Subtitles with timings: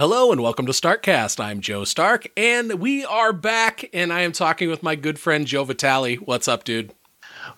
[0.00, 1.44] Hello and welcome to Starkcast.
[1.44, 5.46] I'm Joe Stark, and we are back, and I am talking with my good friend
[5.46, 6.14] Joe Vitale.
[6.14, 6.94] What's up, dude?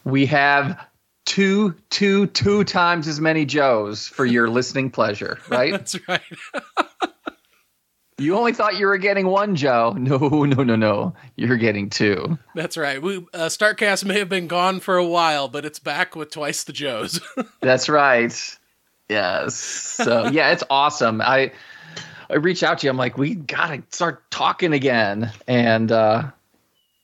[0.02, 0.76] We have
[1.24, 5.70] two, two, two times as many Joes for your listening pleasure, right?
[5.70, 6.20] That's right.
[8.18, 9.94] you only thought you were getting one Joe.
[9.96, 11.14] No, no, no, no.
[11.36, 12.40] You're getting two.
[12.56, 13.00] That's right.
[13.00, 16.64] We uh, Starkcast may have been gone for a while, but it's back with twice
[16.64, 17.20] the Joes.
[17.60, 18.58] That's right.
[19.08, 19.54] Yes.
[19.54, 21.20] So yeah, it's awesome.
[21.20, 21.52] I
[22.32, 22.90] I reached out to you.
[22.90, 26.30] I'm like, we gotta start talking again, and uh,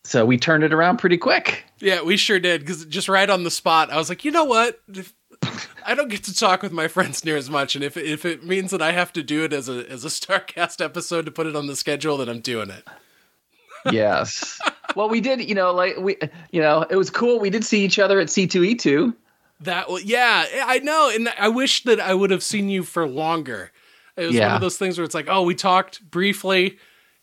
[0.05, 1.65] so we turned it around pretty quick.
[1.81, 2.63] Yeah, we sure did.
[2.63, 4.81] Because just right on the spot, I was like, you know what?
[4.89, 5.13] If,
[5.87, 8.45] I don't get to talk with my friends near as much, and if if it
[8.45, 11.47] means that I have to do it as a as a Starkcast episode to put
[11.47, 12.87] it on the schedule, then I'm doing it.
[13.93, 14.59] yes.
[14.97, 15.47] Well, we did.
[15.47, 16.17] You know, like we,
[16.51, 17.39] you know, it was cool.
[17.39, 19.15] We did see each other at C2E2.
[19.61, 23.71] That yeah, I know, and I wish that I would have seen you for longer.
[24.19, 24.49] It was yeah.
[24.49, 26.79] one of those things where it's like, oh, we talked briefly,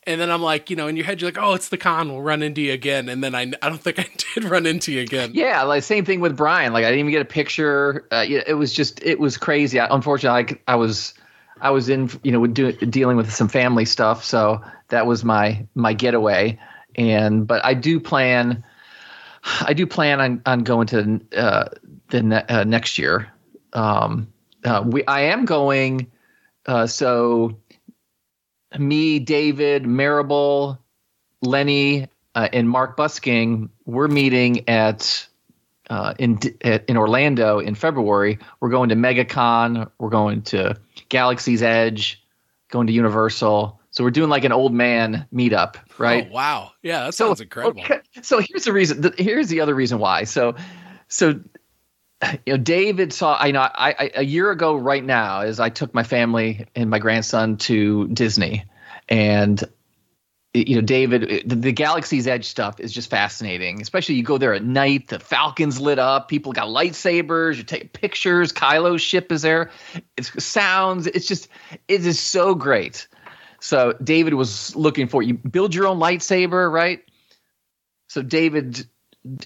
[0.07, 2.09] and then I'm like, you know, in your head, you're like, oh, it's the con.
[2.09, 3.09] We'll run into you again.
[3.09, 5.31] And then I, I don't think I did run into you again.
[5.33, 6.73] Yeah, like same thing with Brian.
[6.73, 8.07] Like I didn't even get a picture.
[8.11, 9.79] Uh, it was just, it was crazy.
[9.79, 11.15] I, unfortunately, I, I was,
[11.61, 15.65] I was in, you know, do, dealing with some family stuff, so that was my
[15.73, 16.59] my getaway.
[16.95, 18.63] And but I do plan,
[19.61, 21.69] I do plan on on going to uh,
[22.09, 23.31] the ne- uh, next year.
[23.73, 24.27] Um,
[24.63, 26.11] uh, we, I am going.
[26.65, 27.57] Uh, so
[28.77, 30.79] me, David, Marable,
[31.41, 35.27] Lenny, uh, and Mark Busking, we're meeting at
[35.89, 38.39] uh, in in Orlando in February.
[38.59, 39.89] We're going to MegaCon.
[39.99, 40.75] We're going to
[41.09, 42.21] Galaxy's Edge.
[42.69, 43.79] Going to Universal.
[43.91, 46.27] So we're doing like an old man meetup, right?
[46.29, 47.81] Oh wow, yeah, that sounds so, incredible.
[47.81, 49.13] Okay, so here's the reason.
[49.17, 50.25] Here's the other reason why.
[50.25, 50.55] So,
[51.07, 51.39] so
[52.45, 53.37] you know, David saw.
[53.39, 53.61] I know.
[53.61, 57.57] I, I a year ago, right now, as I took my family and my grandson
[57.57, 58.65] to Disney,
[59.09, 59.63] and
[60.53, 63.81] you know, David, the, the, Galaxy's Edge stuff is just fascinating.
[63.81, 67.91] Especially you go there at night, the Falcon's lit up, people got lightsabers, you take
[67.91, 68.53] pictures.
[68.53, 69.71] Kylo's ship is there.
[70.15, 71.07] It sounds.
[71.07, 71.49] It's just.
[71.87, 73.07] It is so great.
[73.59, 77.03] So David was looking for you build your own lightsaber, right?
[78.07, 78.87] So David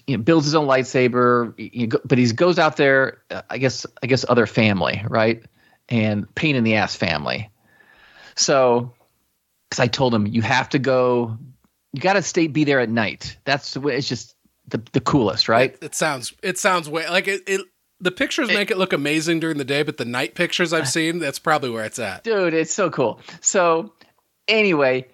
[0.06, 3.22] you know, builds his own lightsaber, you know, but he goes out there.
[3.30, 5.42] Uh, I guess I guess other family, right?
[5.88, 7.50] And pain in the ass family.
[8.36, 8.92] So,
[9.68, 11.36] because I told him you have to go,
[11.92, 13.36] you got to stay, be there at night.
[13.44, 13.96] That's the way.
[13.96, 14.34] It's just
[14.68, 15.72] the the coolest, right?
[15.72, 17.42] It, it sounds it sounds way like it.
[17.46, 17.62] it
[18.02, 20.82] the pictures it, make it look amazing during the day, but the night pictures I've
[20.82, 22.24] uh, seen, that's probably where it's at.
[22.24, 23.20] Dude, it's so cool.
[23.42, 23.92] So,
[24.48, 25.06] anyway,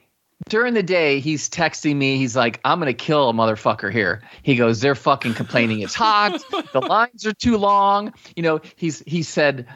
[0.49, 2.19] during the day, he's texting me.
[2.19, 4.23] He's like, I'm going to kill a motherfucker here.
[4.43, 6.41] He goes, they're fucking complaining it's hot.
[6.73, 8.13] the lines are too long.
[8.37, 9.67] You know, he's, he said,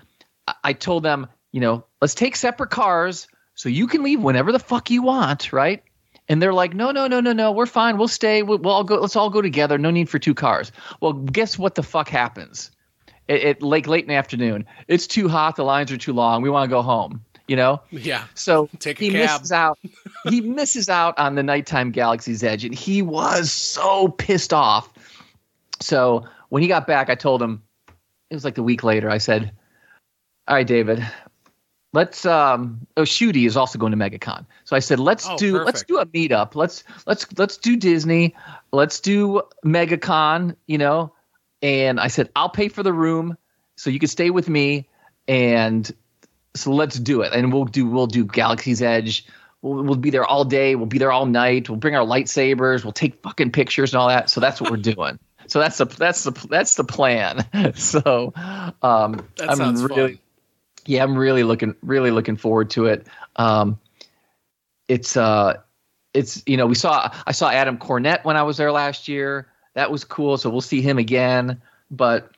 [0.62, 4.58] I told them, you know, let's take separate cars so you can leave whenever the
[4.58, 5.52] fuck you want.
[5.52, 5.82] Right.
[6.28, 7.98] And they're like, no, no, no, no, no, we're fine.
[7.98, 8.44] We'll stay.
[8.44, 9.00] We'll, we'll all go.
[9.00, 9.78] Let's all go together.
[9.78, 10.70] No need for two cars.
[11.00, 12.70] Well, guess what the fuck happens?
[13.26, 14.66] It, it like late in the afternoon.
[14.86, 15.56] It's too hot.
[15.56, 16.42] The lines are too long.
[16.42, 17.80] We want to go home you know?
[17.90, 18.26] Yeah.
[18.34, 19.40] So Take he cab.
[19.40, 19.76] misses out.
[20.28, 24.88] he misses out on the nighttime Galaxy's Edge, and he was so pissed off.
[25.80, 27.60] So when he got back, I told him
[28.30, 29.10] it was like a week later.
[29.10, 29.50] I said,
[30.46, 31.04] "All right, David,
[31.92, 34.46] let's um oh Shooty is also going to MegaCon.
[34.62, 35.66] So I said, let's oh, do perfect.
[35.66, 36.54] let's do a meetup.
[36.54, 38.32] Let's let's let's do Disney.
[38.70, 41.12] Let's do MegaCon, you know.
[41.62, 43.36] And I said, I'll pay for the room
[43.76, 44.88] so you can stay with me
[45.26, 45.92] and
[46.54, 49.26] so let's do it, and we'll do we'll do Galaxy's Edge.
[49.62, 50.74] We'll, we'll be there all day.
[50.74, 51.68] We'll be there all night.
[51.68, 52.82] We'll bring our lightsabers.
[52.82, 54.30] We'll take fucking pictures and all that.
[54.30, 55.18] So that's what we're doing.
[55.46, 57.44] So that's the that's the that's the plan.
[57.74, 58.32] so
[58.82, 60.18] um, I'm really, fun.
[60.86, 63.06] yeah, I'm really looking really looking forward to it.
[63.36, 63.78] Um,
[64.88, 65.54] it's uh,
[66.14, 69.48] it's you know we saw I saw Adam Cornett when I was there last year.
[69.74, 70.36] That was cool.
[70.36, 71.60] So we'll see him again.
[71.90, 72.30] But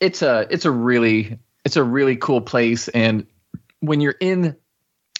[0.00, 3.26] it's a it's a really it's a really cool place and
[3.80, 4.56] when you're in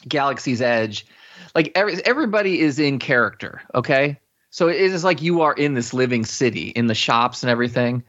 [0.07, 1.07] Galaxy's Edge,
[1.55, 4.21] like every, everybody is in character, okay?
[4.51, 8.03] So it is like you are in this living city in the shops and everything.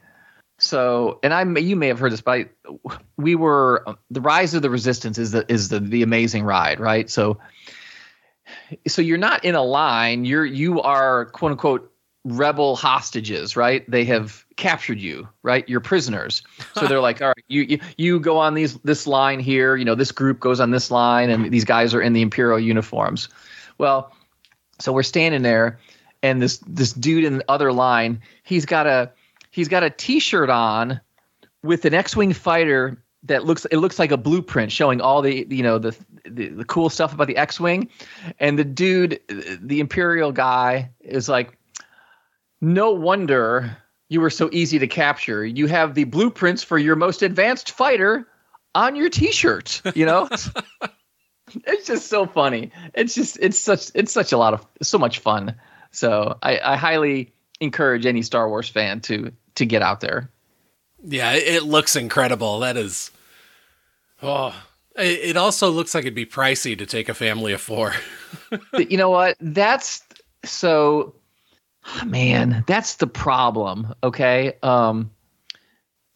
[0.58, 2.46] So, and I you may have heard this, but I,
[3.16, 7.10] we were the Rise of the Resistance is the is the the amazing ride, right?
[7.10, 7.38] So,
[8.86, 10.24] so you're not in a line.
[10.24, 11.91] You're you are quote unquote
[12.24, 13.88] rebel hostages, right?
[13.90, 15.68] They have captured you, right?
[15.68, 16.42] You're prisoners.
[16.74, 19.84] So they're like, all right, you, you you go on these this line here, you
[19.84, 23.28] know, this group goes on this line, and these guys are in the imperial uniforms.
[23.78, 24.12] Well,
[24.78, 25.78] so we're standing there,
[26.22, 29.10] and this this dude in the other line, he's got a
[29.50, 31.00] he's got a T-shirt on
[31.62, 35.62] with an X-wing fighter that looks it looks like a blueprint showing all the you
[35.62, 37.88] know the, the the, cool stuff about the X-wing,
[38.38, 41.56] and the dude, the Imperial guy, is like,
[42.62, 43.76] no wonder
[44.08, 45.44] you were so easy to capture.
[45.44, 48.26] You have the blueprints for your most advanced fighter
[48.74, 49.82] on your T-shirt.
[49.94, 50.28] You know.
[51.66, 52.70] it's just so funny.
[52.94, 55.54] It's just it's such it's such a lot of so much fun.
[55.90, 60.30] So I, I highly encourage any Star Wars fan to to get out there.
[61.04, 62.60] Yeah, it looks incredible.
[62.60, 63.10] That is,
[64.22, 64.54] oh,
[64.96, 67.94] it also looks like it'd be pricey to take a family of four.
[68.78, 69.36] you know what?
[69.40, 70.02] That's
[70.44, 71.14] so,
[72.06, 72.64] man.
[72.66, 73.94] That's the problem.
[74.02, 75.10] Okay, um,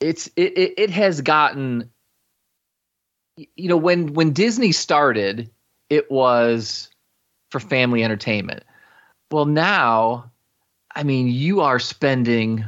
[0.00, 1.90] it's it, it, it has gotten
[3.36, 5.50] you know when when Disney started,
[5.90, 6.88] it was
[7.50, 8.64] for family entertainment.
[9.30, 10.30] Well, now,
[10.94, 12.64] I mean, you are spending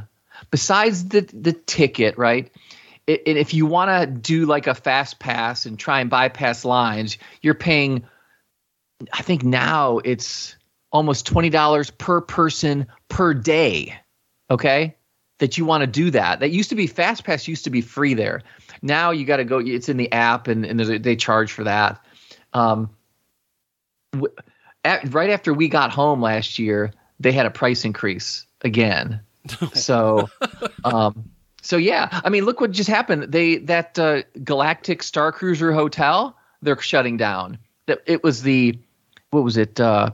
[0.51, 2.51] besides the the ticket, right?
[3.07, 7.17] It, if you want to do like a fast pass and try and bypass lines,
[7.41, 8.05] you're paying.
[9.13, 10.57] I think now it's
[10.91, 13.95] almost twenty dollars per person per day.
[14.51, 14.97] Okay,
[15.39, 16.41] that you want to do that.
[16.41, 18.43] That used to be fast pass used to be free there.
[18.83, 19.59] Now you got to go.
[19.59, 22.05] It's in the app, and and a, they charge for that.
[22.53, 22.91] Um,
[24.13, 24.35] w-
[24.85, 29.21] at, right after we got home last year, they had a price increase again.
[29.75, 30.29] so,
[30.85, 31.31] um,
[31.63, 32.21] so yeah.
[32.25, 33.33] I mean, look what just happened.
[33.33, 37.59] They that uh, Galactic Star Cruiser Hotel they're shutting down.
[37.87, 38.79] That it was the
[39.31, 39.79] what was it?
[39.81, 40.11] Uh,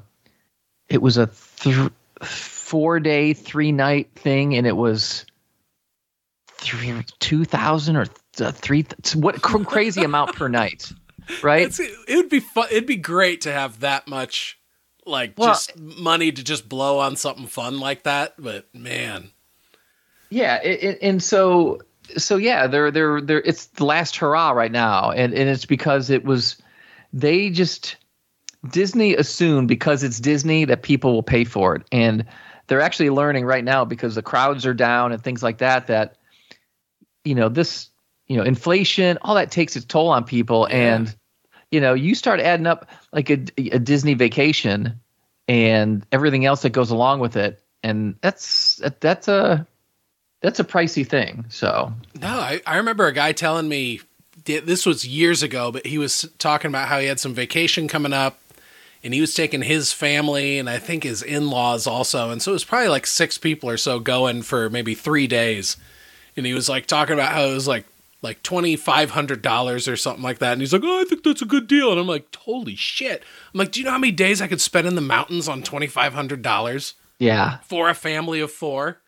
[0.88, 1.90] it was a th-
[2.22, 5.24] four day, three night thing, and it was
[6.48, 8.06] three, two thousand or
[8.40, 10.92] uh, three what crazy amount per night,
[11.42, 11.66] right?
[11.66, 12.68] It's, it would be fun.
[12.70, 14.58] It'd be great to have that much,
[15.06, 18.34] like well, just money to just blow on something fun like that.
[18.38, 19.30] But man,
[20.30, 21.80] yeah, it, it, and so
[22.16, 26.10] so yeah, they're they're they're it's the last hurrah right now, and and it's because
[26.10, 26.56] it was
[27.12, 27.96] they just
[28.70, 32.24] Disney assumed because it's Disney that people will pay for it, and
[32.66, 36.16] they're actually learning right now because the crowds are down and things like that that
[37.24, 37.90] you know this
[38.26, 40.66] you know inflation all that takes its toll on people.
[40.66, 41.14] And
[41.70, 45.00] you know you start adding up like a, a disney vacation
[45.48, 47.60] and everything else that goes along with it.
[47.82, 49.66] And that's that's a
[50.40, 51.46] that's a pricey thing.
[51.48, 54.00] So no I, I remember a guy telling me
[54.44, 58.12] this was years ago but he was talking about how he had some vacation coming
[58.12, 58.38] up
[59.04, 62.54] and he was taking his family and i think his in-laws also and so it
[62.54, 65.76] was probably like six people or so going for maybe three days
[66.36, 67.86] and he was like talking about how it was like
[68.24, 70.52] like twenty five hundred dollars or something like that.
[70.52, 73.22] And he's like, "Oh, I think that's a good deal." And I'm like, "Holy shit!"
[73.52, 75.62] I'm like, "Do you know how many days I could spend in the mountains on
[75.62, 79.02] twenty five hundred dollars?" Yeah, for a family of four.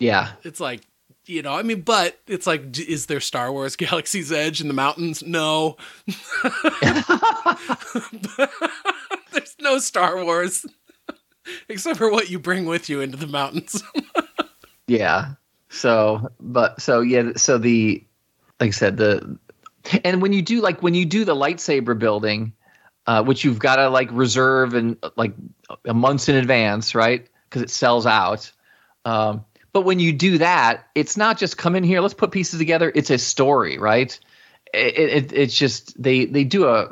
[0.00, 0.80] Yeah, it's like
[1.26, 4.74] you know, I mean, but it's like, is there Star Wars Galaxy's Edge in the
[4.74, 5.22] mountains?
[5.22, 5.76] No.
[9.32, 10.66] There's no Star Wars
[11.68, 13.82] except for what you bring with you into the mountains.
[14.86, 15.34] yeah.
[15.68, 18.04] So, but so yeah, so the
[18.60, 19.38] like I said, the
[20.04, 22.52] and when you do like when you do the lightsaber building,
[23.06, 25.32] uh, which you've got to like reserve and like
[25.86, 27.26] months in advance, right?
[27.48, 28.52] Because it sells out.
[29.04, 32.58] Um, but when you do that, it's not just come in here, let's put pieces
[32.58, 32.92] together.
[32.94, 34.18] It's a story, right?
[34.72, 36.88] It, it, it's just they they do a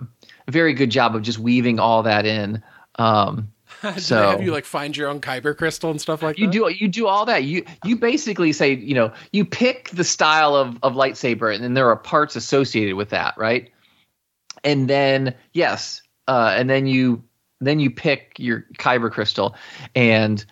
[0.49, 2.63] very good job of just weaving all that in.
[2.97, 3.53] Um,
[3.99, 6.41] so have you like find your own kyber crystal and stuff like that.
[6.41, 6.53] you that?
[6.53, 7.45] do you do all that.
[7.45, 11.75] You you basically say, you know, you pick the style of, of lightsaber and then
[11.75, 13.71] there are parts associated with that, right?
[14.65, 17.25] And then yes, uh, and then you
[17.61, 19.55] then you pick your kyber crystal
[19.95, 20.45] and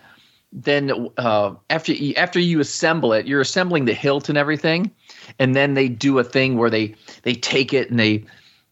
[0.53, 4.91] then uh, after you, after you assemble it, you're assembling the hilt and everything,
[5.39, 8.25] and then they do a thing where they they take it and they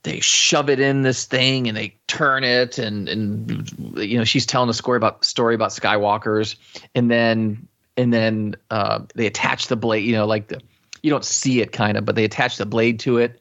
[0.02, 4.46] they shove it in this thing and they turn it and and you know she's
[4.46, 6.54] telling a story about story about skywalkers
[6.94, 7.66] and then
[7.96, 10.60] and then uh, they attach the blade you know like the
[11.02, 13.40] you don't see it kind of but they attach the blade to it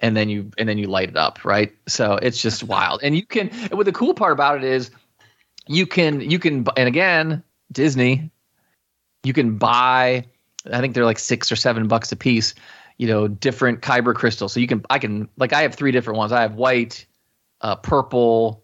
[0.00, 1.74] and then you and then you light it up right?
[1.86, 3.00] So it's just wild.
[3.02, 4.90] And you can what the cool part about it is
[5.66, 7.42] you can you can and again
[7.76, 8.30] disney
[9.22, 10.24] you can buy
[10.72, 12.54] i think they're like six or seven bucks a piece
[12.98, 14.52] you know different kyber crystals.
[14.52, 16.32] So you can i can like i have three different ones.
[16.32, 17.06] I have white
[17.60, 18.62] uh, purple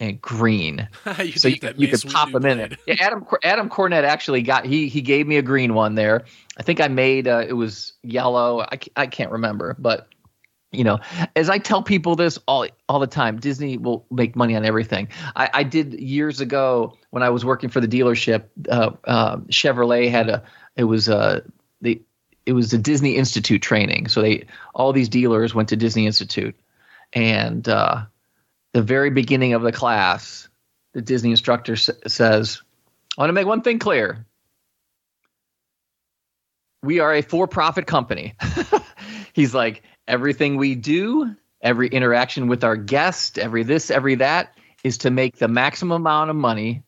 [0.00, 0.88] and green.
[1.18, 2.52] You so you, you could pop them blade.
[2.52, 5.94] in it yeah, adam adam cornett actually got he he gave me a green one
[5.94, 6.24] there.
[6.56, 8.60] I think i made uh, it was yellow.
[8.60, 10.08] I, I can't remember but
[10.74, 10.98] you know
[11.36, 15.08] as i tell people this all all the time disney will make money on everything
[15.36, 20.10] i, I did years ago when i was working for the dealership uh, uh, chevrolet
[20.10, 20.42] had a
[20.76, 21.40] it was uh,
[21.80, 22.02] the
[22.46, 24.08] it was a Disney Institute training.
[24.08, 26.56] So they all these dealers went to Disney Institute,
[27.12, 28.04] and uh,
[28.72, 30.48] the very beginning of the class,
[30.92, 32.60] the Disney instructor s- says,
[33.16, 34.26] "I want to make one thing clear.
[36.82, 38.34] We are a for-profit company."
[39.32, 44.98] He's like, everything we do, every interaction with our guest, every this, every that, is
[44.98, 46.82] to make the maximum amount of money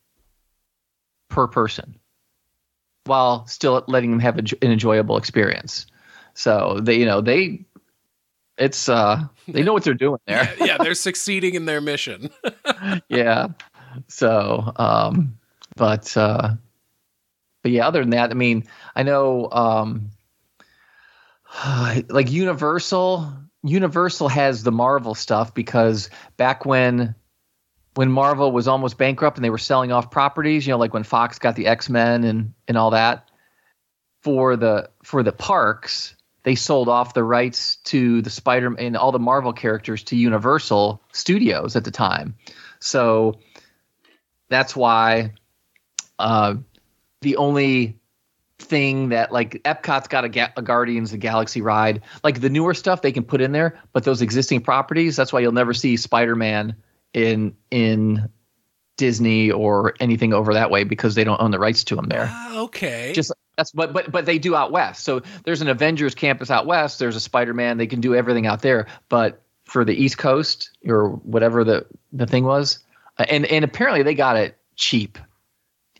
[1.28, 1.98] per person
[3.06, 5.86] while still letting them have an enjoyable experience.
[6.34, 7.64] So they, you know, they,
[8.58, 10.52] it's, uh, they know what they're doing there.
[10.58, 12.30] yeah, yeah, they're succeeding in their mission.
[13.08, 13.48] yeah.
[14.08, 15.38] So, um,
[15.76, 16.54] but, uh,
[17.62, 20.10] but yeah, other than that, I mean, I know, um,
[22.08, 23.32] like Universal,
[23.62, 27.14] Universal has the Marvel stuff because back when
[27.94, 31.02] when Marvel was almost bankrupt and they were selling off properties, you know, like when
[31.02, 33.30] Fox got the X Men and and all that,
[34.22, 38.96] for the for the parks, they sold off the rights to the Spider man and
[38.96, 42.36] all the Marvel characters to Universal Studios at the time.
[42.80, 43.40] So
[44.48, 45.32] that's why
[46.18, 46.56] uh,
[47.22, 47.98] the only
[48.58, 52.50] thing that like Epcot's got a, Ga- a Guardians of the Galaxy ride, like the
[52.50, 55.74] newer stuff they can put in there, but those existing properties, that's why you'll never
[55.74, 56.74] see Spider Man
[57.12, 58.28] in in
[58.96, 62.30] Disney or anything over that way because they don't own the rights to them there.
[62.32, 63.12] Uh, okay.
[63.14, 65.04] Just that's but but but they do out west.
[65.04, 66.98] So there's an Avengers campus out west.
[66.98, 67.78] There's a Spider-Man.
[67.78, 68.86] They can do everything out there.
[69.08, 72.78] But for the East Coast or whatever the the thing was,
[73.18, 75.18] uh, and and apparently they got it cheap.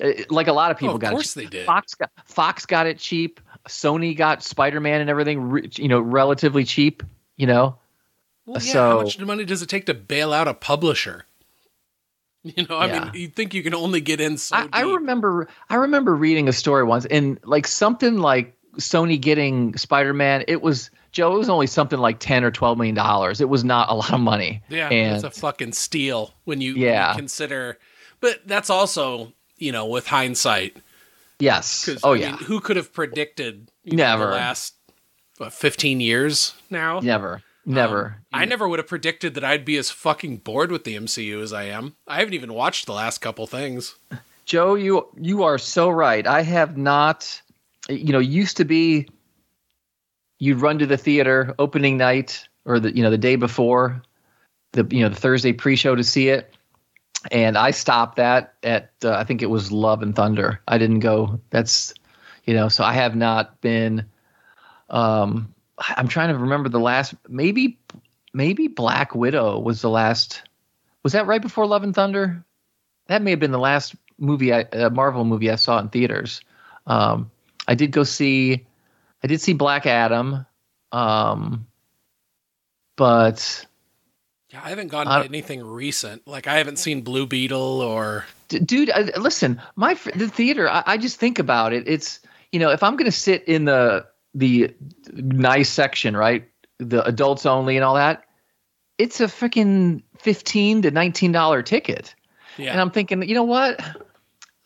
[0.03, 1.41] Uh, like a lot of people oh, of got course it.
[1.41, 1.67] they did.
[1.67, 3.41] Fox got Fox got it cheap.
[3.69, 7.03] Sony got Spider-Man and everything, you know, relatively cheap.
[7.37, 7.79] You know,
[8.47, 11.25] well, yeah, so, how much money does it take to bail out a publisher?
[12.43, 13.05] You know, I Yeah.
[13.07, 16.47] mean, you think you can only get in so I, I remember I remember reading
[16.49, 20.45] a story once and like something like Sony getting Spider-Man.
[20.47, 21.35] It was Joe.
[21.35, 23.41] It was only something like ten or twelve million dollars.
[23.41, 24.63] It was not a lot of money.
[24.69, 27.79] Yeah, and it's a fucking steal when you, when you consider.
[28.21, 30.77] But that's also, you know, with hindsight.
[31.39, 31.89] Yes.
[32.03, 32.31] Oh I yeah.
[32.33, 34.27] mean, who could have predicted you know, Never.
[34.27, 34.75] the last
[35.39, 37.01] what, 15 years now?
[37.01, 37.43] never.
[37.69, 38.07] Never.
[38.07, 38.51] Um, I mm.
[38.51, 41.65] never would have predicted that I'd be as fucking bored with the MCU as I
[41.65, 41.97] am.
[42.07, 43.97] I haven't even watched the last couple things.
[44.45, 46.25] Joe, you you are so right.
[46.25, 47.43] I have not.
[47.89, 49.09] You know, used to be.
[50.39, 54.03] You'd run to the theater opening night or the you know the day before,
[54.73, 56.55] the you know the Thursday pre-show to see it,
[57.31, 60.61] and I stopped that at uh, I think it was Love and Thunder.
[60.69, 61.41] I didn't go.
[61.51, 61.95] That's
[62.45, 64.07] you know so I have not been.
[64.89, 67.79] Um, I'm trying to remember the last maybe
[68.33, 70.43] maybe Black Widow was the last.
[71.03, 72.45] Was that right before Love and Thunder?
[73.07, 76.41] That may have been the last movie, I, uh, Marvel movie I saw in theaters.
[76.87, 77.31] Um,
[77.69, 78.67] I did go see,
[79.23, 80.47] I did see Black Adam,
[80.93, 81.67] um,
[82.97, 83.66] but
[84.51, 86.27] Yeah, I haven't gone to anything recent.
[86.27, 90.83] Like I haven't seen Blue Beetle or D- dude I, listen my the theater I,
[90.87, 92.21] I just think about it it's
[92.53, 94.75] you know if i'm going to sit in the the
[95.13, 96.49] nice section right
[96.79, 98.25] the adults only and all that
[98.99, 102.15] it's a freaking 15 to 19 dollar ticket
[102.57, 102.71] yeah.
[102.71, 103.81] and i'm thinking you know what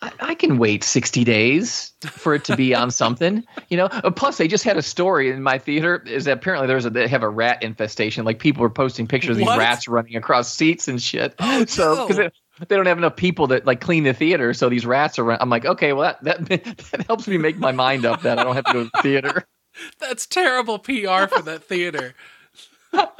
[0.02, 3.86] I, I can wait 60 days for it to be on something you know?
[3.86, 6.90] Uh, plus they just had a story in my theater is that apparently there's a
[6.90, 8.24] they have a rat infestation.
[8.24, 11.34] Like people were posting pictures of these rats running across seats and shit.
[11.38, 12.24] Oh, so because no.
[12.58, 15.30] they, they don't have enough people that like clean the theater so these rats are
[15.30, 18.44] i'm like okay well that, that that helps me make my mind up that i
[18.44, 19.46] don't have to go to the theater.
[19.98, 22.14] That's terrible PR for that theater.
[22.92, 23.12] but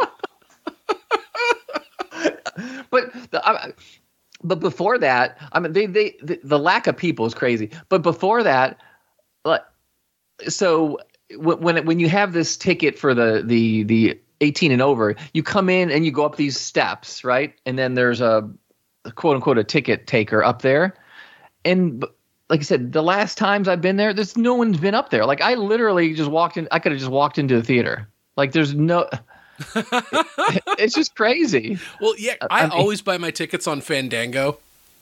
[2.90, 3.72] the, I,
[4.42, 7.70] but before that, I mean, they they the, the lack of people is crazy.
[7.88, 8.80] But before that,
[9.44, 9.62] like,
[10.49, 10.99] so
[11.37, 15.68] when when you have this ticket for the the the 18 and over, you come
[15.68, 17.54] in and you go up these steps, right?
[17.66, 18.49] And then there's a
[19.14, 20.94] quote unquote a ticket taker up there,
[21.64, 22.04] and.
[22.49, 25.25] Like I said, the last times I've been there, there's no one's been up there.
[25.25, 26.66] Like I literally just walked in.
[26.73, 28.09] I could have just walked into the theater.
[28.37, 29.09] Like there's no.
[30.79, 31.79] it's just crazy.
[32.00, 34.59] Well, yeah, I I mean- always buy my tickets on Fandango.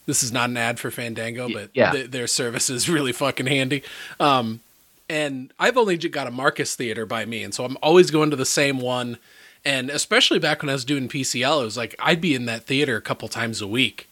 [0.07, 1.93] This is not an ad for Fandango, but yeah.
[1.93, 3.83] th- their service is really fucking handy.
[4.19, 4.61] Um,
[5.09, 8.37] and I've only got a Marcus Theater by me, and so I'm always going to
[8.37, 9.19] the same one.
[9.65, 12.65] And especially back when I was doing PCL, it was like I'd be in that
[12.65, 14.09] theater a couple times a week.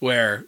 [0.00, 0.46] Where,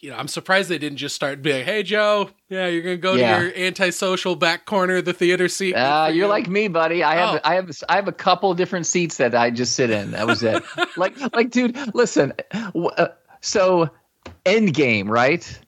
[0.00, 3.14] you know, I'm surprised they didn't just start being, "Hey, Joe, yeah, you're gonna go
[3.14, 3.38] Yeah.
[3.38, 7.02] to your antisocial back corner of the theater seat." Uh, you're you." like me, buddy.
[7.02, 7.40] I have Oh.
[7.44, 10.10] I have I have a couple different seats that I just sit in.
[10.12, 10.62] That was it.
[10.96, 12.32] like like dude, listen.
[12.52, 13.08] Uh,
[13.40, 13.88] so
[14.44, 15.58] Endgame, right?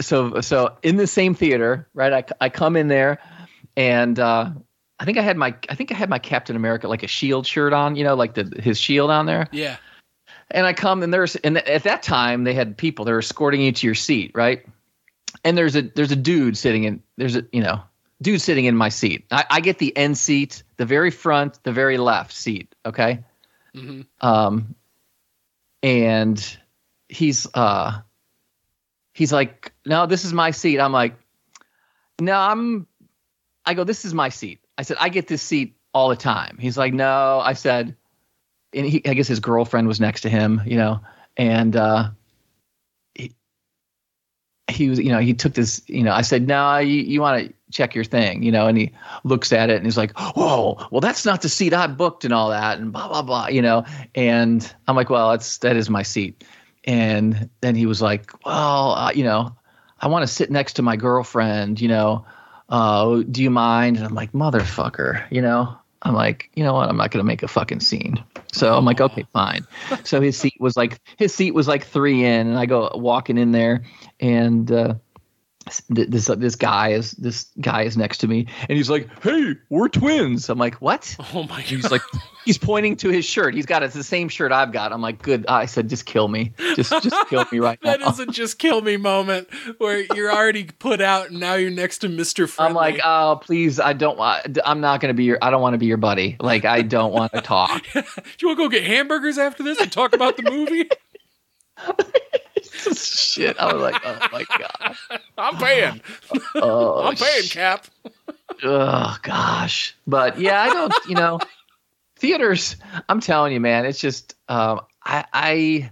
[0.00, 2.12] So so in the same theater, right?
[2.40, 3.18] I I come in there
[3.76, 4.50] and uh,
[4.98, 7.46] I think I had my I think I had my Captain America like a shield
[7.46, 9.46] shirt on, you know, like the his shield on there.
[9.52, 9.76] Yeah.
[10.50, 13.72] And I come and there's and at that time they had people they're escorting you
[13.72, 14.66] to your seat, right?
[15.44, 17.80] And there's a there's a dude sitting in there's a you know
[18.20, 19.24] dude sitting in my seat.
[19.30, 22.74] I, I get the end seat, the very front, the very left seat.
[22.84, 23.20] Okay.
[23.74, 24.02] Mm-hmm.
[24.26, 24.74] Um,
[25.82, 26.58] and
[27.08, 28.00] he's uh
[29.12, 30.80] he's like, no, this is my seat.
[30.80, 31.14] I'm like,
[32.20, 32.86] no, I'm.
[33.66, 34.60] I go, this is my seat.
[34.78, 36.56] I said, I get this seat all the time.
[36.58, 37.40] He's like, no.
[37.40, 37.94] I said,
[38.72, 41.00] and he, I guess his girlfriend was next to him, you know,
[41.36, 42.10] and uh,
[43.14, 43.34] he,
[44.68, 47.46] he was, you know, he took this, you know, I said, no, you, you want
[47.46, 48.92] to check your thing, you know, and he
[49.24, 52.34] looks at it and he's like, whoa, well, that's not the seat I booked and
[52.34, 53.84] all that, and blah blah blah, you know,
[54.14, 56.44] and I'm like, well, that's that is my seat,
[56.84, 59.54] and then he was like, well, uh, you know,
[60.00, 62.24] I want to sit next to my girlfriend, you know,
[62.68, 63.96] uh, do you mind?
[63.96, 66.88] And I'm like, motherfucker, you know, I'm like, you know what?
[66.88, 68.24] I'm not going to make a fucking scene.
[68.52, 69.66] So I'm like, okay, fine.
[70.04, 73.36] So his seat was like, his seat was like three in, and I go walking
[73.38, 73.84] in there,
[74.18, 74.94] and uh,
[75.88, 79.88] this this guy is this guy is next to me and he's like hey we're
[79.88, 80.48] twins.
[80.48, 81.16] I'm like what?
[81.34, 82.02] Oh my god he's like
[82.44, 83.54] he's pointing to his shirt.
[83.54, 84.92] He's got it's the same shirt i've got.
[84.92, 86.52] I'm like good i said just kill me.
[86.76, 88.06] Just just kill me right that now.
[88.10, 89.48] that is a just kill me moment
[89.78, 92.68] where you're already put out and now you're next to mr Friendly.
[92.70, 95.62] i'm like oh please i don't want i'm not going to be your i don't
[95.62, 96.36] want to be your buddy.
[96.40, 97.82] Like i don't want to talk.
[97.92, 98.02] Do
[98.40, 100.88] you want to go get hamburgers after this and talk about the movie
[102.80, 103.58] shit.
[103.58, 104.96] I was like, oh my god.
[105.38, 106.00] I'm paying.
[106.56, 107.86] Oh, I'm paying, Cap.
[108.62, 109.96] oh gosh.
[110.06, 110.94] But yeah, I don't.
[111.08, 111.40] You know,
[112.16, 112.76] theaters.
[113.08, 113.86] I'm telling you, man.
[113.86, 114.34] It's just.
[114.48, 115.24] Um, I.
[115.32, 115.90] I.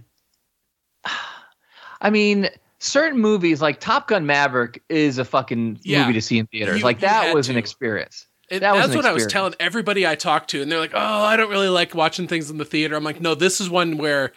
[2.01, 2.49] I mean,
[2.79, 6.01] certain movies like Top Gun Maverick is a fucking yeah.
[6.01, 6.79] movie to see in theaters.
[6.79, 7.53] You, like that was to.
[7.53, 8.25] an experience.
[8.49, 11.23] It, that that's what I was telling everybody I talked to, and they're like, "Oh,
[11.23, 13.97] I don't really like watching things in the theater." I'm like, "No, this is one
[13.97, 14.33] where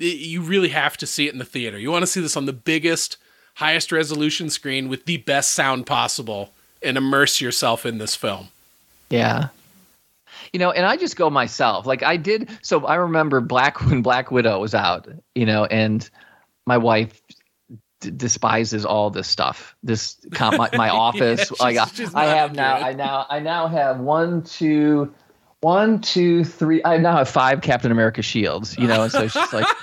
[0.00, 1.78] you really have to see it in the theater.
[1.78, 3.16] You want to see this on the biggest,
[3.54, 6.50] highest resolution screen with the best sound possible
[6.82, 8.48] and immerse yourself in this film.
[9.10, 9.48] Yeah.
[10.52, 11.86] You know, and I just go myself.
[11.86, 12.48] Like I did.
[12.62, 15.06] So I remember Black when Black Widow was out.
[15.34, 16.08] You know, and
[16.66, 17.20] my wife
[18.00, 19.76] d- despises all this stuff.
[19.82, 21.50] This my, my office.
[21.50, 22.76] yeah, like I, I have now.
[22.76, 23.26] I now.
[23.28, 25.12] I now have one, two,
[25.60, 26.80] one, two, three.
[26.84, 28.76] I now have five Captain America shields.
[28.78, 29.66] You know, and so she's like.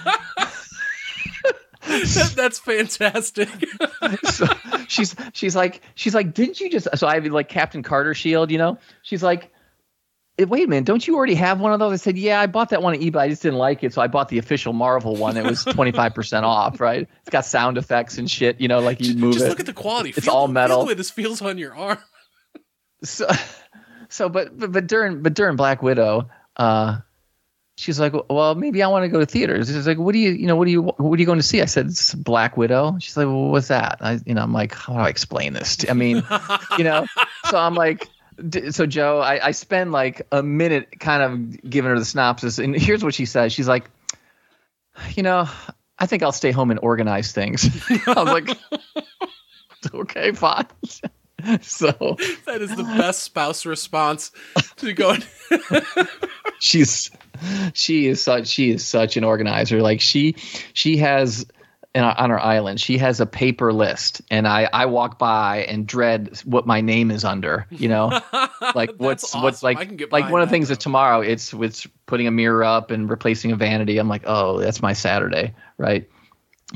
[1.88, 3.50] that, that's fantastic.
[4.24, 4.48] so
[4.88, 6.88] she's she's like she's like, didn't you just?
[6.96, 8.52] So I have like Captain Carter shield.
[8.52, 9.52] You know, she's like,
[10.40, 11.94] eh, wait a minute, don't you already have one of those?
[11.94, 13.18] I said, yeah, I bought that one at eBay.
[13.18, 15.38] I just didn't like it, so I bought the official Marvel one.
[15.38, 17.08] It was twenty five percent off, right?
[17.22, 18.60] It's got sound effects and shit.
[18.60, 19.50] You know, like you move just it.
[19.50, 20.10] look at the quality.
[20.10, 20.82] It's feel, all metal.
[20.82, 22.00] the way this feels on your arm.
[23.04, 23.28] So
[24.10, 27.00] so but, but but during but during Black Widow, uh,
[27.78, 29.68] she's like, well, maybe I want to go to theaters.
[29.68, 31.44] She's like, what do you, you know, what do you, what are you going to
[31.44, 31.62] see?
[31.62, 32.98] I said, it's Black Widow.
[33.00, 33.98] She's like, well, what's that?
[34.02, 35.78] I, you know, I'm like, how do I explain this?
[35.78, 36.24] To, I mean,
[36.78, 37.06] you know,
[37.50, 38.10] so I'm like,
[38.72, 42.76] so Joe, I, I spend like a minute kind of giving her the synopsis, and
[42.76, 43.54] here's what she says.
[43.54, 43.90] She's like,
[45.16, 45.48] you know,
[46.00, 47.66] I think I'll stay home and organize things.
[48.08, 48.58] I was like,
[49.94, 50.68] okay, fine.
[51.62, 51.92] so
[52.46, 54.32] that is the best spouse response
[54.78, 55.16] to go.
[56.60, 57.12] she's
[57.74, 59.82] she is such she is such an organizer.
[59.82, 60.36] Like she
[60.74, 61.46] she has
[61.96, 66.40] on her island she has a paper list and i i walk by and dread
[66.46, 68.20] what my name is under you know
[68.76, 69.42] like what's awesome.
[69.42, 72.92] what's like like one of the things that tomorrow it's it's putting a mirror up
[72.92, 76.10] and replacing a vanity i'm like oh that's my saturday right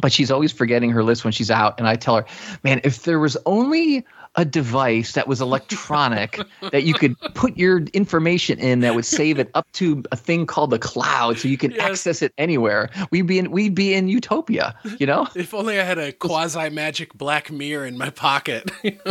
[0.01, 2.25] but she's always forgetting her list when she's out and i tell her
[2.63, 6.39] man if there was only a device that was electronic
[6.71, 10.45] that you could put your information in that would save it up to a thing
[10.45, 11.81] called the cloud so you can yes.
[11.81, 12.89] access it anywhere.
[13.11, 15.27] We'd be in we'd be in utopia, you know?
[15.35, 18.71] if only I had a quasi magic black mirror in my pocket.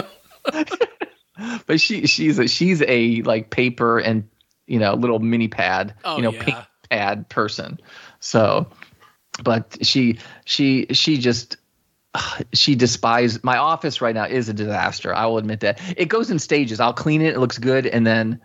[1.66, 4.26] but she she's a she's a like paper and
[4.66, 6.44] you know little mini pad, oh, you know, yeah.
[6.44, 7.78] pink pad person.
[8.20, 8.70] So
[9.42, 11.56] but she she she just
[12.52, 15.14] she despises my office right now is a disaster.
[15.14, 15.80] I will admit that.
[15.96, 16.80] It goes in stages.
[16.80, 18.40] I'll clean it, it looks good, and then,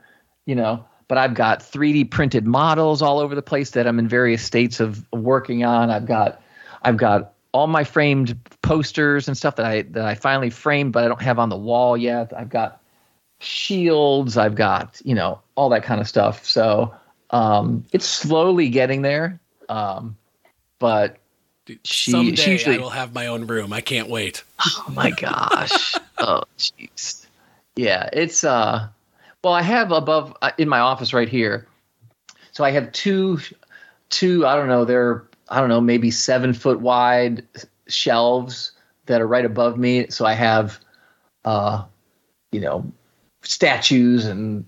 [0.45, 4.07] you know, but I've got 3D printed models all over the place that I'm in
[4.07, 5.89] various states of working on.
[5.89, 6.41] I've got
[6.81, 11.03] I've got all my framed posters and stuff that I that I finally framed, but
[11.03, 12.33] I don't have on the wall yet.
[12.35, 12.81] I've got
[13.39, 16.45] shields, I've got, you know, all that kind of stuff.
[16.45, 16.93] So
[17.29, 19.39] um, it's slowly getting there.
[19.69, 20.17] Um,
[20.79, 21.17] but
[21.65, 23.73] Dude, she, someday she usually, I will have my own room.
[23.73, 24.43] I can't wait.
[24.59, 25.95] Oh my gosh.
[26.19, 27.25] oh jeez.
[27.75, 28.87] Yeah, it's uh,
[29.43, 31.67] well, I have above uh, in my office right here.
[32.51, 33.39] So I have two,
[34.09, 34.45] two.
[34.45, 34.85] I don't know.
[34.85, 37.43] They're I don't know, maybe seven foot wide
[37.87, 38.71] shelves
[39.05, 40.07] that are right above me.
[40.09, 40.79] So I have,
[41.43, 41.83] uh,
[42.51, 42.91] you know,
[43.43, 44.65] statues and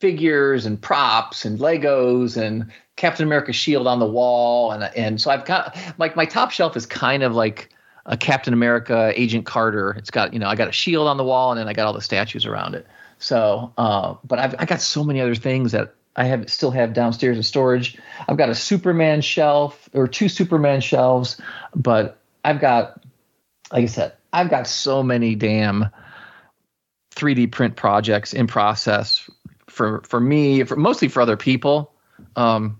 [0.00, 5.30] figures and props and Legos and Captain America shield on the wall and and so
[5.30, 7.70] I've got like my top shelf is kind of like
[8.06, 9.92] a Captain America Agent Carter.
[9.92, 11.86] It's got you know I got a shield on the wall and then I got
[11.86, 12.86] all the statues around it.
[13.18, 16.92] So, uh, but I've I got so many other things that I have still have
[16.92, 17.98] downstairs in storage.
[18.28, 21.40] I've got a Superman shelf or two Superman shelves,
[21.74, 23.00] but I've got
[23.72, 25.86] like I said, I've got so many damn
[27.14, 29.28] 3D print projects in process
[29.68, 31.92] for for me, for mostly for other people.
[32.36, 32.78] Um,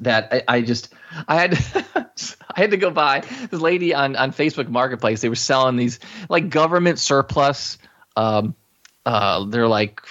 [0.00, 0.92] that I, I just
[1.26, 1.54] I had
[1.94, 5.20] I had to go buy this lady on on Facebook Marketplace.
[5.20, 5.98] They were selling these
[6.28, 7.78] like government surplus.
[8.16, 8.54] Um,
[9.06, 10.02] uh, they're like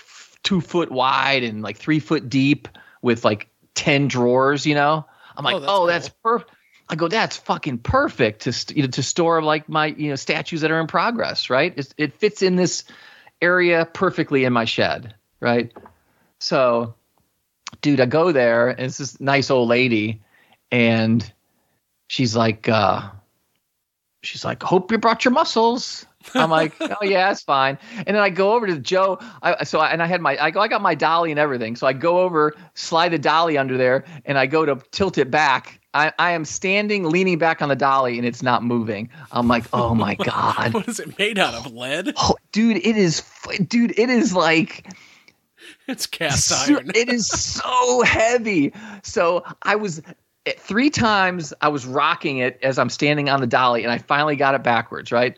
[0.44, 2.68] two foot wide and like three foot deep
[3.02, 4.66] with like ten drawers.
[4.66, 5.88] You know, I'm like, oh, that's, oh, cool.
[5.88, 6.52] that's perfect.
[6.90, 10.62] I go, that's fucking perfect to you know, to store like my you know statues
[10.62, 11.74] that are in progress, right?
[11.78, 12.86] It, it fits in this
[13.42, 15.72] area perfectly in my shed, right?
[16.40, 16.96] So,
[17.82, 20.22] dude, I go there and it's this nice old lady,
[20.72, 21.32] and
[22.08, 23.10] she's like, uh,
[24.24, 26.06] she's like, hope you brought your muscles.
[26.34, 27.78] I'm like, oh yeah, it's fine.
[27.96, 29.20] And then I go over to Joe.
[29.42, 31.76] I, so I, and I had my, I go, I got my dolly and everything.
[31.76, 35.32] So I go over, slide the dolly under there, and I go to tilt it
[35.32, 35.80] back.
[35.94, 39.10] I, I am standing, leaning back on the dolly, and it's not moving.
[39.32, 41.74] I'm like, oh my god, what is it made out of?
[41.74, 42.13] Lead?
[42.18, 43.24] Oh, dude, it is,
[43.68, 44.88] dude, it is like
[45.91, 46.91] it's cast iron.
[46.95, 48.73] it is so heavy.
[49.04, 50.02] So I was
[50.45, 53.97] eh, three times I was rocking it as I'm standing on the dolly, and I
[53.97, 55.38] finally got it backwards, right?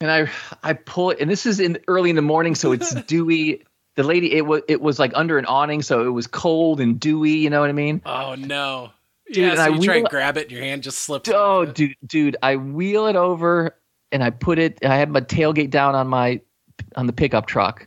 [0.00, 0.30] And I
[0.62, 3.64] I pull it, and this is in early in the morning, so it's dewy.
[3.96, 7.00] The lady, it was it was like under an awning, so it was cold and
[7.00, 7.32] dewy.
[7.32, 8.00] You know what I mean?
[8.06, 8.92] Oh no!
[9.32, 11.28] Dude, yeah, so I you try and grab it, and your hand just slips.
[11.32, 13.76] Oh, dude, dude, I wheel it over,
[14.12, 14.78] and I put it.
[14.84, 16.40] I had my tailgate down on my
[16.96, 17.86] on the pickup truck,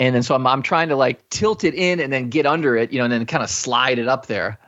[0.00, 2.76] and then so I'm I'm trying to like tilt it in and then get under
[2.76, 4.58] it, you know, and then kind of slide it up there.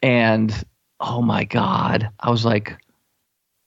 [0.00, 0.64] And
[1.00, 2.76] oh my god, I was like,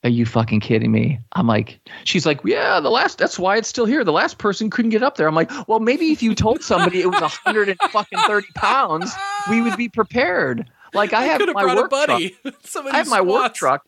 [0.03, 3.69] "Are you fucking kidding me?" I'm like, she's like, "Yeah, the last that's why it's
[3.69, 4.03] still here.
[4.03, 7.01] The last person couldn't get up there." I'm like, "Well, maybe if you told somebody
[7.01, 9.13] it was a hundred and fucking thirty pounds,
[9.49, 12.21] we would be prepared." Like I have my work truck.
[12.91, 13.85] I have my work truck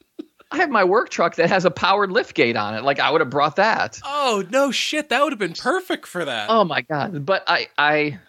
[0.51, 2.83] I have my work truck that has a powered lift gate on it.
[2.83, 3.99] Like I would have brought that.
[4.05, 6.49] Oh no shit, that would have been perfect for that.
[6.49, 7.25] Oh my god.
[7.25, 8.19] But I I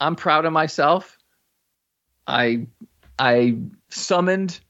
[0.00, 1.18] I'm proud of myself.
[2.26, 2.66] I
[3.18, 3.56] I
[3.90, 4.60] summoned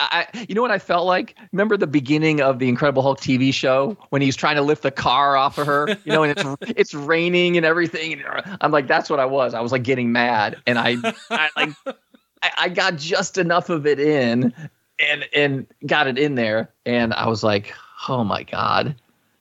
[0.00, 1.36] I, you know what I felt like?
[1.52, 4.90] Remember the beginning of the Incredible Hulk TV show when he's trying to lift the
[4.90, 8.14] car off of her, you know, and it's it's raining and everything.
[8.14, 9.54] And I'm like, that's what I was.
[9.54, 10.96] I was like getting mad, and I,
[11.30, 11.70] I like,
[12.42, 14.52] I, I got just enough of it in
[14.98, 17.74] and and got it in there, and I was like,
[18.08, 18.94] oh my god,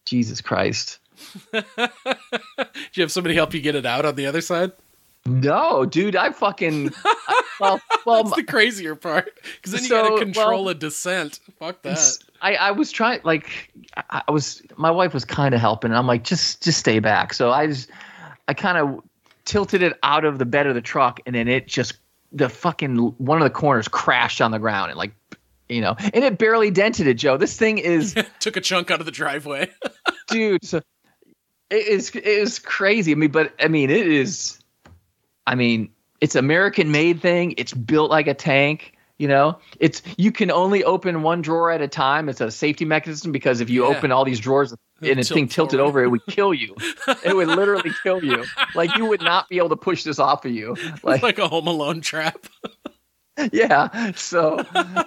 [0.05, 0.99] Jesus Christ.
[1.53, 1.65] Did
[2.93, 4.73] you have somebody help you get it out on the other side?
[5.27, 6.93] No, dude, I fucking
[7.59, 10.75] well, well, that's the crazier part because then you so, got to control well, a
[10.75, 11.39] descent.
[11.57, 12.17] Fuck that.
[12.41, 13.71] I, I was trying, like,
[14.11, 16.99] I, I was, my wife was kind of helping, and I'm like, just, just stay
[16.99, 17.33] back.
[17.33, 17.89] So I just,
[18.47, 19.01] I kind of
[19.45, 21.97] tilted it out of the bed of the truck, and then it just,
[22.31, 25.13] the fucking one of the corners crashed on the ground and like
[25.69, 27.37] you know, and it barely dented it, Joe.
[27.37, 29.71] This thing is took a chunk out of the driveway,
[30.27, 30.65] dude.
[30.65, 30.81] So
[31.69, 33.11] it is it is crazy.
[33.11, 34.59] I mean, but I mean, it is.
[35.47, 37.55] I mean, it's American made thing.
[37.57, 38.93] It's built like a tank.
[39.17, 42.27] You know, it's you can only open one drawer at a time.
[42.27, 43.95] It's a safety mechanism because if you yeah.
[43.95, 46.75] open all these drawers and the thing tilted over, it would kill you.
[47.23, 48.43] it would literally kill you.
[48.73, 50.75] Like you would not be able to push this off of you.
[51.01, 52.45] Like, like a Home Alone trap.
[53.51, 54.11] yeah.
[54.15, 54.63] So,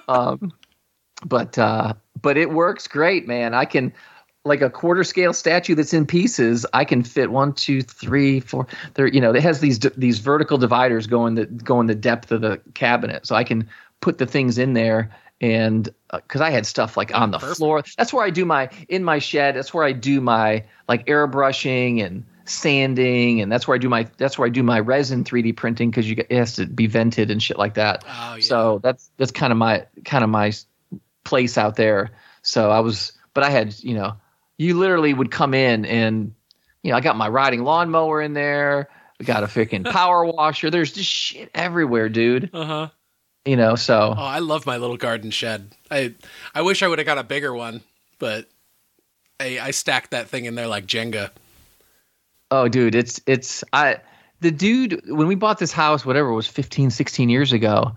[0.09, 0.53] um,
[1.25, 3.55] but uh, but it works great, man.
[3.55, 3.93] I can
[4.45, 6.65] like a quarter scale statue that's in pieces.
[6.73, 8.67] I can fit one, two, three, four.
[8.95, 12.41] There, you know, it has these these vertical dividers going the going the depth of
[12.41, 13.69] the cabinet, so I can
[14.01, 15.11] put the things in there
[15.41, 17.59] and because uh, I had stuff like on the Perfect.
[17.59, 17.83] floor.
[17.97, 19.57] That's where I do my in my shed.
[19.57, 24.07] That's where I do my like airbrushing and sanding, and that's where I do my
[24.17, 26.87] that's where I do my resin 3D printing because you get, it has to be
[26.87, 28.05] vented and shit like that.
[28.07, 28.41] Oh, yeah.
[28.41, 30.53] So that's that's kind of my kind of my
[31.25, 32.11] place out there.
[32.43, 34.17] So I was, but I had you know,
[34.57, 36.35] you literally would come in and
[36.83, 38.89] you know I got my riding lawnmower in there.
[39.19, 40.71] We got a freaking power washer.
[40.71, 42.51] There's just shit everywhere, dude.
[42.53, 42.89] Uh huh.
[43.45, 44.15] You know, so.
[44.17, 45.75] Oh, I love my little garden shed.
[45.91, 46.15] I
[46.55, 47.83] I wish I would have got a bigger one,
[48.19, 48.47] but
[49.41, 51.31] I, I stacked that thing in there like Jenga.
[52.51, 53.99] Oh, dude, it's it's I
[54.41, 57.93] the dude when we bought this house, whatever it was 15, 16 years ago,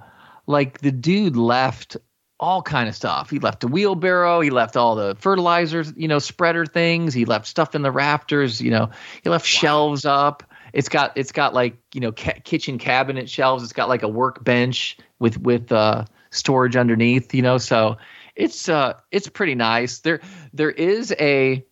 [0.47, 1.97] like the dude left
[2.39, 3.29] all kind of stuff.
[3.29, 4.41] He left a wheelbarrow.
[4.41, 7.13] He left all the fertilizers, you know, spreader things.
[7.13, 8.59] He left stuff in the rafters.
[8.59, 8.89] You know,
[9.23, 9.59] he left wow.
[9.59, 10.43] shelves up.
[10.73, 13.63] It's got it's got like you know ca- kitchen cabinet shelves.
[13.63, 17.33] It's got like a workbench with with uh, storage underneath.
[17.33, 17.97] You know, so
[18.35, 19.99] it's uh it's pretty nice.
[19.99, 20.21] There
[20.53, 21.63] there is a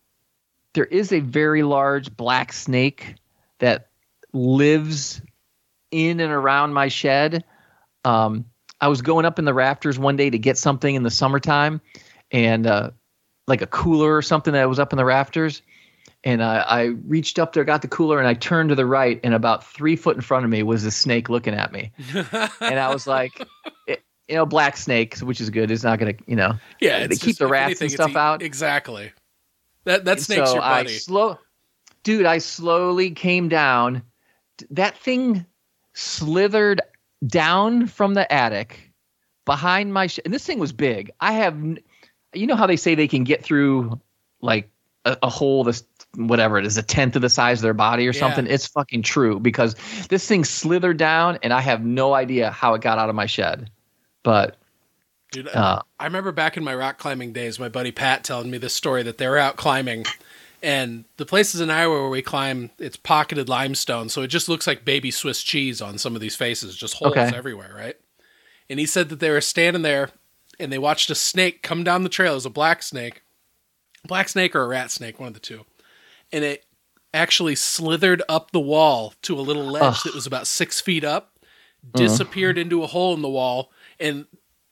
[0.79, 3.15] there is a very large black snake
[3.57, 3.89] that
[4.31, 5.21] lives
[5.91, 7.43] in and around my shed.
[8.05, 8.45] Um,
[8.79, 11.81] I was going up in the rafters one day to get something in the summertime,
[12.31, 12.91] and uh,
[13.45, 15.61] like a cooler or something that was up in the rafters.
[16.23, 19.19] And I, I reached up there, got the cooler, and I turned to the right,
[19.21, 21.91] and about three foot in front of me was a snake looking at me.
[22.61, 23.45] and I was like,
[23.85, 25.71] it, you know, black snake, which is good.
[25.71, 28.41] It's not going to, you know, yeah, they keep the rats anything, and stuff out.
[28.41, 29.11] Exactly.
[29.85, 30.89] That that snake's so your buddy.
[30.89, 31.37] I slow,
[32.03, 32.25] dude.
[32.25, 34.03] I slowly came down.
[34.71, 35.45] That thing
[35.93, 36.81] slithered
[37.25, 38.91] down from the attic
[39.45, 41.11] behind my sh- and this thing was big.
[41.19, 41.57] I have
[42.33, 43.99] you know how they say they can get through
[44.41, 44.69] like
[45.05, 45.83] a, a hole this
[46.15, 48.19] whatever it is a tenth of the size of their body or yeah.
[48.19, 48.47] something.
[48.47, 49.75] It's fucking true because
[50.09, 53.25] this thing slithered down and I have no idea how it got out of my
[53.25, 53.71] shed.
[54.23, 54.57] But
[55.31, 58.57] Dude, uh, I remember back in my rock climbing days, my buddy Pat telling me
[58.57, 60.05] this story that they were out climbing
[60.61, 64.67] and the places in Iowa where we climb, it's pocketed limestone, so it just looks
[64.67, 67.31] like baby Swiss cheese on some of these faces, just holes okay.
[67.35, 67.95] everywhere, right?
[68.69, 70.09] And he said that they were standing there
[70.59, 72.33] and they watched a snake come down the trail.
[72.33, 73.23] It was a black snake,
[74.05, 75.65] black snake or a rat snake, one of the two,
[76.31, 76.65] and it
[77.13, 80.03] actually slithered up the wall to a little ledge Ugh.
[80.03, 81.39] that was about six feet up,
[81.93, 82.61] disappeared uh.
[82.61, 84.25] into a hole in the wall, and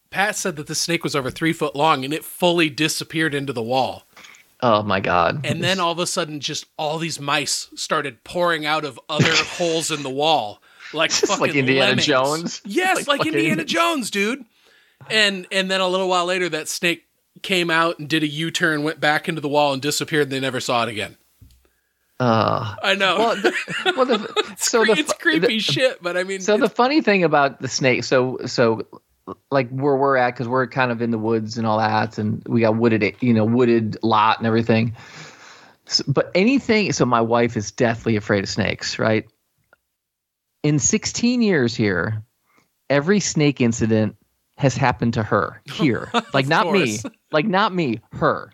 [0.10, 3.54] Pat said that the snake was over three foot long, and it fully disappeared into
[3.54, 4.04] the wall.
[4.62, 5.46] Oh my god.
[5.46, 9.32] And then all of a sudden just all these mice started pouring out of other
[9.34, 10.62] holes in the wall.
[10.94, 12.06] Like fucking like Indiana lemmings.
[12.06, 12.62] Jones.
[12.66, 14.46] Yes, like, like Indiana Jones, dude.
[15.10, 17.06] And and then a little while later that snake
[17.44, 20.40] came out and did a U-turn, went back into the wall and disappeared and they
[20.40, 21.18] never saw it again.
[22.20, 23.18] Uh, I know.
[23.20, 23.54] Well, the,
[23.96, 27.24] well the, so the, it's creepy the, shit, but I mean, so the funny thing
[27.24, 28.88] about the snake, so so
[29.52, 32.44] like where we're at because we're kind of in the woods and all that, and
[32.48, 34.96] we got wooded, you know, wooded lot and everything.
[35.86, 39.26] So, but anything, so my wife is deathly afraid of snakes, right?
[40.64, 42.24] In 16 years here,
[42.90, 44.16] every snake incident
[44.58, 47.00] has happened to her here, like not me,
[47.32, 48.52] like not me, her.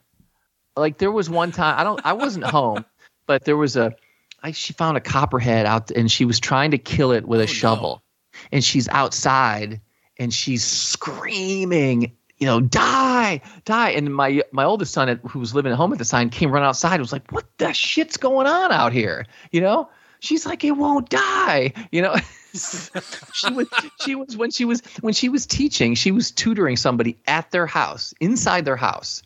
[0.75, 2.85] Like there was one time I don't, I wasn't home,
[3.25, 3.95] but there was a,
[4.41, 7.43] I, she found a copperhead out and she was trying to kill it with a
[7.43, 8.39] oh, shovel, no.
[8.53, 9.79] and she's outside
[10.17, 12.11] and she's screaming
[12.43, 13.91] you know, die, die.
[13.91, 16.61] And my my oldest son, who was living at home at the time, came run
[16.61, 16.95] outside.
[16.95, 19.89] and was like, "What the shit's going on out here?" You know.
[20.19, 22.15] She's like, "It won't die." You know.
[22.53, 23.67] she was
[24.03, 27.65] she was when she was when she was teaching, she was tutoring somebody at their
[27.65, 29.23] house, inside their house,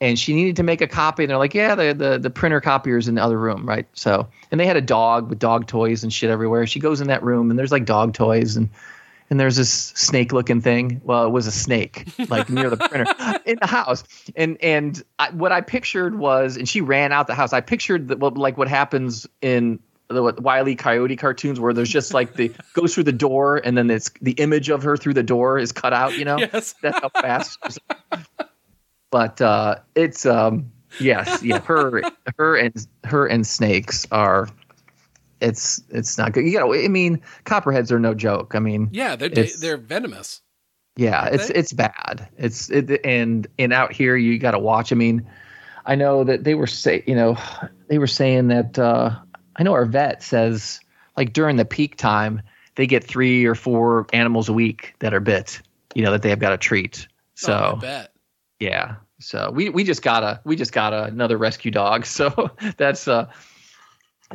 [0.00, 1.24] and she needed to make a copy.
[1.24, 3.86] And they're like, "Yeah, the the the printer copier is in the other room, right?"
[3.94, 6.66] So, and they had a dog with dog toys and shit everywhere.
[6.66, 8.68] She goes in that room, and there's like dog toys and
[9.30, 11.00] and there's this snake looking thing.
[11.04, 14.02] Well, it was a snake, like near the printer in the house.
[14.34, 17.52] And and I, what I pictured was, and she ran out the house.
[17.52, 21.88] I pictured that, well, like what happens in the what, Wiley Coyote cartoons, where there's
[21.88, 25.14] just like the goes through the door, and then it's the image of her through
[25.14, 26.18] the door is cut out.
[26.18, 26.74] You know, yes.
[26.82, 27.58] that's how fast.
[29.12, 32.02] but uh, it's um, yes, yeah, her
[32.36, 34.48] her and her and snakes are
[35.40, 36.44] it's it's not good.
[36.44, 38.54] You know, I mean, copperheads are no joke.
[38.54, 40.40] I mean, yeah, they're they're venomous.
[40.96, 41.54] Yeah, it's they?
[41.54, 42.28] it's bad.
[42.36, 44.92] It's it, and and out here you got to watch.
[44.92, 45.26] I mean,
[45.86, 47.38] I know that they were say you know
[47.88, 49.16] they were saying that uh,
[49.56, 50.80] I know our vet says
[51.16, 52.42] like during the peak time
[52.74, 55.60] they get three or four animals a week that are bit.
[55.94, 57.08] You know that they have got to treat.
[57.34, 58.04] So oh,
[58.58, 58.96] yeah.
[59.20, 62.06] So we we just got a we just got a, another rescue dog.
[62.06, 63.30] So that's uh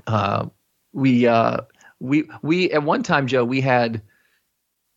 [0.07, 0.47] uh
[0.95, 1.57] we uh
[1.99, 4.01] we we at one time joe we had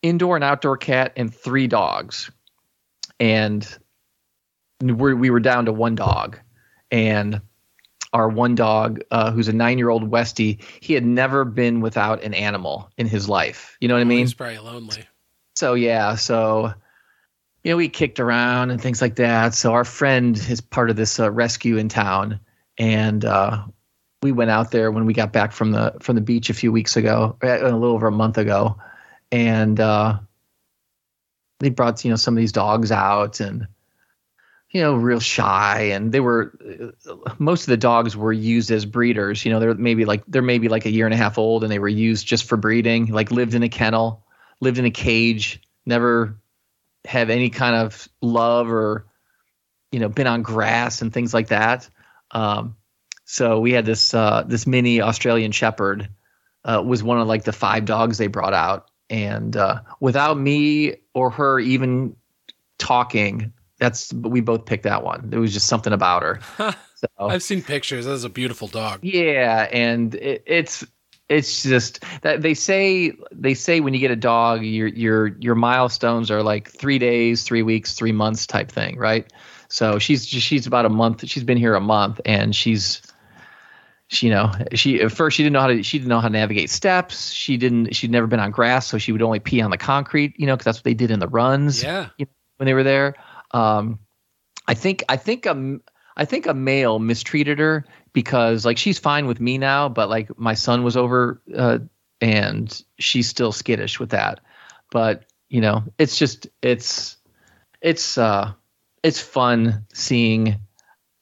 [0.03, 2.31] indoor and outdoor cat and three dogs.
[3.21, 3.67] And
[4.81, 6.39] we we were down to one dog.
[6.91, 7.41] And
[8.13, 12.91] our one dog uh, who's a nine-year-old westie he had never been without an animal
[12.97, 13.77] in his life.
[13.81, 14.21] You know what oh, i mean?
[14.21, 15.05] he's probably lonely.
[15.57, 16.73] So yeah so
[17.65, 19.55] you know we kicked around and things like that.
[19.55, 22.41] So our friend is part of this uh, rescue in town.
[22.79, 23.65] And uh,
[24.23, 26.73] we went out there when we got back from the from the beach a few
[26.73, 28.77] weeks ago, uh, a little over a month ago,
[29.31, 30.19] and uh,
[31.61, 33.69] they brought you know some of these dogs out, and
[34.71, 36.53] you know, real shy, and they were
[37.39, 39.45] most of the dogs were used as breeders.
[39.45, 41.73] You know, they're maybe like they're maybe like a year and a half old, and
[41.73, 43.07] they were used just for breeding.
[43.07, 44.25] Like lived in a kennel,
[44.61, 46.39] lived in a cage, never
[47.07, 49.07] have any kind of love or
[49.91, 51.89] you know been on grass and things like that.
[52.33, 52.77] Um,
[53.31, 56.09] so we had this uh, this mini Australian Shepherd
[56.65, 60.97] uh, was one of like the five dogs they brought out, and uh, without me
[61.13, 62.17] or her even
[62.79, 65.29] talking, that's we both picked that one.
[65.29, 66.41] There was just something about her.
[66.95, 68.07] so, I've seen pictures.
[68.07, 69.01] That's a beautiful dog.
[69.03, 70.87] Yeah, and it, it's
[71.29, 75.55] it's just that they say they say when you get a dog, your your your
[75.55, 79.31] milestones are like three days, three weeks, three months type thing, right?
[79.69, 81.29] So she's she's about a month.
[81.29, 83.03] She's been here a month, and she's
[84.09, 86.29] she, you know, she at first she didn't know how to she didn't know how
[86.29, 87.31] to navigate steps.
[87.31, 90.35] She didn't she'd never been on grass, so she would only pee on the concrete,
[90.39, 91.83] you know, because that's what they did in the runs.
[91.83, 92.09] Yeah.
[92.17, 93.15] You know, when they were there,
[93.53, 93.99] um,
[94.67, 95.79] I think I think a
[96.17, 100.37] I think a male mistreated her because like she's fine with me now, but like
[100.39, 101.79] my son was over uh,
[102.21, 104.41] and she's still skittish with that.
[104.91, 107.19] But you know, it's just it's
[107.83, 108.53] it's uh
[109.03, 110.61] it's fun seeing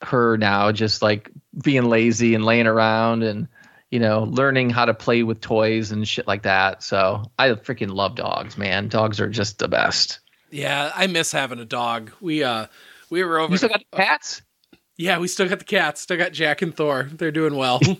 [0.02, 1.30] her now just like
[1.62, 3.48] being lazy and laying around and
[3.90, 6.82] you know learning how to play with toys and shit like that.
[6.82, 8.88] So i freaking love dogs man.
[8.88, 10.20] Dogs are just the best.
[10.50, 12.12] Yeah i miss having a dog.
[12.20, 12.66] We uh
[13.10, 14.42] we were over you still got the cats?
[14.96, 16.00] Yeah we still got the cats.
[16.00, 17.08] Still got jack and thor.
[17.12, 17.80] They're doing well.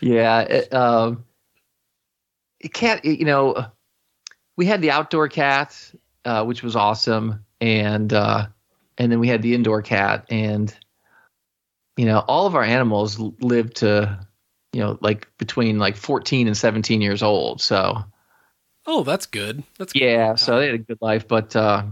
[0.00, 1.24] Yeah it, um
[2.60, 3.66] it can't you know
[4.56, 5.92] we had the outdoor cat
[6.24, 7.44] uh, which was awesome.
[7.60, 8.46] And uh,
[8.98, 10.74] and then we had the indoor cat, and
[11.96, 14.26] you know all of our animals lived to
[14.72, 17.60] you know like between like 14 and 17 years old.
[17.60, 18.04] So
[18.86, 19.62] oh, that's good.
[19.78, 20.30] That's yeah.
[20.30, 20.40] Good.
[20.40, 21.84] So they had a good life, but uh,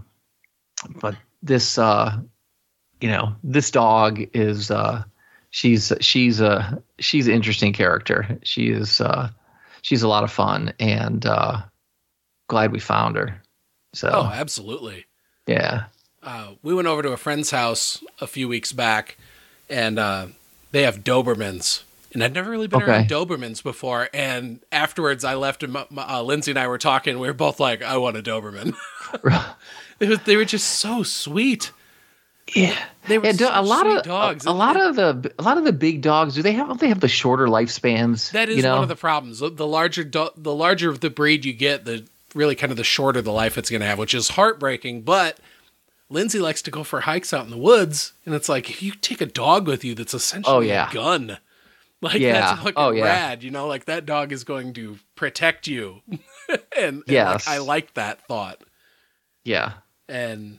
[1.01, 2.19] but this uh,
[3.01, 5.05] you know this dog is uh,
[5.51, 8.39] she's she's a she's an interesting character.
[8.43, 9.31] She is uh,
[9.83, 11.63] she's a lot of fun, and uh,
[12.49, 13.43] glad we found her.
[13.93, 15.07] So oh, absolutely.
[15.47, 15.87] Yeah.
[16.23, 19.17] Uh, we went over to a friend's house a few weeks back,
[19.69, 20.27] and uh,
[20.73, 21.83] they have Dobermans.
[22.13, 22.91] And I'd never really been okay.
[22.91, 24.09] around Dobermans before.
[24.13, 27.19] And afterwards, I left, and uh, Lindsay and I were talking.
[27.19, 28.75] We were both like, "I want a Doberman."
[30.01, 31.71] it was, they were just so sweet.
[32.53, 34.45] Yeah, they were yeah, a lot of dogs.
[34.45, 36.35] A, a lot of the a lot of the big dogs.
[36.35, 36.79] Do they have?
[36.79, 38.33] They have the shorter lifespans.
[38.33, 38.75] That is you know?
[38.75, 39.39] one of the problems.
[39.39, 42.05] The larger do- the larger the breed you get, the
[42.35, 45.03] really kind of the shorter the life it's going to have, which is heartbreaking.
[45.03, 45.39] But
[46.11, 48.93] Lindsay likes to go for hikes out in the woods, and it's like if you
[48.93, 50.91] take a dog with you, that's essentially oh, yeah.
[50.91, 51.39] a gun.
[52.03, 52.33] Like yeah.
[52.33, 53.05] that's fucking oh, yeah.
[53.05, 53.67] rad, you know.
[53.67, 56.03] Like that dog is going to protect you,
[56.79, 58.63] and, yeah, like, I like that thought.
[59.45, 59.75] Yeah,
[60.09, 60.59] and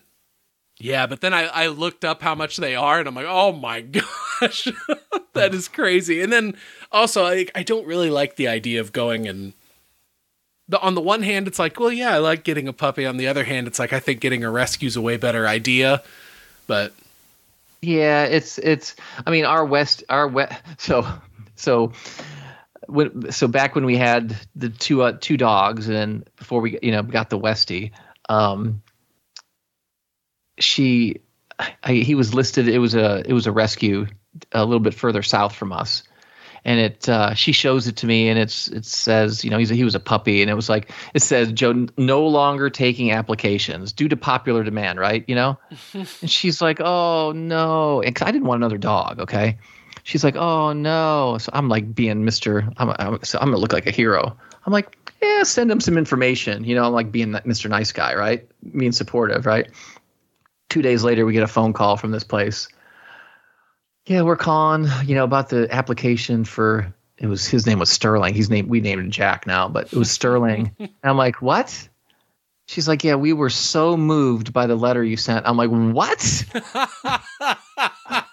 [0.80, 3.52] yeah, but then I, I looked up how much they are, and I'm like, oh
[3.52, 3.82] my
[4.40, 4.68] gosh,
[5.34, 6.22] that is crazy.
[6.22, 6.56] And then
[6.92, 9.54] also, I I don't really like the idea of going and
[10.72, 13.06] the, on the one hand, it's like, well, yeah, I like getting a puppy.
[13.06, 15.46] On the other hand, it's like I think getting a rescue is a way better
[15.46, 16.02] idea.
[16.66, 16.94] But
[17.82, 18.96] yeah, it's it's.
[19.26, 20.62] I mean, our west, our west.
[20.78, 21.06] So
[21.56, 21.92] so
[22.88, 26.92] when so back when we had the two uh, two dogs, and before we you
[26.92, 27.92] know got the Westie,
[28.30, 28.82] um,
[30.58, 31.20] she,
[31.60, 32.70] I, he was listed.
[32.70, 34.08] It was a it was a rescue
[34.54, 36.04] a little bit further south from us
[36.66, 39.72] and it uh, she shows it to me and it's it says you know he's
[39.72, 43.12] a, he was a puppy and it was like it says Joe no longer taking
[43.12, 45.24] applications due to popular demand right?
[45.28, 45.58] You know?
[45.94, 48.02] And she's like oh no.
[48.02, 49.58] And cause I didn't want another dog okay?
[50.04, 51.38] She's like oh no.
[51.40, 52.72] So I'm like being Mr.
[52.78, 54.36] I'm I'm, so I'm gonna look like a hero.
[54.66, 56.64] I'm like yeah send him some information.
[56.64, 57.70] You know I'm like being Mr.
[57.70, 58.48] Nice Guy right?
[58.78, 59.70] Being supportive right?
[60.70, 62.68] Two days later we get a phone call from this place
[64.06, 68.34] yeah, we're calling, you know, about the application for it was his name was Sterling.
[68.34, 70.72] He's named we named him Jack now, but it was Sterling.
[70.80, 71.88] and I'm like, what?
[72.68, 75.46] She's like, yeah, we were so moved by the letter you sent.
[75.46, 76.22] I'm like, what?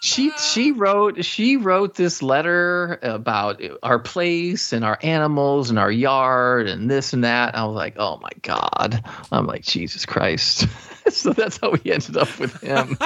[0.00, 5.90] she she wrote she wrote this letter about our place and our animals and our
[5.90, 7.54] yard and this and that.
[7.54, 9.02] I was like, oh my god.
[9.32, 10.66] I'm like, Jesus Christ.
[11.10, 12.96] so that's how we ended up with him.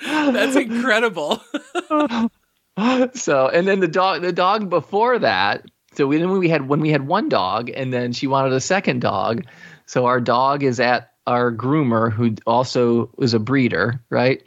[0.00, 1.42] That's incredible.
[3.14, 5.64] so, and then the dog, the dog before that.
[5.94, 8.60] So we, then we had when we had one dog, and then she wanted a
[8.60, 9.44] second dog.
[9.86, 14.46] So our dog is at our groomer, who also is a breeder, right?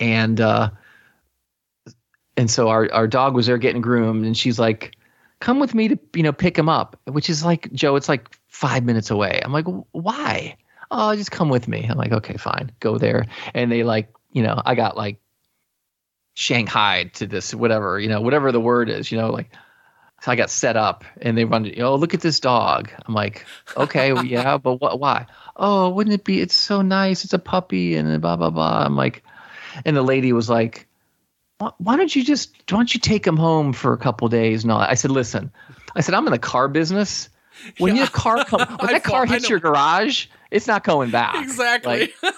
[0.00, 0.70] And uh,
[2.36, 4.96] and so our our dog was there getting groomed, and she's like,
[5.40, 8.36] come with me to you know pick him up, which is like Joe, it's like
[8.48, 9.40] five minutes away.
[9.44, 10.56] I'm like, why?
[10.90, 11.86] Oh, just come with me.
[11.88, 13.26] I'm like, okay, fine, go there.
[13.54, 15.18] And they like, you know, I got like
[16.34, 19.50] Shanghai to this, whatever, you know, whatever the word is, you know, like.
[20.22, 21.70] So I got set up, and they run.
[21.78, 22.90] Oh, look at this dog.
[23.04, 23.44] I'm like,
[23.76, 24.98] okay, well, yeah, but what?
[24.98, 25.26] Why?
[25.56, 26.40] Oh, wouldn't it be?
[26.40, 27.22] It's so nice.
[27.22, 28.82] It's a puppy, and blah blah blah.
[28.84, 29.22] I'm like,
[29.84, 30.88] and the lady was like,
[31.58, 34.72] why don't you just why don't you take him home for a couple days and
[34.72, 34.88] all that?
[34.88, 35.52] I said, listen,
[35.94, 37.28] I said I'm in the car business.
[37.78, 38.02] When yeah.
[38.02, 41.42] your car come, when that car hits your garage, it's not going back.
[41.42, 42.12] Exactly.
[42.22, 42.34] Like,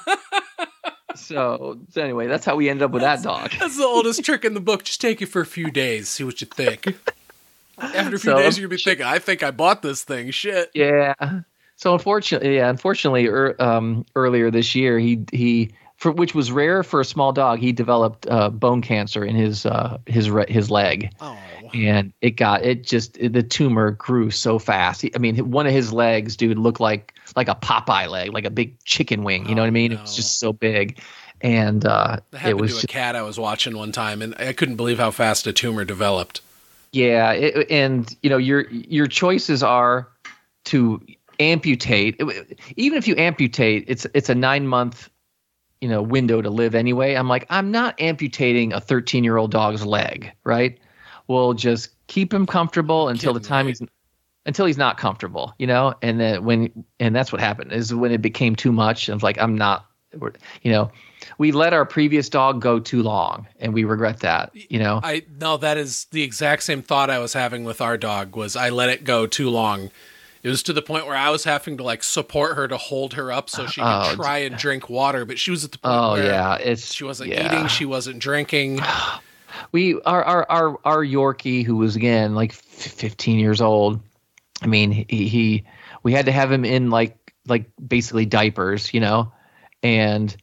[1.20, 3.52] so, so anyway, that's how we ended up with that dog.
[3.58, 4.84] That's the oldest trick in the book.
[4.84, 6.96] Just take it for a few days, see what you think.
[7.78, 10.70] After a few so, days, you'll be thinking, "I think I bought this thing." Shit.
[10.74, 11.14] Yeah.
[11.76, 16.82] So unfortunately, yeah, unfortunately, er, um, earlier this year, he he for which was rare
[16.82, 17.60] for a small dog.
[17.60, 21.38] He developed uh, bone cancer in his uh, his re- his leg, oh.
[21.74, 25.02] And it got it just it, the tumor grew so fast.
[25.02, 28.44] He, I mean, one of his legs, dude, looked like like a Popeye leg, like
[28.44, 29.44] a big chicken wing.
[29.46, 29.92] You oh, know what I mean?
[29.92, 29.98] No.
[29.98, 31.00] It was just so big,
[31.40, 34.76] and uh, it was just, a cat I was watching one time, and I couldn't
[34.76, 36.40] believe how fast a tumor developed.
[36.92, 40.08] Yeah, it, and you know your your choices are
[40.66, 41.00] to
[41.38, 42.20] amputate.
[42.76, 45.10] Even if you amputate, it's it's a nine month
[45.80, 49.50] you know window to live anyway i'm like i'm not amputating a 13 year old
[49.50, 50.78] dog's leg right
[51.28, 53.80] we'll just keep him comfortable until the time he's
[54.46, 58.10] until he's not comfortable you know and then when and that's what happened is when
[58.10, 59.86] it became too much and like i'm not
[60.62, 60.90] you know
[61.36, 65.22] we let our previous dog go too long and we regret that you know i
[65.38, 68.70] no that is the exact same thought i was having with our dog was i
[68.70, 69.90] let it go too long
[70.40, 73.14] it was to the point where I was having to like support her to hold
[73.14, 75.78] her up so she could oh, try and drink water, but she was at the
[75.78, 77.52] point oh, where yeah, it's she wasn't yeah.
[77.52, 78.78] eating, she wasn't drinking.
[79.72, 84.00] We our our our our Yorkie, who was again like 15 years old.
[84.60, 85.64] I mean, he, he
[86.02, 89.32] we had to have him in like like basically diapers, you know,
[89.82, 90.34] and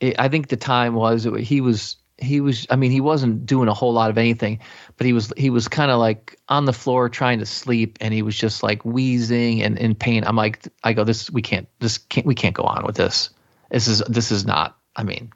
[0.00, 3.68] it, I think the time was he was he was I mean he wasn't doing
[3.68, 4.60] a whole lot of anything,
[4.96, 8.12] but he was he was kind of like on the floor trying to sleep and
[8.12, 10.24] he was just like wheezing and in pain.
[10.24, 13.30] I'm like I go this we can't this can't we can't go on with this.
[13.70, 15.32] This is this is not I mean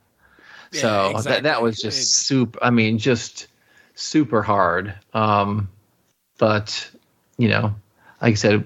[0.75, 1.33] yeah, so exactly.
[1.33, 3.47] that that was just super I mean just
[3.95, 4.95] super hard.
[5.13, 5.69] Um
[6.39, 6.91] but
[7.39, 7.75] you know
[8.21, 8.65] like I said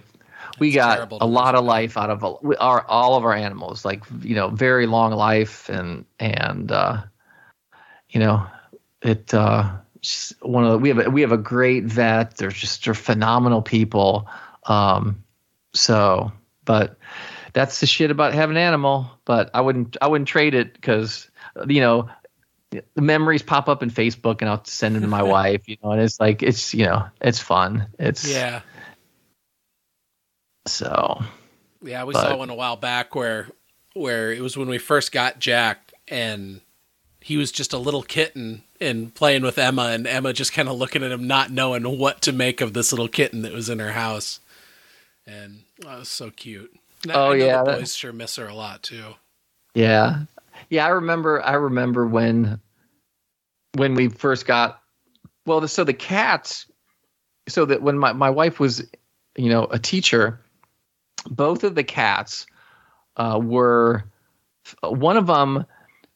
[0.59, 2.25] we got a lot of life out of
[2.59, 7.03] our all of our animals like you know very long life and and uh
[8.11, 8.47] you know,
[9.03, 9.71] it uh,
[10.41, 12.37] one of the, we have a, we have a great vet.
[12.37, 14.29] They're just they're phenomenal people.
[14.65, 15.25] Um,
[15.75, 16.33] so,
[16.65, 16.97] but
[17.53, 19.11] that's the shit about having an animal.
[19.25, 21.31] But I wouldn't I wouldn't trade it because
[21.67, 22.09] you know
[22.71, 25.69] the memories pop up in Facebook and I'll send them to my wife.
[25.69, 27.87] You know, and it's like it's you know it's fun.
[27.99, 28.61] It's yeah.
[30.67, 31.23] So.
[31.81, 33.49] Yeah, we but, saw one a while back where
[33.95, 36.61] where it was when we first got Jack and
[37.21, 40.79] he was just a little kitten and playing with Emma, and Emma just kind of
[40.79, 43.81] looking at him, not knowing what to make of this little kitten that was in
[43.81, 44.41] her house.
[45.27, 46.75] And oh, was so cute.
[47.11, 47.89] oh yeah, the boys that...
[47.89, 49.15] sure miss her a lot too.
[49.75, 50.23] Yeah,
[50.71, 50.87] yeah.
[50.87, 51.43] I remember.
[51.45, 52.61] I remember when
[53.75, 54.81] when we first got
[55.47, 55.67] well.
[55.69, 56.67] So the cats.
[57.49, 58.85] So that when my my wife was,
[59.37, 60.41] you know, a teacher,
[61.31, 62.47] both of the cats
[63.17, 64.05] uh, were
[64.83, 65.65] one of them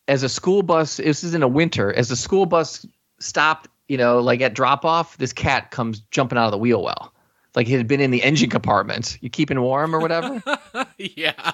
[0.08, 2.86] as a school bus, this is in a winter, as the school bus
[3.20, 6.82] stopped, you know, like at drop off, this cat comes jumping out of the wheel
[6.82, 7.12] well.
[7.54, 9.18] Like he had been in the engine compartment.
[9.20, 10.42] You keeping warm or whatever?
[10.98, 11.52] yeah.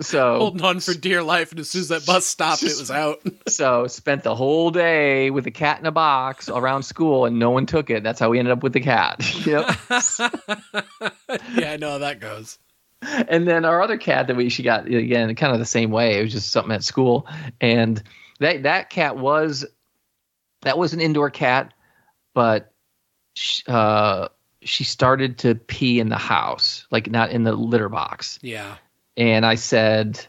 [0.00, 2.90] So holding on for dear life, and as soon as that bus stopped, it was
[2.90, 3.20] out.
[3.48, 7.50] so spent the whole day with a cat in a box around school, and no
[7.50, 8.02] one took it.
[8.02, 9.24] That's how we ended up with the cat.
[9.46, 9.76] Yep.
[11.56, 12.58] yeah, I know how that goes
[13.28, 16.18] and then our other cat that we she got again kind of the same way.
[16.18, 17.26] It was just something at school,
[17.60, 18.02] and
[18.40, 19.64] that that cat was
[20.62, 21.72] that was an indoor cat,
[22.34, 22.72] but
[23.34, 24.28] she, uh,
[24.62, 28.38] she started to pee in the house, like not in the litter box.
[28.42, 28.76] Yeah.
[29.16, 30.24] And I said,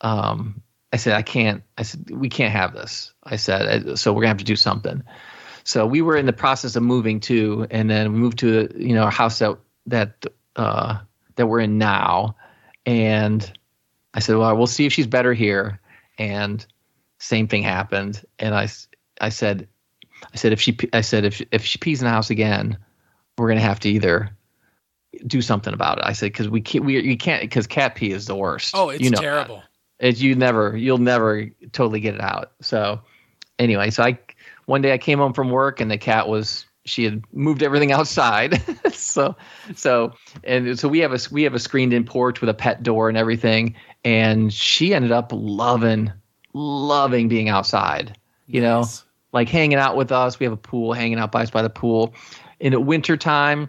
[0.00, 1.62] um, I said I can't.
[1.76, 3.12] I said we can't have this.
[3.24, 5.02] I said so we're gonna have to do something.
[5.64, 8.94] So we were in the process of moving to, and then we moved to you
[8.94, 10.26] know a house that that
[10.56, 10.98] uh,
[11.36, 12.36] that we're in now.
[12.84, 13.50] And
[14.12, 15.80] I said, well, we'll see if she's better here.
[16.18, 16.64] And
[17.18, 18.22] same thing happened.
[18.38, 18.68] And I,
[19.20, 19.68] I said,
[20.32, 22.78] I said, if she, I said, if, if she pees in the house again,
[23.36, 24.30] we're to have to either
[25.26, 26.04] do something about it.
[26.04, 28.74] I said, cause we can't, we, you can't, cause cat pee is the worst.
[28.74, 29.62] Oh, it's you know terrible.
[29.98, 32.52] It's you never, you'll never totally get it out.
[32.60, 33.00] So
[33.58, 34.18] anyway, so I,
[34.66, 37.92] one day I came home from work and the cat was she had moved everything
[37.98, 38.62] outside.
[38.92, 39.36] so
[39.74, 40.12] so
[40.44, 43.08] and so we have a we have a screened in porch with a pet door
[43.08, 43.74] and everything.
[44.04, 46.12] And she ended up loving
[46.54, 48.16] loving being outside.
[48.46, 49.02] You nice.
[49.02, 50.38] know, like hanging out with us.
[50.38, 52.14] We have a pool, hanging out by us by the pool.
[52.60, 53.68] In the wintertime,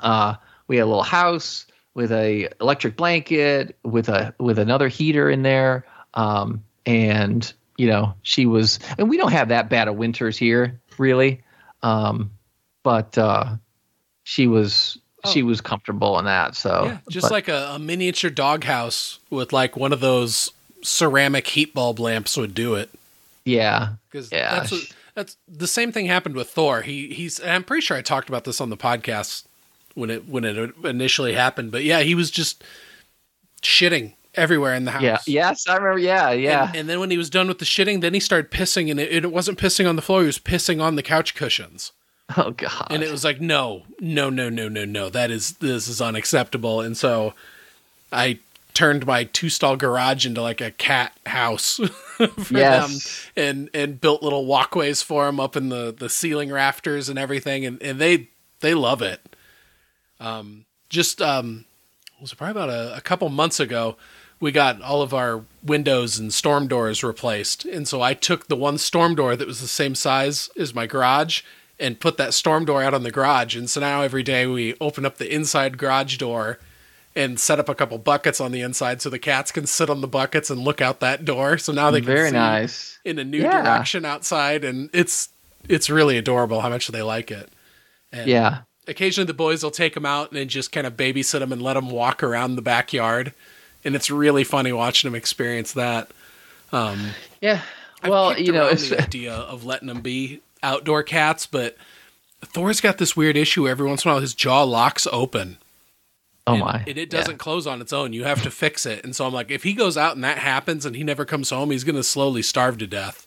[0.00, 0.34] uh,
[0.72, 5.42] we had a little house with a electric blanket with a with another heater in
[5.42, 5.84] there.
[6.14, 10.80] Um, and you know, she was, and we don't have that bad of winters here,
[10.96, 11.42] really.
[11.82, 12.30] Um,
[12.82, 13.56] but uh,
[14.24, 15.30] she was oh.
[15.30, 16.56] she was comfortable in that.
[16.56, 20.52] So yeah, just but, like a, a miniature doghouse with like one of those
[20.82, 22.88] ceramic heat bulb lamps would do it.
[23.44, 24.54] Yeah, because yeah.
[24.54, 24.80] that's what,
[25.14, 26.80] that's the same thing happened with Thor.
[26.80, 29.44] He he's I'm pretty sure I talked about this on the podcast
[29.94, 31.72] when it when it initially happened.
[31.72, 32.64] But yeah, he was just
[33.62, 35.02] shitting everywhere in the house.
[35.02, 35.18] Yeah.
[35.26, 35.98] Yes, I remember.
[35.98, 36.68] Yeah, yeah.
[36.68, 38.98] And, and then when he was done with the shitting, then he started pissing, and
[38.98, 40.20] it, it wasn't pissing on the floor.
[40.20, 41.92] He was pissing on the couch cushions.
[42.34, 42.86] Oh God!
[42.88, 45.10] And it was like, no, no, no, no, no, no.
[45.10, 46.80] That is this is unacceptable.
[46.80, 47.34] And so
[48.10, 48.38] I
[48.72, 51.76] turned my two stall garage into like a cat house
[52.16, 53.30] for yes.
[53.34, 57.18] them, and and built little walkways for them up in the the ceiling rafters and
[57.18, 58.28] everything, and and they
[58.60, 59.31] they love it.
[60.22, 61.64] Um, just um,
[62.16, 63.96] it was probably about a, a couple months ago
[64.42, 67.64] we got all of our windows and storm doors replaced.
[67.64, 70.84] And so I took the one storm door that was the same size as my
[70.84, 71.42] garage
[71.78, 73.54] and put that storm door out on the garage.
[73.54, 76.58] And so now every day we open up the inside garage door
[77.14, 80.00] and set up a couple buckets on the inside so the cats can sit on
[80.00, 81.56] the buckets and look out that door.
[81.56, 83.62] So now they can very nice in a new yeah.
[83.62, 85.28] direction outside, and it's
[85.68, 87.48] it's really adorable how much they like it.
[88.10, 88.62] And yeah.
[88.88, 91.74] Occasionally the boys will take them out and just kind of babysit them and let
[91.74, 93.32] them walk around the backyard
[93.84, 96.10] and it's really funny watching him experience that.
[96.72, 97.10] Um,
[97.40, 97.62] yeah,
[98.04, 101.76] well, you know, it's the idea of letting them be outdoor cats, but
[102.42, 103.68] Thor's got this weird issue.
[103.68, 105.58] Every once in a while, his jaw locks open.
[106.46, 106.84] Oh and, my!
[106.86, 107.38] And it doesn't yeah.
[107.38, 108.12] close on its own.
[108.12, 109.04] You have to fix it.
[109.04, 111.50] And so I'm like, if he goes out and that happens, and he never comes
[111.50, 113.26] home, he's going to slowly starve to death.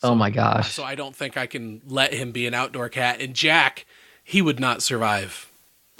[0.00, 0.72] So, oh my gosh!
[0.72, 3.20] So I don't think I can let him be an outdoor cat.
[3.20, 3.86] And Jack,
[4.28, 5.52] he would not survive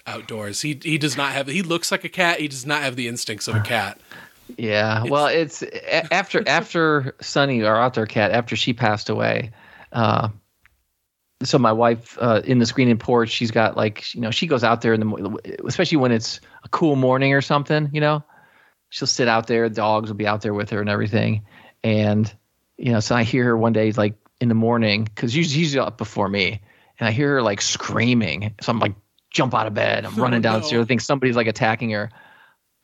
[0.04, 0.62] outdoors.
[0.62, 1.46] He he does not have.
[1.46, 2.40] He looks like a cat.
[2.40, 4.00] He does not have the instincts of a cat.
[4.56, 5.02] Yeah.
[5.02, 5.62] It's, well, it's
[6.10, 9.52] after after Sunny, our outdoor cat, after she passed away.
[9.92, 10.30] Uh,
[11.44, 14.64] so my wife uh, in the screening porch, she's got like you know she goes
[14.64, 17.88] out there in the especially when it's a cool morning or something.
[17.92, 18.24] You know,
[18.88, 19.68] she'll sit out there.
[19.68, 21.46] Dogs will be out there with her and everything.
[21.84, 22.32] And
[22.76, 25.78] you know, so I hear her one day like in the morning because she's usually
[25.78, 26.60] up before me,
[26.98, 28.54] and I hear her like screaming.
[28.60, 28.94] So I'm like
[29.30, 30.04] jump out of bed.
[30.04, 30.78] I'm running oh, downstairs.
[30.78, 30.82] No.
[30.82, 32.10] I think somebody's like attacking her.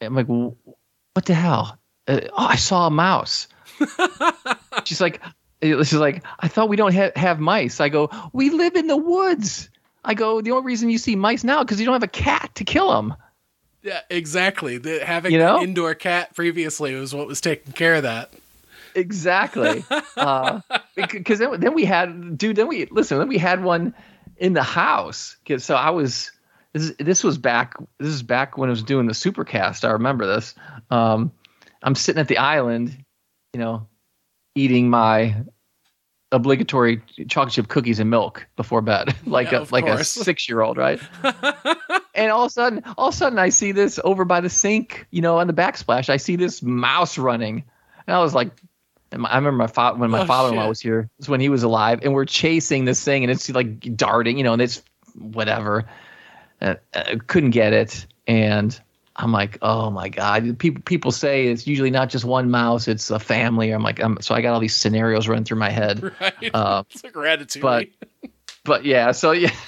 [0.00, 1.78] I'm like, what the hell?
[2.08, 3.48] Uh, oh, I saw a mouse.
[4.84, 5.20] she's like,
[5.62, 7.80] she's like, I thought we don't ha- have mice.
[7.80, 9.70] I go, we live in the woods.
[10.04, 12.50] I go, the only reason you see mice now because you don't have a cat
[12.56, 13.14] to kill them.
[13.82, 14.78] Yeah, exactly.
[14.78, 15.58] The, having you know?
[15.58, 18.32] an indoor cat previously was what was taking care of that.
[18.94, 19.84] Exactly.
[20.16, 20.60] uh,
[20.96, 22.56] because then, then we had, dude.
[22.56, 23.18] Then we listen.
[23.18, 23.94] Then we had one
[24.36, 25.36] in the house.
[25.58, 26.30] So I was
[26.72, 29.86] this this was back this is back when I was doing the supercast.
[29.86, 30.54] I remember this.
[30.90, 31.32] Um,
[31.82, 33.04] I'm sitting at the island,
[33.52, 33.86] you know,
[34.54, 35.36] eating my
[36.30, 40.16] obligatory chocolate chip cookies and milk before bed, like yeah, a like course.
[40.16, 41.00] a six year old, right?
[42.14, 44.50] and all of a sudden, all of a sudden, I see this over by the
[44.50, 46.08] sink, you know, on the backsplash.
[46.08, 47.64] I see this mouse running,
[48.06, 48.50] and I was like,
[49.12, 50.68] I remember my fa- when my oh, father-in-law shit.
[50.68, 53.96] was here, was when he was alive, and we're chasing this thing, and it's like
[53.96, 54.82] darting, you know, and it's
[55.14, 55.84] whatever.
[56.60, 58.78] Uh, uh, couldn't get it, and
[59.16, 60.58] I'm like, oh my god.
[60.58, 63.70] People people say it's usually not just one mouse; it's a family.
[63.70, 66.02] I'm like, I'm, so I got all these scenarios running through my head.
[66.20, 66.50] Right.
[66.54, 67.60] Uh, it's like Ratatouille.
[67.60, 67.88] But
[68.64, 69.52] but yeah, so yeah.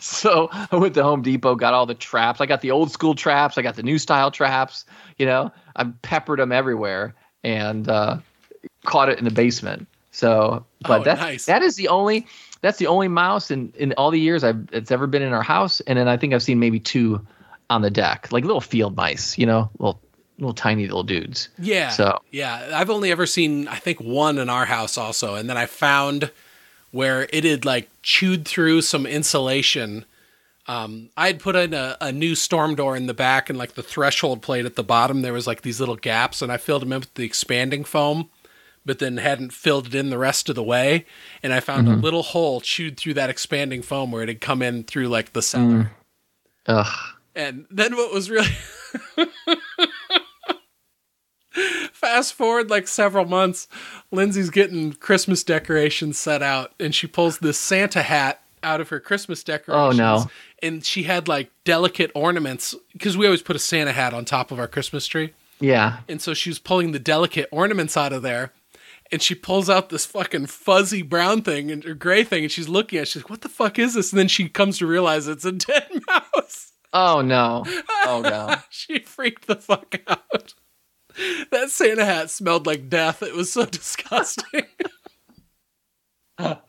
[0.00, 2.40] So I went to Home Depot, got all the traps.
[2.40, 3.58] I got the old school traps.
[3.58, 4.86] I got the new style traps.
[5.18, 7.14] You know, I peppered them everywhere
[7.44, 8.16] and uh,
[8.84, 9.86] caught it in the basement.
[10.10, 11.46] So, but oh, that nice.
[11.46, 12.26] that is the only
[12.60, 15.42] that's the only mouse in in all the years I've it's ever been in our
[15.42, 17.24] house, and then I think I've seen maybe two
[17.68, 20.00] on the deck, like little field mice, you know, little
[20.38, 21.48] little tiny little dudes.
[21.58, 21.90] Yeah.
[21.90, 25.56] So yeah, I've only ever seen I think one in our house also, and then
[25.56, 26.30] I found
[26.92, 30.04] where it had like chewed through some insulation.
[30.66, 33.74] Um, I had put in a, a new storm door in the back, and like
[33.74, 36.82] the threshold plate at the bottom, there was like these little gaps, and I filled
[36.82, 38.30] them in with the expanding foam
[38.84, 41.06] but then hadn't filled it in the rest of the way.
[41.42, 41.98] And I found mm-hmm.
[41.98, 45.32] a little hole chewed through that expanding foam where it had come in through like
[45.32, 45.64] the cellar.
[45.64, 45.90] Mm.
[46.66, 47.14] Ugh.
[47.34, 48.46] And then what was really
[51.92, 53.66] fast forward like several months,
[54.10, 59.00] Lindsay's getting Christmas decorations set out, and she pulls this Santa hat out of her
[59.00, 59.98] Christmas decorations.
[59.98, 60.30] Oh no!
[60.62, 64.50] And she had like delicate ornaments because we always put a Santa hat on top
[64.50, 65.32] of our Christmas tree.
[65.60, 66.00] Yeah.
[66.08, 68.52] And so she was pulling the delicate ornaments out of there,
[69.12, 72.68] and she pulls out this fucking fuzzy brown thing and or gray thing, and she's
[72.68, 73.02] looking at.
[73.02, 73.08] it.
[73.08, 75.52] She's like, "What the fuck is this?" And then she comes to realize it's a
[75.52, 76.72] dead mouse.
[76.92, 77.64] Oh no!
[78.04, 78.56] Oh no!
[78.70, 80.54] she freaked the fuck out.
[81.50, 83.22] That Santa hat smelled like death.
[83.22, 84.64] It was so disgusting.
[86.38, 86.60] My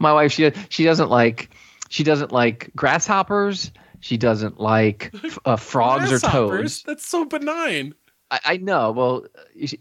[0.00, 1.50] wife, she she doesn't like
[1.88, 3.70] she doesn't like grasshoppers.
[4.00, 5.12] She doesn't like
[5.44, 6.82] uh, frogs or toads.
[6.82, 7.94] That's so benign.
[8.30, 8.92] I, I know.
[8.92, 9.26] Well,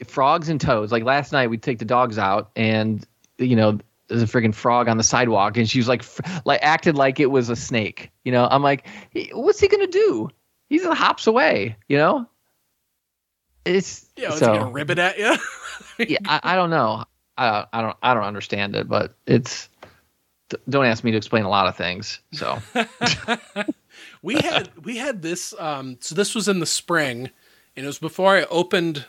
[0.06, 0.92] frogs and toads.
[0.92, 3.06] Like last night, we take the dogs out, and
[3.38, 6.04] you know, there's a freaking frog on the sidewalk, and she was like,
[6.46, 8.12] like acted like it was a snake.
[8.24, 8.88] You know, I'm like,
[9.32, 10.30] what's he gonna do?
[10.70, 11.76] He's hops away.
[11.88, 12.30] You know.
[13.66, 14.30] It's yeah.
[14.32, 15.36] So, he gonna rib it at you?
[16.08, 17.06] yeah, I, I don't know.
[17.38, 19.70] I, I don't I don't understand it, but it's
[20.70, 22.20] don't ask me to explain a lot of things.
[22.32, 22.60] So
[24.22, 27.32] we had we had this um so this was in the spring
[27.76, 29.06] and it was before I opened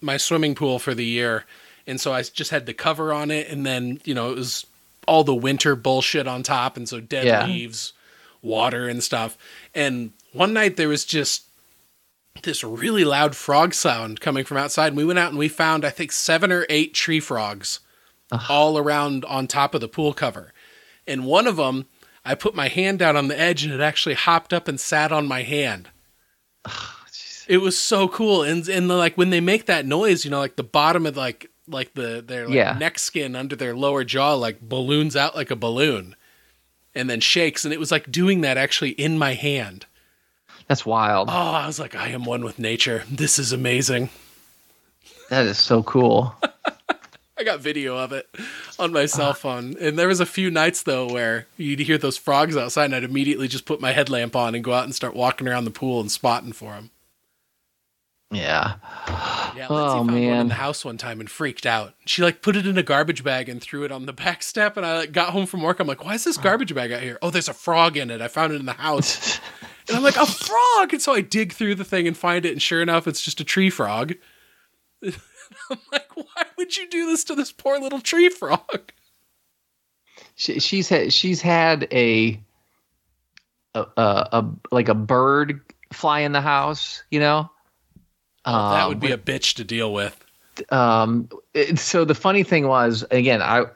[0.00, 1.44] my swimming pool for the year
[1.86, 4.66] and so I just had the cover on it and then, you know, it was
[5.06, 7.46] all the winter bullshit on top and so dead yeah.
[7.46, 7.92] leaves,
[8.42, 9.36] water and stuff.
[9.74, 11.46] And one night there was just
[12.42, 14.88] this really loud frog sound coming from outside.
[14.88, 17.80] And we went out and we found, I think, seven or eight tree frogs
[18.30, 18.40] Ugh.
[18.48, 20.52] all around on top of the pool cover.
[21.06, 21.86] And one of them,
[22.24, 25.10] I put my hand down on the edge and it actually hopped up and sat
[25.10, 25.88] on my hand.
[27.50, 28.44] It was so cool.
[28.44, 31.16] And and the, like when they make that noise, you know, like the bottom of
[31.16, 32.76] like like the their like, yeah.
[32.78, 36.14] neck skin under their lower jaw like balloons out like a balloon
[36.94, 39.86] and then shakes and it was like doing that actually in my hand.
[40.68, 41.28] That's wild.
[41.28, 43.02] Oh, I was like, I am one with nature.
[43.10, 44.10] This is amazing.
[45.28, 46.32] That is so cool.
[47.36, 48.28] I got video of it
[48.78, 49.32] on my cell uh.
[49.32, 49.74] phone.
[49.80, 53.02] And there was a few nights though where you'd hear those frogs outside and I'd
[53.02, 56.00] immediately just put my headlamp on and go out and start walking around the pool
[56.00, 56.90] and spotting for them.
[58.30, 58.74] Yeah.
[59.56, 60.30] Yeah, Lindsay oh, found man.
[60.30, 61.94] one in the house one time and freaked out.
[62.06, 64.76] She like put it in a garbage bag and threw it on the back step.
[64.76, 65.80] And I like, got home from work.
[65.80, 67.18] I'm like, why is this garbage bag out here?
[67.22, 68.20] Oh, there's a frog in it.
[68.20, 69.40] I found it in the house.
[69.88, 70.92] And I'm like, a frog.
[70.92, 72.52] And so I dig through the thing and find it.
[72.52, 74.14] And sure enough, it's just a tree frog.
[75.02, 78.92] I'm like, why would you do this to this poor little tree frog?
[80.36, 82.40] She, she's had she's had a,
[83.74, 85.60] a, a, a like a bird
[85.92, 87.50] fly in the house, you know.
[88.44, 90.16] Oh, that would um, be a bitch to deal with.
[90.70, 91.28] Um.
[91.54, 93.66] It, so the funny thing was, again, I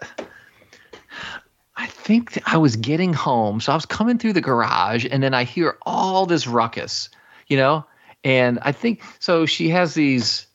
[1.77, 3.61] I think I was getting home.
[3.61, 7.09] So I was coming through the garage and then I hear all this ruckus,
[7.49, 7.85] you know?
[8.23, 10.47] And I think so she has these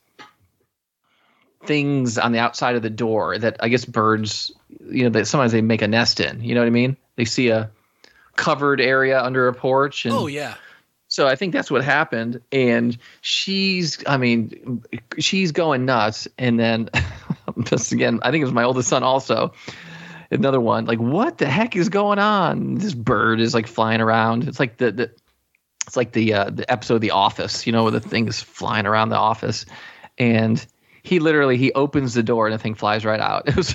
[1.66, 4.50] things on the outside of the door that I guess birds,
[4.88, 6.42] you know, that sometimes they make a nest in.
[6.42, 6.96] You know what I mean?
[7.16, 7.70] They see a
[8.36, 10.06] covered area under a porch.
[10.06, 10.54] And oh, yeah.
[11.20, 12.40] So I think that's what happened.
[12.50, 14.82] And she's, I mean,
[15.18, 16.26] she's going nuts.
[16.38, 16.88] And then,
[17.64, 19.52] just again, I think it was my oldest son also
[20.30, 24.46] another one like what the heck is going on this bird is like flying around
[24.46, 25.10] it's like the, the
[25.84, 28.40] it's like the uh, the episode of the office you know where the thing is
[28.40, 29.66] flying around the office
[30.18, 30.64] and
[31.02, 33.74] he literally he opens the door and the thing flies right out it was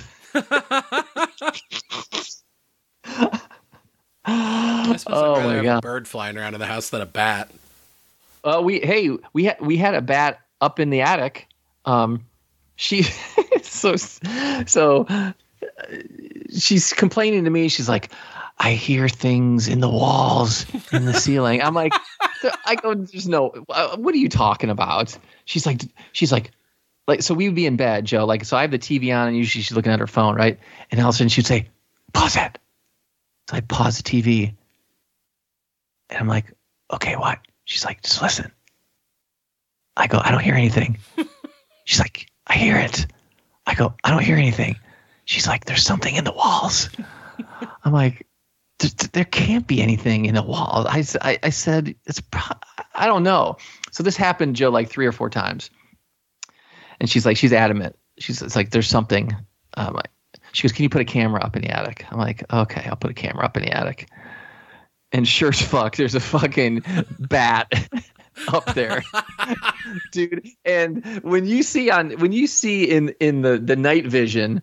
[4.26, 5.78] oh my god!
[5.78, 7.50] a bird flying around in the house than a bat.
[8.44, 11.48] Uh, we hey we had we had a bat up in the attic.
[11.84, 12.24] Um,
[12.76, 13.02] she
[13.62, 15.06] so so
[16.54, 17.68] she's complaining to me.
[17.68, 18.10] She's like,
[18.58, 21.62] I hear things in the walls, in the ceiling.
[21.62, 21.92] I'm like,
[22.64, 23.52] I go, there's no.
[23.68, 25.16] Uh, what are you talking about?
[25.44, 26.52] She's like, she's like,
[27.06, 28.24] like so we would be in bed, Joe.
[28.24, 30.58] Like so, I have the TV on, and usually she's looking at her phone, right?
[30.90, 31.68] And all of a sudden she'd say,
[32.12, 32.58] "Pause it."
[33.48, 34.54] So I pause the TV,
[36.10, 36.52] and I'm like,
[36.92, 38.50] "Okay, what?" She's like, "Just listen."
[39.96, 40.98] I go, "I don't hear anything."
[41.84, 43.06] she's like, "I hear it."
[43.66, 44.76] I go, "I don't hear anything."
[45.26, 46.88] She's like, there's something in the walls.
[47.84, 48.26] I'm like,
[49.12, 50.86] there can't be anything in the wall.
[50.88, 52.22] I, I, I said, it's,
[52.94, 53.56] I don't know.
[53.90, 55.70] So this happened, Joe, like three or four times.
[57.00, 57.96] And she's like, she's adamant.
[58.18, 59.34] She's it's like, there's something.
[59.76, 60.00] Um,
[60.56, 62.06] she goes, can you put a camera up in the attic?
[62.10, 64.08] I'm like, okay, I'll put a camera up in the attic.
[65.12, 66.82] And sure as fuck, there's a fucking
[67.18, 67.70] bat
[68.52, 69.02] up there,
[70.12, 70.48] dude.
[70.64, 74.62] And when you see on when you see in in the the night vision,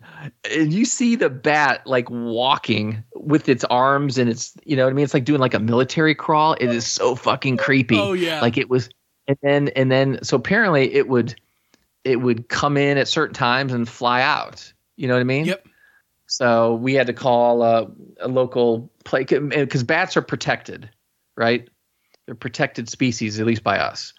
[0.50, 4.90] and you see the bat like walking with its arms and it's you know what
[4.90, 5.04] I mean.
[5.04, 6.54] It's like doing like a military crawl.
[6.54, 7.98] It is so fucking creepy.
[7.98, 8.40] Oh yeah.
[8.40, 8.90] Like it was,
[9.28, 11.34] and then and then so apparently it would
[12.04, 14.72] it would come in at certain times and fly out.
[14.96, 15.46] You know what I mean?
[15.46, 15.66] Yep.
[16.26, 20.88] So we had to call a, a local play because bats are protected,
[21.36, 21.68] right?
[22.26, 24.14] They're protected species, at least by us.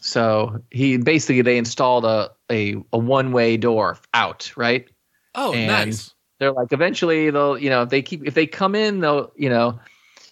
[0.00, 4.88] So he basically they installed a a, a one way door out, right?
[5.34, 6.14] Oh, and nice.
[6.38, 9.50] They're like eventually they'll you know if they keep if they come in they'll you
[9.50, 9.78] know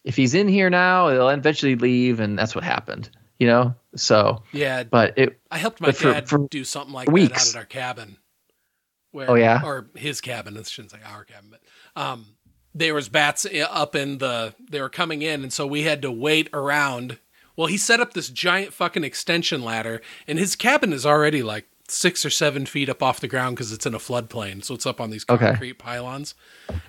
[0.05, 4.43] if he's in here now they'll eventually leave and that's what happened you know so
[4.53, 7.29] yeah but it I helped my dad for do something like weeks.
[7.29, 8.16] that out at our cabin
[9.11, 10.56] where, oh yeah, or his cabin.
[10.56, 11.61] I shouldn't say our cabin, but
[12.00, 12.26] um,
[12.74, 14.54] there was bats up in the.
[14.70, 17.18] They were coming in, and so we had to wait around.
[17.56, 21.66] Well, he set up this giant fucking extension ladder, and his cabin is already like
[21.88, 24.86] six or seven feet up off the ground because it's in a floodplain, so it's
[24.86, 25.72] up on these concrete okay.
[25.72, 26.34] pylons.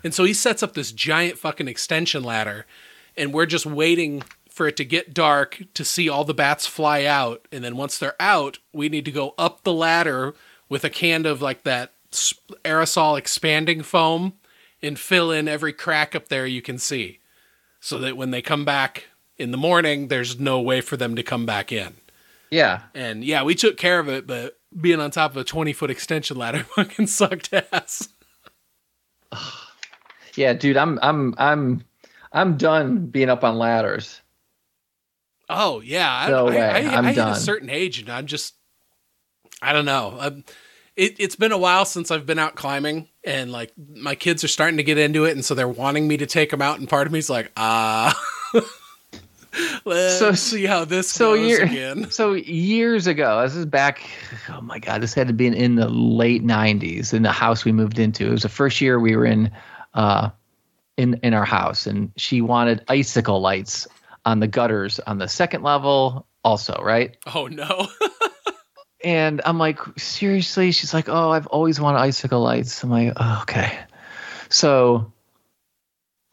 [0.03, 2.65] And so he sets up this giant fucking extension ladder,
[3.17, 7.05] and we're just waiting for it to get dark to see all the bats fly
[7.05, 10.35] out, and then once they're out, we need to go up the ladder
[10.67, 14.33] with a can of like that aerosol expanding foam
[14.81, 17.19] and fill in every crack up there you can see.
[17.79, 19.05] So that when they come back
[19.37, 21.95] in the morning there's no way for them to come back in.
[22.51, 22.83] Yeah.
[22.93, 25.89] And yeah we took care of it but being on top of a 20 foot
[25.89, 28.09] extension ladder fucking sucked ass.
[30.35, 31.83] Yeah dude i'm i'm i'm
[32.31, 34.21] i'm done being up on ladders.
[35.49, 36.61] Oh yeah no I, way.
[36.61, 37.31] I, I, I'm I done.
[37.31, 38.53] a certain age and i'm just
[39.61, 40.15] i don't know.
[40.19, 40.45] I'm,
[40.99, 44.49] it, it's been a while since I've been out climbing, and like my kids are
[44.49, 46.77] starting to get into it, and so they're wanting me to take them out.
[46.77, 48.13] And part of me's like, ah,
[49.85, 52.07] let's so, see how this so goes year, again.
[52.11, 54.01] So years ago, this is back.
[54.49, 57.63] Oh my god, this had to be in, in the late '90s in the house
[57.63, 58.27] we moved into.
[58.27, 59.49] It was the first year we were in,
[59.93, 60.29] uh,
[60.97, 63.87] in in our house, and she wanted icicle lights
[64.25, 67.15] on the gutters on the second level, also, right?
[67.33, 67.87] Oh no.
[69.03, 70.71] And I'm like, seriously?
[70.71, 72.83] She's like, oh, I've always wanted icicle lights.
[72.83, 73.79] I'm like, oh, okay.
[74.49, 75.13] So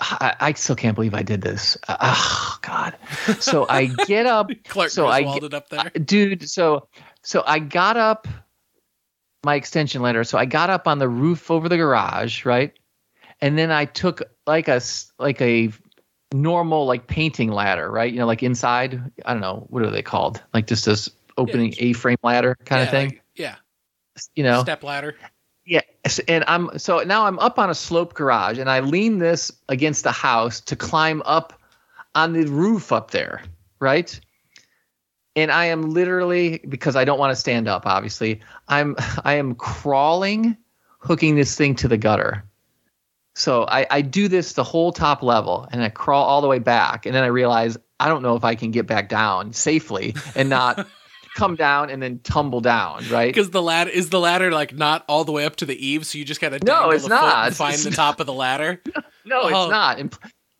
[0.01, 1.77] I, I, still can't believe I did this.
[1.89, 2.97] Oh God!
[3.41, 4.51] So I get up.
[4.64, 6.49] Clark so I get, up there, dude.
[6.51, 6.89] So
[7.23, 8.29] so I got up
[9.45, 10.25] my extension ladder.
[10.25, 12.73] So I got up on the roof over the garage, right?
[13.41, 14.81] And then I took like a
[15.19, 15.73] like a
[16.33, 18.12] normal like painting ladder, right?
[18.12, 19.01] You know, like inside.
[19.25, 20.43] I don't know what are they called?
[20.53, 23.09] Like just this opening yeah, A-frame ladder kind yeah, of thing.
[23.09, 23.55] Like, yeah.
[24.34, 25.16] You know, step ladder.
[25.66, 25.80] Yeah,
[26.28, 30.05] and I'm so now I'm up on a slope garage, and I lean this against
[30.05, 31.61] the house to climb up
[32.14, 33.43] on the roof up there,
[33.80, 34.18] right?
[35.34, 37.84] And I am literally because I don't want to stand up.
[37.84, 40.57] Obviously, I'm I am crawling,
[40.99, 42.45] hooking this thing to the gutter.
[43.34, 46.61] So I, I do this the whole top level, and I crawl all the way
[46.61, 50.14] back, and then I realize I don't know if I can get back down safely
[50.34, 50.87] and not
[51.37, 53.32] come down and then tumble down, right?
[53.32, 56.07] Because the ladder is the ladder like not all the way up to the eave,
[56.07, 57.53] so you just gotta no, it's not.
[57.53, 57.97] find it's the not.
[57.97, 58.82] top of the ladder.
[59.24, 59.47] no, oh.
[59.47, 60.01] it's not.
[60.01, 60.18] And,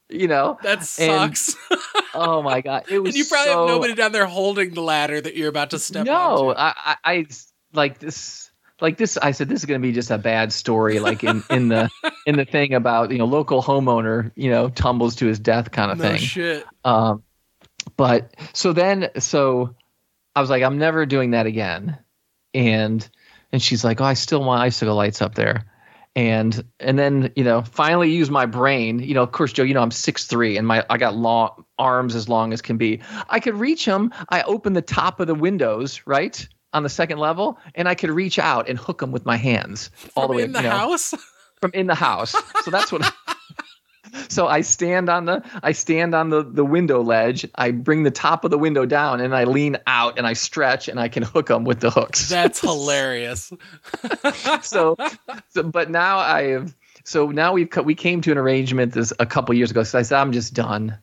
[0.09, 1.57] you know that sucks.
[1.69, 1.81] And,
[2.15, 3.15] oh my god, it was.
[3.15, 5.81] and you probably so, have nobody down there holding the ladder that you're about to
[5.81, 6.07] step.
[6.07, 6.61] No, onto.
[6.61, 7.27] I, I, I
[7.73, 8.51] like this
[8.81, 11.43] like this i said this is going to be just a bad story like in
[11.49, 11.89] in the
[12.27, 15.91] in the thing about you know local homeowner you know tumbles to his death kind
[15.91, 17.23] of no thing shit um
[17.97, 19.75] but so then so
[20.37, 21.99] I was like, I'm never doing that again.
[22.55, 23.09] And
[23.53, 25.65] and she's like, Oh, I still want icicle lights up there.
[26.15, 28.99] And and then, you know, finally use my brain.
[28.99, 31.65] You know, of course, Joe, you know, I'm six three and my I got long
[31.79, 33.01] arms as long as can be.
[33.31, 34.13] I could reach them.
[34.29, 36.47] I open the top of the windows, right?
[36.73, 39.91] On the second level, and I could reach out and hook them with my hands
[40.15, 41.15] all from the way in the you know, house.
[41.63, 42.35] From in the house.
[42.65, 43.11] So that's what
[44.29, 47.47] so I stand on the I stand on the the window ledge.
[47.55, 50.89] I bring the top of the window down and I lean out and I stretch
[50.89, 52.29] and I can hook them with the hooks.
[52.29, 53.53] That's hilarious.
[54.63, 54.97] so,
[55.49, 56.75] so, but now I have.
[57.05, 59.83] So now we've we came to an arrangement this a couple years ago.
[59.83, 60.99] So I said I'm just done.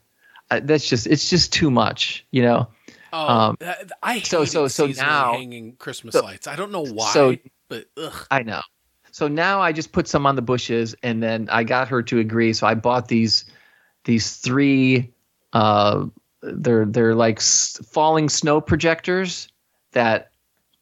[0.52, 2.68] Uh, that's just it's just too much, you know.
[3.14, 3.58] Oh, um,
[4.02, 6.48] I so so so now hanging Christmas so, lights.
[6.48, 7.38] I don't know why, so,
[7.70, 8.28] but ugh.
[8.32, 8.62] I know.
[9.14, 12.18] So now I just put some on the bushes, and then I got her to
[12.18, 12.52] agree.
[12.52, 13.46] So I bought these
[14.06, 15.14] these three.
[15.54, 16.08] Uh,
[16.42, 19.50] they're they're like s- falling snow projectors
[19.92, 20.32] that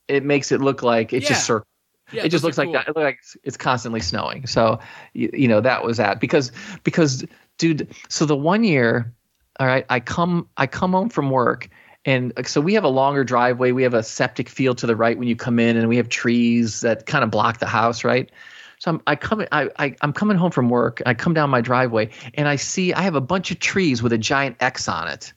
[0.08, 1.30] it makes it look like it's yeah.
[1.30, 1.68] just circle.
[2.14, 2.72] Yeah, it just looks cool.
[2.72, 2.90] like that.
[2.90, 4.48] It looks like it's, it's constantly snowing.
[4.48, 4.80] So
[5.14, 6.54] you, you know that was that because
[6.86, 7.26] because
[7.58, 7.94] dude.
[8.08, 9.14] So the one year,
[9.60, 11.70] all right, I come I come home from work
[12.06, 13.72] and so we have a longer driveway.
[13.72, 16.10] We have a septic field to the right when you come in, and we have
[16.10, 18.32] trees that kind of block the house, right?
[18.80, 21.02] So I'm I come I, I I'm coming home from work.
[21.06, 24.12] I come down my driveway and I see I have a bunch of trees with
[24.12, 25.34] a giant X on it.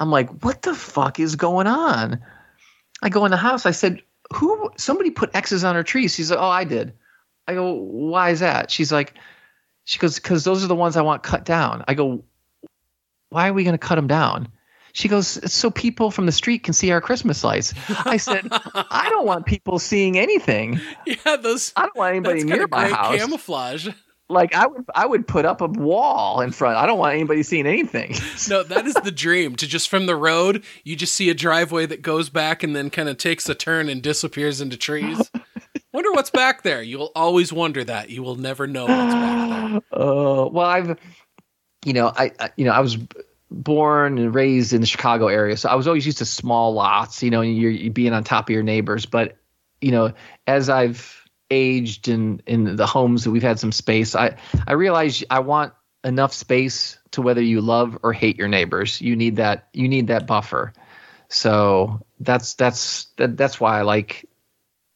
[0.00, 2.20] I'm like, what the fuck is going on?
[3.02, 3.64] I go in the house.
[3.64, 4.02] I said,
[4.32, 4.70] who?
[4.76, 6.14] Somebody put X's on her trees.
[6.14, 6.92] She's like, oh, I did.
[7.46, 8.70] I go, why is that?
[8.70, 9.14] She's like,
[9.84, 11.84] She goes, because those are the ones I want cut down.
[11.86, 12.24] I go,
[13.30, 14.48] why are we going to cut them down?
[14.92, 17.74] She goes, so people from the street can see our Christmas lights.
[18.04, 20.80] I said, I don't want people seeing anything.
[21.06, 21.72] Yeah, those.
[21.76, 23.16] I don't want anybody near my house.
[23.16, 23.88] Camouflage.
[24.28, 26.76] Like I would, I would put up a wall in front.
[26.76, 28.14] I don't want anybody seeing anything.
[28.48, 29.56] no, that is the dream.
[29.56, 32.90] To just from the road, you just see a driveway that goes back and then
[32.90, 35.30] kind of takes a turn and disappears into trees.
[35.92, 36.80] Wonder what's back there.
[36.80, 38.10] You will always wonder that.
[38.10, 40.00] You will never know what's back there.
[40.00, 40.96] Uh, well, I've,
[41.84, 42.96] you know, I, I, you know, I was
[43.50, 47.22] born and raised in the Chicago area, so I was always used to small lots.
[47.22, 49.06] You know, you're, you're being on top of your neighbors.
[49.06, 49.36] But
[49.80, 50.12] you know,
[50.46, 51.16] as I've
[51.50, 54.36] aged in in the homes that we've had some space, I
[54.66, 55.72] I realize I want
[56.04, 59.00] enough space to whether you love or hate your neighbors.
[59.00, 59.68] You need that.
[59.72, 60.72] You need that buffer.
[61.28, 64.28] So that's that's that, that's why I like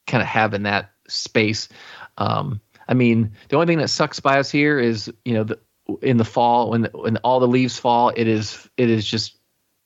[0.07, 1.69] kind of having that space.
[2.17, 5.59] Um, I mean, the only thing that sucks by us here is you know the,
[6.01, 9.37] in the fall when when all the leaves fall, it is it is just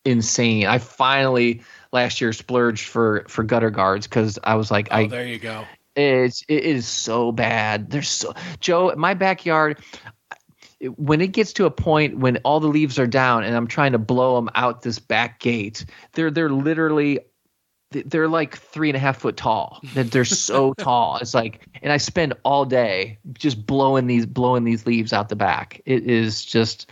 [0.06, 0.66] insane.
[0.66, 5.08] I finally last year splurged for for gutter guards because I was like, oh, I
[5.08, 5.66] there you go.
[5.96, 7.90] It's it is so bad.
[7.90, 9.80] There's so Joe, my backyard.
[10.96, 13.92] When it gets to a point when all the leaves are down and I'm trying
[13.92, 17.20] to blow them out this back gate, they're they're literally
[17.92, 19.80] they're like three and a half foot tall.
[19.94, 21.18] They're so tall.
[21.18, 25.36] It's like, and I spend all day just blowing these blowing these leaves out the
[25.36, 25.82] back.
[25.86, 26.92] It is just,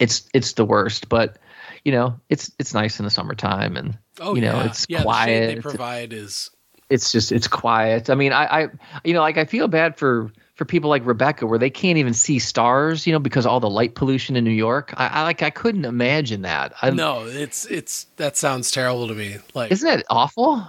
[0.00, 1.08] it's it's the worst.
[1.08, 1.38] But
[1.84, 4.66] you know, it's it's nice in the summertime, and oh, you know, yeah.
[4.66, 5.48] it's yeah, quiet.
[5.48, 6.50] The they provide is.
[6.90, 8.08] It's just it's quiet.
[8.08, 8.68] I mean, I I
[9.04, 12.12] you know like I feel bad for for people like Rebecca where they can't even
[12.12, 14.92] see stars, you know, because all the light pollution in New York.
[14.96, 16.74] I, I like I couldn't imagine that.
[16.82, 19.36] I, no, it's it's that sounds terrible to me.
[19.54, 20.68] Like Isn't it awful?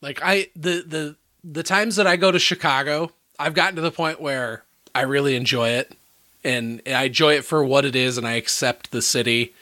[0.00, 3.90] Like I the the the times that I go to Chicago, I've gotten to the
[3.90, 4.62] point where
[4.94, 5.96] I really enjoy it
[6.44, 9.52] and I enjoy it for what it is and I accept the city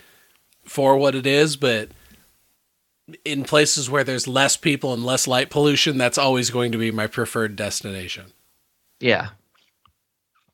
[0.64, 1.88] for what it is, but
[3.24, 6.90] in places where there's less people and less light pollution, that's always going to be
[6.90, 8.32] my preferred destination.
[9.00, 9.30] Yeah.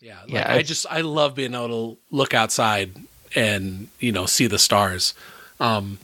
[0.00, 0.20] Yeah.
[0.22, 0.52] Like yeah.
[0.52, 2.92] I just I love being able to look outside
[3.34, 5.14] and, you know, see the stars.
[5.60, 5.98] Um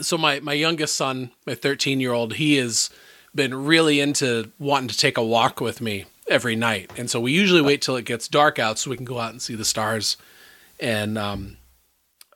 [0.00, 2.90] so my my youngest son, my 13 year old, he has
[3.34, 7.32] been really into wanting to take a walk with me every night, and so we
[7.32, 9.64] usually wait till it gets dark out so we can go out and see the
[9.64, 10.16] stars.
[10.80, 11.56] And um,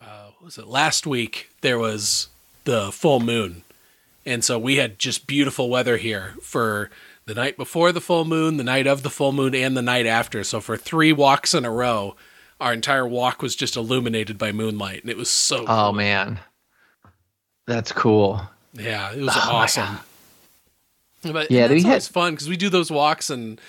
[0.00, 1.50] uh, was it last week?
[1.60, 2.28] There was
[2.64, 3.62] the full moon,
[4.24, 6.90] and so we had just beautiful weather here for
[7.26, 10.06] the night before the full moon, the night of the full moon, and the night
[10.06, 10.42] after.
[10.44, 12.16] So for three walks in a row,
[12.60, 15.62] our entire walk was just illuminated by moonlight, and it was so.
[15.62, 15.92] Oh cool.
[15.92, 16.40] man,
[17.66, 18.42] that's cool.
[18.74, 19.98] Yeah, it was oh awesome.
[21.22, 22.14] But yeah, it's always had...
[22.14, 23.60] fun because we do those walks and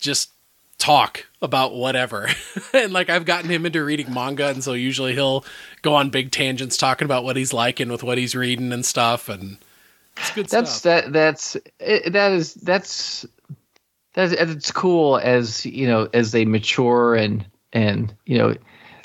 [0.00, 0.30] just
[0.78, 2.28] talk about whatever.
[2.74, 5.44] and like I've gotten him into reading manga, and so usually he'll
[5.82, 9.28] go on big tangents talking about what he's liking with what he's reading and stuff.
[9.28, 9.58] And
[10.20, 11.04] it's good that's stuff.
[11.04, 13.26] that that's it, that is that's
[14.14, 18.54] that's it's cool as you know as they mature and and you know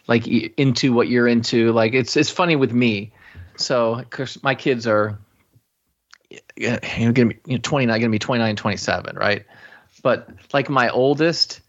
[0.08, 1.72] like into what you're into.
[1.72, 3.12] Like it's it's funny with me.
[3.58, 5.18] So because my kids are
[6.56, 9.46] you know, gonna be you know, 29, gonna be 29, 27, right?
[10.04, 11.62] But like my oldest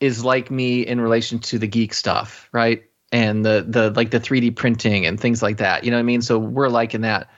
[0.00, 2.84] is like me in relation to the geek stuff, right?
[3.12, 5.84] And the the like the 3D printing and things like that.
[5.84, 6.22] You know what I mean?
[6.22, 7.28] So we're liking that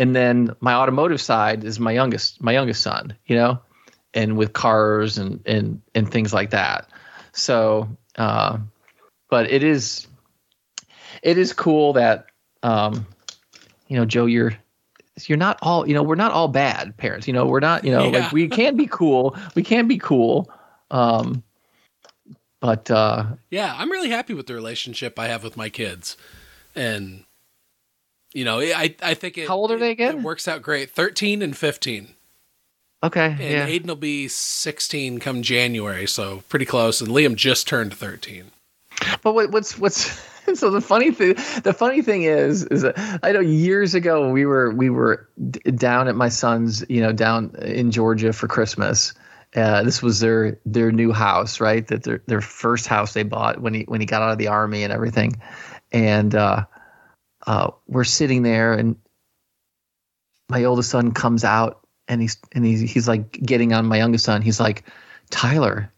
[0.00, 3.60] and then my automotive side is my youngest my youngest son you know
[4.14, 6.88] and with cars and and and things like that
[7.32, 7.86] so
[8.16, 8.58] uh,
[9.28, 10.08] but it is
[11.22, 12.26] it is cool that
[12.62, 13.06] um
[13.88, 14.54] you know joe you're
[15.26, 17.92] you're not all you know we're not all bad parents you know we're not you
[17.92, 18.20] know yeah.
[18.20, 20.50] like we can be cool we can be cool
[20.90, 21.42] um
[22.60, 26.16] but uh yeah i'm really happy with the relationship i have with my kids
[26.74, 27.24] and
[28.32, 29.48] you know, I I think it.
[29.48, 30.18] How old are they again?
[30.18, 30.90] It works out great.
[30.90, 32.14] Thirteen and fifteen.
[33.02, 33.30] Okay.
[33.30, 33.68] And yeah.
[33.68, 37.00] Aiden will be sixteen come January, so pretty close.
[37.00, 38.52] And Liam just turned thirteen.
[39.22, 40.20] But what, what's what's
[40.54, 44.46] so the funny thing the funny thing is is that I know years ago we
[44.46, 49.14] were we were d- down at my son's you know down in Georgia for Christmas.
[49.56, 51.86] Uh, this was their their new house, right?
[51.88, 54.46] That their their first house they bought when he when he got out of the
[54.48, 55.40] army and everything,
[55.90, 56.64] and uh,
[57.46, 58.96] uh, we're sitting there and
[60.48, 64.24] my oldest son comes out and he's and he's he's like getting on my youngest
[64.24, 64.42] son.
[64.42, 64.84] He's like,
[65.30, 65.92] Tyler,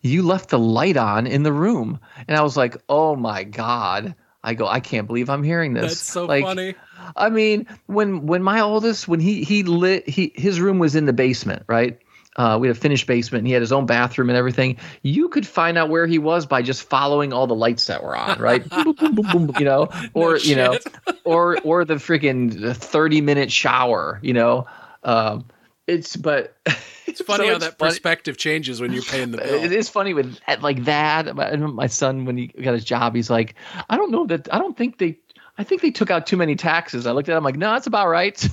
[0.00, 1.98] you left the light on in the room.
[2.28, 4.14] And I was like, oh my God.
[4.42, 5.82] I go, I can't believe I'm hearing this.
[5.82, 6.76] That's so like, funny.
[7.16, 11.04] I mean, when when my oldest, when he he lit he his room was in
[11.04, 11.98] the basement, right?
[12.36, 14.76] Uh, we had a finished basement and he had his own bathroom and everything.
[15.02, 18.16] You could find out where he was by just following all the lights that were
[18.16, 18.68] on, right?
[18.70, 20.78] boom, boom, boom, you know, or no you know,
[21.24, 24.66] or or the freaking thirty minute shower, you know.
[25.02, 25.46] Um,
[25.86, 26.56] it's but
[27.06, 27.90] it's funny so how it's that funny.
[27.90, 29.64] perspective changes when you're paying the bill.
[29.64, 31.34] It is funny with like that.
[31.34, 33.54] My son, when he got his job, he's like,
[33.88, 34.52] I don't know that.
[34.52, 35.18] I don't think they.
[35.58, 37.06] I think they took out too many taxes.
[37.06, 38.46] I looked at him like, no, that's about right.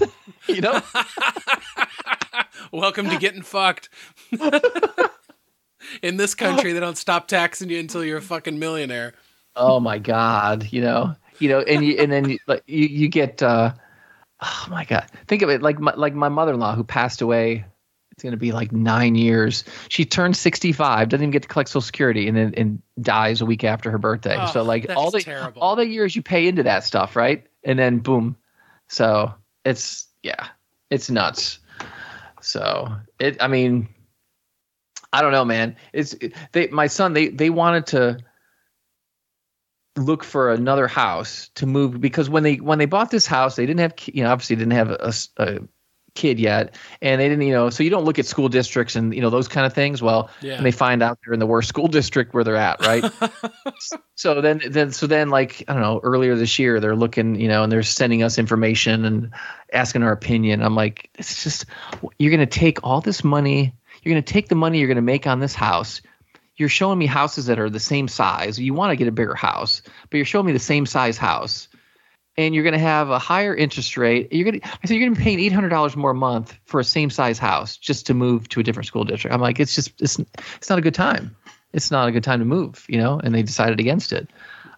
[0.48, 0.82] you know.
[2.74, 3.90] Welcome to getting fucked.
[6.02, 9.14] In this country, they don't stop taxing you until you're a fucking millionaire.
[9.56, 13.08] Oh my god, you know, you know, and you, and then you, like you, you
[13.10, 13.74] get, uh,
[14.42, 17.64] oh my god, think of it like my, like my mother-in-law who passed away.
[18.12, 19.64] It's gonna be like nine years.
[19.90, 23.46] She turned sixty-five, doesn't even get to collect Social Security, and then and dies a
[23.46, 24.38] week after her birthday.
[24.40, 25.62] Oh, so like all the terrible.
[25.62, 27.46] all the years you pay into that stuff, right?
[27.64, 28.36] And then boom.
[28.88, 29.32] So
[29.64, 30.48] it's yeah,
[30.90, 31.60] it's nuts.
[32.44, 33.90] So it, I mean,
[35.12, 35.76] I don't know, man.
[35.94, 36.16] It's
[36.52, 37.14] they, my son.
[37.14, 38.18] They they wanted to
[39.96, 43.66] look for another house to move because when they when they bought this house, they
[43.66, 45.60] didn't have you know obviously didn't have a, a
[46.16, 49.16] kid yet and they didn't you know so you don't look at school districts and
[49.16, 50.54] you know those kind of things well yeah.
[50.54, 53.04] and they find out they're in the worst school district where they're at right?
[54.16, 57.48] So then then so then like i don't know earlier this year they're looking you
[57.48, 59.32] know and they're sending us information and
[59.74, 60.62] asking our opinion.
[60.62, 61.66] I'm like it's just
[62.20, 64.96] you're going to take all this money you're going to take the money you're going
[64.96, 66.02] to make on this house.
[66.56, 68.60] You're showing me houses that are the same size.
[68.60, 71.68] You want to get a bigger house but you're showing me the same size house
[72.38, 74.32] and you're going to have a higher interest rate.
[74.32, 76.16] You're going to, I said, you're going to be paying eight hundred dollars more a
[76.16, 79.34] month for a same size house just to move to a different school district.
[79.34, 80.20] I'm like, it's just, it's,
[80.56, 81.36] it's not a good time.
[81.74, 83.20] It's not a good time to move, you know.
[83.24, 84.30] And they decided against it.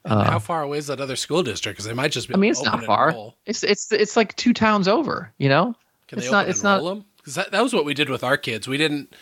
[0.06, 1.76] Uh, how far away is that other school district?
[1.76, 2.36] Because they might just be.
[2.36, 3.16] I mean, it's not far.
[3.46, 5.32] It's it's it's like two towns over.
[5.38, 5.76] You know,
[6.08, 6.48] Can it's not.
[6.48, 7.04] It's not.
[7.18, 8.68] Because that, that was what we did with our kids.
[8.68, 9.16] We didn't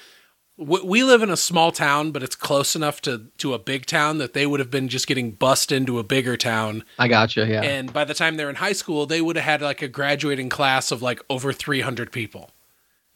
[0.58, 4.20] we live in a small town, but it's close enough to to a big town
[4.20, 6.84] that they would have been just getting bussed into a bigger town.
[7.00, 7.64] I gotcha, yeah.
[7.64, 10.50] And by the time they're in high school, they would have had like a graduating
[10.50, 12.52] class of like over 300 people.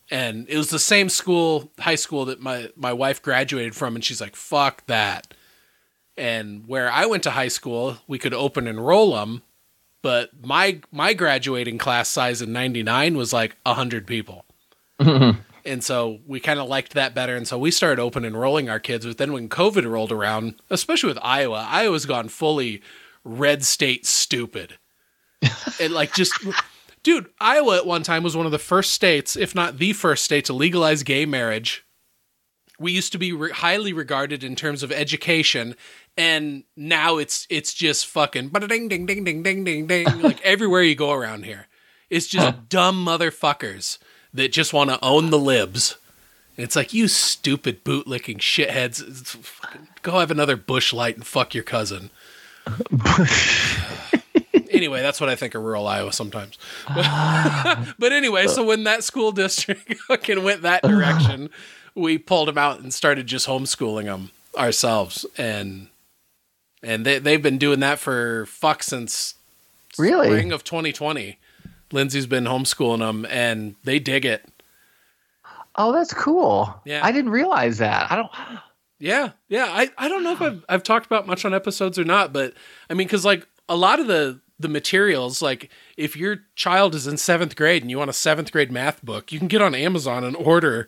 [0.09, 4.03] And it was the same school, high school that my my wife graduated from and
[4.03, 5.33] she's like, "Fuck that."
[6.17, 9.43] And where I went to high school, we could open enroll them,
[10.01, 14.45] but my my graduating class size in 99 was like 100 people.
[15.67, 17.35] And so we kind of liked that better.
[17.35, 19.05] And so we started open enrolling our kids.
[19.05, 22.81] But then when COVID rolled around, especially with Iowa, Iowa's gone fully
[23.23, 24.77] red state stupid.
[25.81, 26.33] and like just,
[27.03, 30.23] dude, Iowa at one time was one of the first states, if not the first
[30.23, 31.83] state, to legalize gay marriage.
[32.79, 35.75] We used to be re- highly regarded in terms of education,
[36.15, 40.83] and now it's it's just fucking ding ding ding ding ding ding ding like everywhere
[40.83, 41.67] you go around here.
[42.11, 43.97] It's just dumb motherfuckers
[44.37, 45.97] that just want to own the libs.
[46.55, 49.35] And it's like, you stupid bootlicking shitheads.
[50.01, 52.09] Go have another Busch Light and fuck your cousin.
[54.71, 56.57] anyway, that's what I think of rural Iowa sometimes.
[56.87, 61.49] but anyway, so when that school district fucking went that direction,
[61.95, 65.25] we pulled them out and started just homeschooling them ourselves.
[65.37, 65.87] And
[66.83, 69.35] and they, they've been doing that for fuck since
[69.97, 70.27] really?
[70.27, 71.37] spring of 2020.
[71.91, 74.45] Lindsay's been homeschooling them, and they dig it.
[75.75, 76.81] Oh, that's cool.
[76.85, 78.11] Yeah, I didn't realize that.
[78.11, 78.31] I don't.
[78.99, 79.65] Yeah, yeah.
[79.69, 82.53] I, I don't know if I've I've talked about much on episodes or not, but
[82.89, 87.05] I mean, because like a lot of the the materials, like if your child is
[87.05, 89.75] in seventh grade and you want a seventh grade math book, you can get on
[89.75, 90.87] Amazon and order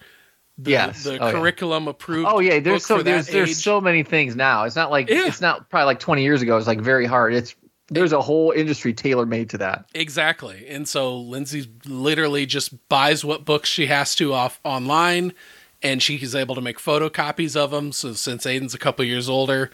[0.58, 1.04] the, yes.
[1.04, 1.92] the oh, curriculum yeah.
[1.92, 2.28] approved.
[2.30, 4.64] Oh yeah, there's so there's there's so many things now.
[4.64, 5.28] It's not like yeah.
[5.28, 6.58] it's not probably like 20 years ago.
[6.58, 7.34] It's like very hard.
[7.34, 7.56] It's
[7.90, 9.86] there's a whole industry tailor made to that.
[9.94, 10.66] Exactly.
[10.68, 15.34] And so Lindsay literally just buys what books she has to off online
[15.82, 17.92] and she's able to make photocopies of them.
[17.92, 19.72] So since Aiden's a couple years older,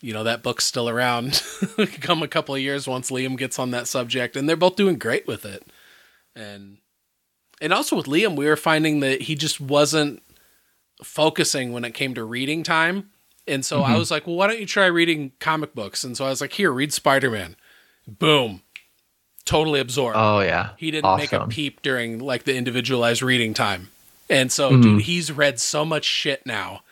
[0.00, 1.42] you know, that book's still around.
[2.00, 4.98] Come a couple of years once Liam gets on that subject and they're both doing
[4.98, 5.66] great with it.
[6.34, 6.78] And
[7.60, 10.22] and also with Liam, we were finding that he just wasn't
[11.02, 13.10] focusing when it came to reading time.
[13.46, 13.92] And so mm-hmm.
[13.92, 16.04] I was like, well, why don't you try reading comic books?
[16.04, 17.56] And so I was like, here, read Spider Man.
[18.06, 18.62] Boom.
[19.44, 20.16] Totally absorbed.
[20.18, 20.70] Oh, yeah.
[20.78, 21.22] He didn't awesome.
[21.22, 23.90] make a peep during like the individualized reading time.
[24.30, 24.82] And so, mm-hmm.
[24.82, 26.82] dude, he's read so much shit now.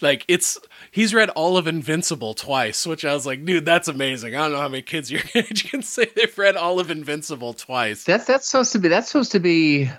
[0.00, 0.58] Like, it's,
[0.92, 4.36] he's read all of Invincible twice, which I was like, dude, that's amazing.
[4.36, 7.52] I don't know how many kids your age can say they've read all of Invincible
[7.52, 8.04] twice.
[8.04, 9.90] That's, that's supposed to be, that's supposed to be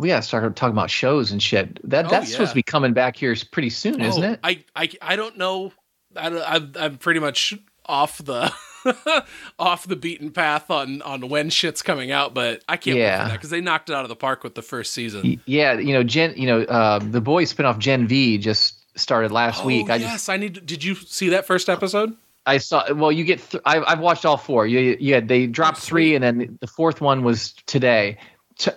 [0.00, 1.78] we gotta start talking about shows and shit.
[1.88, 2.32] That oh, that's yeah.
[2.32, 4.40] supposed to be coming back here pretty soon, oh, isn't it?
[4.42, 5.72] I, I I don't know.
[6.16, 8.52] I, I'm I'm pretty much off the
[9.58, 13.18] off the beaten path on on when shit's coming out, but I can't yeah.
[13.18, 15.40] wait for that because they knocked it out of the park with the first season.
[15.44, 19.62] Yeah, you know, Gen, you know, uh, the boys spinoff Gen V just started last
[19.62, 19.90] oh, week.
[19.90, 20.54] I yes, just, I need.
[20.54, 22.16] To, did you see that first episode?
[22.46, 22.92] I saw.
[22.92, 23.40] Well, you get.
[23.50, 24.66] Th- I, have watched all four.
[24.66, 28.18] You, yeah, they dropped oh, three, and then the fourth one was today.
[28.58, 28.72] T-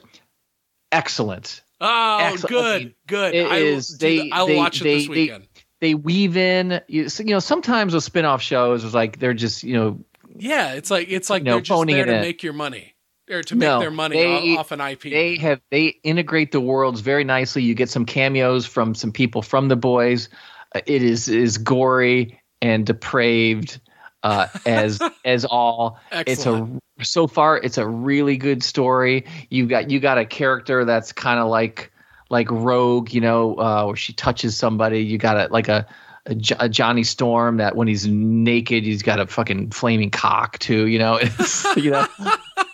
[0.93, 1.61] excellent.
[1.81, 2.49] Oh, excellent.
[2.49, 3.35] good, good.
[3.35, 3.97] It I is.
[3.97, 4.31] They.
[4.31, 5.47] I'll they, watch it they, this weekend.
[5.53, 6.81] They, they weave in.
[6.87, 9.99] You, you know, sometimes those spin-off shows is like they're just you know.
[10.35, 12.21] Yeah, it's like it's like you know, they're just there to in.
[12.21, 12.93] make your money
[13.29, 15.03] or to make no, their money they, off an IP.
[15.03, 17.63] They have they integrate the worlds very nicely.
[17.63, 20.29] You get some cameos from some people from the boys.
[20.73, 23.79] Uh, it is is gory and depraved
[24.23, 25.99] uh, as as all.
[26.11, 26.81] Excellent.
[26.97, 29.25] It's a so far it's a really good story.
[29.49, 31.91] You got you got a character that's kind of like
[32.29, 35.01] like Rogue, you know, uh, where she touches somebody.
[35.01, 35.85] You got a like a,
[36.25, 40.87] a, a Johnny Storm that when he's naked, he's got a fucking flaming cock too.
[40.87, 42.07] You know, it's, you know.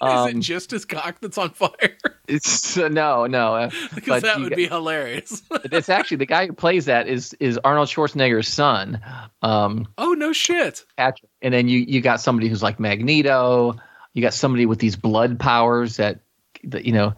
[0.01, 1.69] Um, Is it um, just his cock that's on fire?
[2.31, 3.55] It's uh, no, no.
[3.55, 5.41] Uh, because that would be hilarious.
[5.49, 9.01] it's actually the guy who plays that is is Arnold Schwarzenegger's son.
[9.41, 10.85] Um, oh no shit!
[10.95, 11.31] Patrick.
[11.41, 13.73] And then you you got somebody who's like Magneto.
[14.13, 16.19] You got somebody with these blood powers that,
[16.65, 17.15] that you know,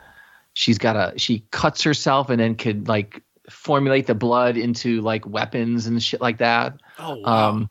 [0.53, 3.21] she's got a she cuts herself and then could like
[3.51, 6.81] formulate the blood into like weapons and shit like that.
[6.97, 7.49] Oh wow.
[7.49, 7.69] Um,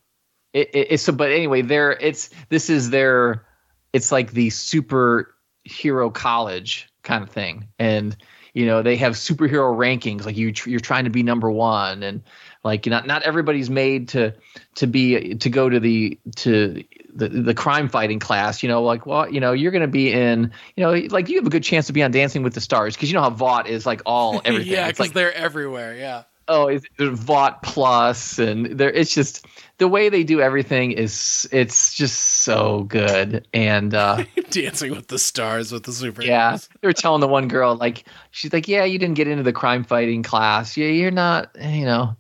[0.53, 3.47] it, it, it's so, but anyway, there it's this is their
[3.93, 8.17] it's like the superhero college kind of thing and
[8.53, 12.23] you know they have superhero rankings like you you're trying to be number one and
[12.63, 14.35] like not not everybody's made to
[14.75, 19.07] to be to go to the to the, the crime fighting class you know like
[19.07, 21.65] well you know you're going to be in you know like you have a good
[21.65, 24.03] chance to be on dancing with the stars because you know how vought is like
[24.07, 24.73] all everything.
[24.73, 26.25] Yeah because like, they're everywhere yeah.
[26.49, 29.47] Oh it's, vought plus and there it's just
[29.79, 35.19] the way they do everything is it's just so good and uh dancing with the
[35.19, 38.85] stars with the super yeah they were telling the one girl like she's like yeah
[38.85, 40.77] you didn't get into the crime fighting class.
[40.77, 42.17] Yeah you're not you know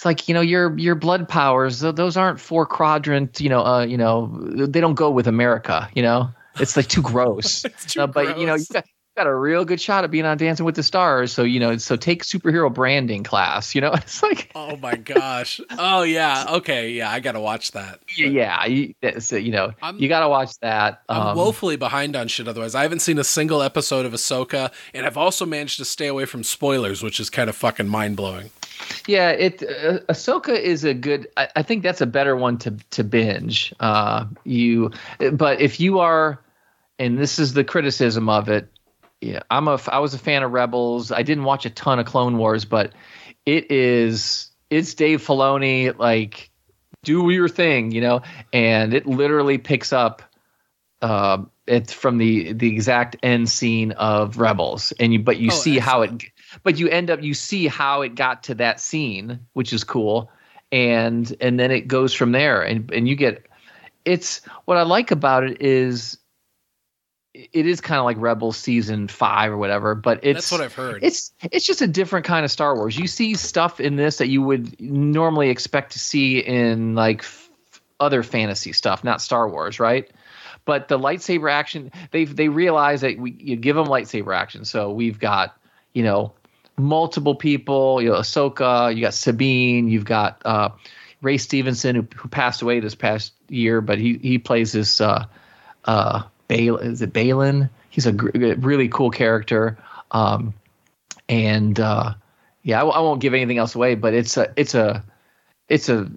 [0.00, 3.84] it's like you know your your blood powers those aren't four quadrant you know uh
[3.84, 4.34] you know
[4.66, 6.26] they don't go with america you know
[6.58, 8.38] it's like too gross too uh, but gross.
[8.38, 10.82] you know you got, got a real good shot at being on Dancing with the
[10.82, 11.32] Stars.
[11.32, 13.74] So you know, so take superhero branding class.
[13.74, 18.00] You know, it's like, oh my gosh, oh yeah, okay, yeah, I gotta watch that.
[18.16, 21.02] Yeah, you, so, you know, I'm, you gotta watch that.
[21.10, 22.48] I'm um, woefully behind on shit.
[22.48, 26.06] Otherwise, I haven't seen a single episode of Ahsoka, and I've also managed to stay
[26.06, 28.50] away from spoilers, which is kind of fucking mind blowing.
[29.06, 31.28] Yeah, it uh, Ahsoka is a good.
[31.36, 33.74] I, I, think that's a better one to to binge.
[33.80, 34.90] Uh, you,
[35.32, 36.40] but if you are,
[36.98, 38.68] and this is the criticism of it
[39.20, 41.12] yeah, I'm a I was a fan of Rebels.
[41.12, 42.92] I didn't watch a ton of Clone Wars, but
[43.44, 46.50] it is it's Dave Filoni like
[47.02, 48.22] do your thing, you know,
[48.52, 50.22] and it literally picks up
[51.02, 55.54] uh it's from the the exact end scene of Rebels, and you but you oh,
[55.54, 55.84] see excellent.
[55.84, 56.24] how it
[56.62, 60.30] but you end up you see how it got to that scene, which is cool,
[60.72, 63.46] and and then it goes from there, and and you get
[64.04, 66.18] it's what I like about it is
[67.32, 70.74] it is kind of like Rebels season five or whatever, but it's that's what I've
[70.74, 71.02] heard.
[71.02, 72.98] It's it's just a different kind of Star Wars.
[72.98, 77.50] You see stuff in this that you would normally expect to see in like f-
[78.00, 80.10] other fantasy stuff, not Star Wars, right?
[80.64, 84.64] But the lightsaber action, they they realize that we you give them lightsaber action.
[84.64, 85.56] So we've got
[85.92, 86.32] you know
[86.80, 88.02] multiple people.
[88.02, 90.70] You know, Ahsoka, you got Sabine, you've got uh,
[91.22, 95.00] Ray Stevenson who, who passed away this past year, but he he plays this.
[95.00, 95.26] Uh,
[95.84, 96.22] uh.
[96.52, 97.70] Is it Baylan?
[97.90, 99.78] He's a gr- really cool character.
[100.10, 100.52] Um,
[101.28, 102.14] and uh,
[102.64, 105.04] yeah, I w- I won't give anything else away, but it's a it's a
[105.68, 106.10] it's a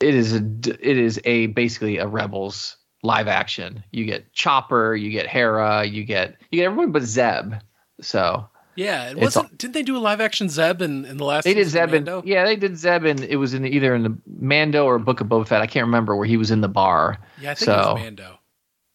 [0.00, 3.84] it is a it is a basically a Rebels live action.
[3.90, 7.52] You get Chopper, you get Hera, you get you get everyone but Zeb.
[8.00, 9.56] So yeah, it wasn't.
[9.58, 11.44] didn't they do a live action Zeb in, in the last?
[11.44, 14.16] They did Zeb in yeah, they did Zeb and it was in either in the
[14.40, 15.62] Mando or Book of Boba Fett.
[15.62, 17.18] I can't remember where he was in the bar.
[17.40, 18.38] Yeah, I think so, it was Mando.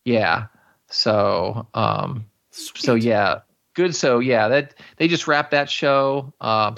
[0.05, 0.47] Yeah,
[0.91, 2.83] so, um, Sweet.
[2.83, 3.39] so yeah,
[3.75, 3.95] good.
[3.95, 6.33] So yeah, that they just wrapped that show.
[6.41, 6.75] Uh,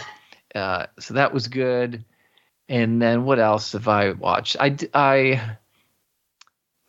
[0.56, 2.06] uh, so that was good.
[2.70, 4.56] And then what else have I watched?
[4.60, 5.58] I I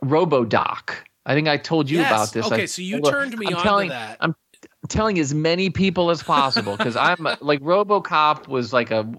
[0.05, 0.91] RoboDoc.
[1.27, 2.11] I think I told you yes.
[2.11, 2.47] about this.
[2.47, 4.19] Okay, I, so you turned me I'm on telling, to that.
[4.21, 4.37] I'm
[4.89, 9.13] telling as many people as possible because I'm like RoboCop was like a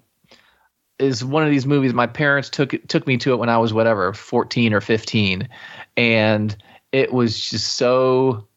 [0.97, 3.73] is one of these movies my parents took took me to it when I was
[3.73, 5.49] whatever 14 or 15
[5.97, 6.55] and
[6.91, 8.47] it was just so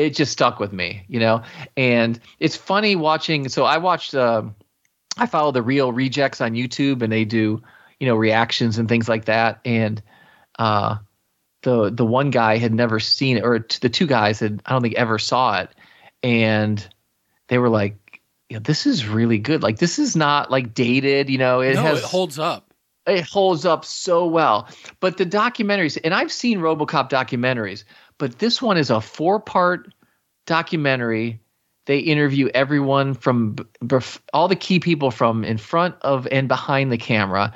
[0.00, 1.42] it just stuck with me, you know.
[1.76, 3.48] And it's funny watching.
[3.48, 4.14] So I watched.
[4.14, 4.44] Uh,
[5.18, 7.62] I follow the Reel Rejects on YouTube, and they do
[7.98, 9.60] you know reactions and things like that.
[9.64, 10.02] And
[10.58, 10.96] uh,
[11.62, 14.82] the the one guy had never seen it, or the two guys had I don't
[14.82, 15.70] think ever saw it,
[16.22, 16.86] and
[17.48, 19.62] they were like, "Yeah, this is really good.
[19.62, 21.30] Like this is not like dated.
[21.30, 22.72] You know, it no, has it holds up.
[23.06, 24.68] It holds up so well.
[25.00, 27.84] But the documentaries, and I've seen RoboCop documentaries,
[28.18, 29.92] but this one is a four part
[30.46, 31.40] documentary.
[31.86, 33.56] They interview everyone from
[34.32, 37.52] all the key people from in front of and behind the camera.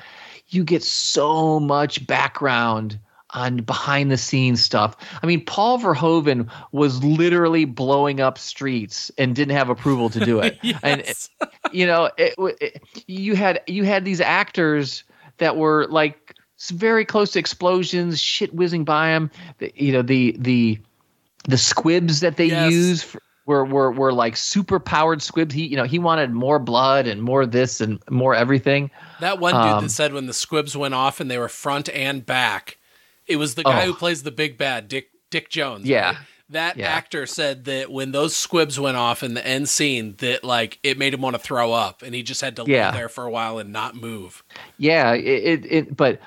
[0.49, 2.99] You get so much background
[3.35, 4.97] on behind the scenes stuff.
[5.23, 10.41] I mean, Paul Verhoeven was literally blowing up streets and didn't have approval to do
[10.41, 10.59] it.
[10.63, 10.81] yes.
[10.83, 11.15] And
[11.73, 15.05] you know, it, it, you had you had these actors
[15.39, 16.37] that were like
[16.71, 19.31] very close to explosions, shit whizzing by them.
[19.59, 20.79] The, you know, the the
[21.49, 22.73] the squibs that they yes.
[22.73, 25.55] use for, were were were like super powered squibs.
[25.55, 28.91] He you know he wanted more blood and more this and more everything.
[29.21, 31.89] That one dude um, that said when the squibs went off and they were front
[31.91, 32.79] and back,
[33.27, 33.87] it was the guy oh.
[33.87, 35.87] who plays the big bad Dick Dick Jones.
[35.87, 36.09] Yeah.
[36.09, 36.17] Right?
[36.51, 36.89] That yeah.
[36.89, 40.99] actor said that when those squibs went off in the end scene, that like it
[40.99, 42.91] made him want to throw up, and he just had to yeah.
[42.91, 44.45] lay there for a while and not move.
[44.77, 46.21] Yeah, it, it, it but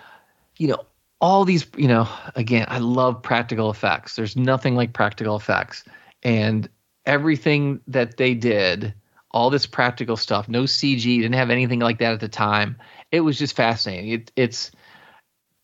[0.58, 0.84] you know
[1.20, 5.84] all these you know again i love practical effects there's nothing like practical effects
[6.24, 6.70] and
[7.06, 8.94] everything that they did
[9.32, 12.78] all this practical stuff no cg didn't have anything like that at the time
[13.12, 14.72] it was just fascinating it, it's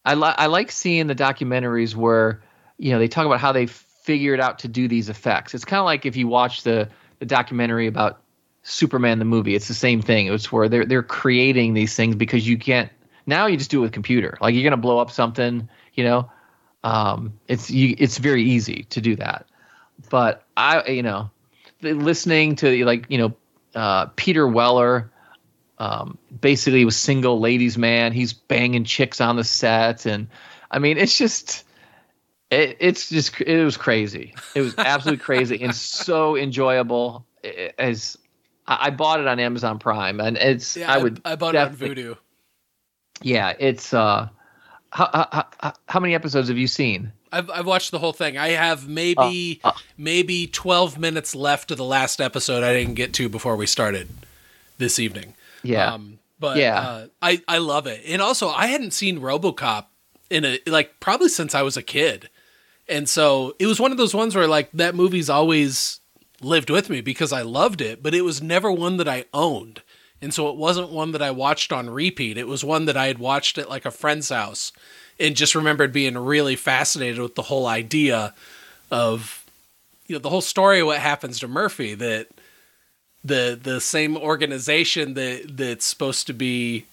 [0.05, 2.41] I, li- I like seeing the documentaries where
[2.77, 5.79] you know they talk about how they figured out to do these effects it's kind
[5.79, 6.89] of like if you watch the
[7.19, 8.21] the documentary about
[8.63, 12.47] superman the movie it's the same thing it's where they're they're creating these things because
[12.47, 12.89] you can't
[13.25, 14.37] now you just do it with computer.
[14.41, 16.29] Like you're gonna blow up something, you know.
[16.83, 19.45] Um, it's you, it's very easy to do that.
[20.09, 21.29] But I, you know,
[21.81, 23.33] listening to like you know
[23.75, 25.11] uh, Peter Weller,
[25.83, 28.11] um, basically was single ladies man.
[28.13, 30.27] He's banging chicks on the set, and
[30.71, 31.65] I mean it's just.
[32.51, 34.35] It, it's just it was crazy.
[34.53, 37.25] It was absolutely crazy and so enjoyable.
[37.79, 38.15] As
[38.67, 41.57] I bought it on Amazon Prime, and it's yeah, I would I, I bought it
[41.57, 42.15] on Vudu
[43.23, 44.29] yeah, it's uh,
[44.91, 45.27] how,
[45.59, 47.11] how, how many episodes have you seen?
[47.31, 48.37] I've I've watched the whole thing.
[48.37, 52.93] I have maybe uh, uh, maybe twelve minutes left of the last episode I didn't
[52.93, 54.09] get to before we started
[54.77, 55.33] this evening.
[55.63, 58.01] Yeah, um, but yeah, uh, I I love it.
[58.07, 59.85] And also, I hadn't seen RoboCop
[60.29, 62.29] in a like probably since I was a kid,
[62.87, 65.99] and so it was one of those ones where like that movie's always
[66.41, 69.81] lived with me because I loved it, but it was never one that I owned.
[70.21, 72.37] And so it wasn't one that I watched on repeat.
[72.37, 74.71] It was one that I had watched at like a friend's house
[75.19, 78.33] and just remembered being really fascinated with the whole idea
[78.89, 79.45] of
[80.07, 82.27] you know the whole story of what happens to Murphy that
[83.23, 86.85] the the same organization that that's supposed to be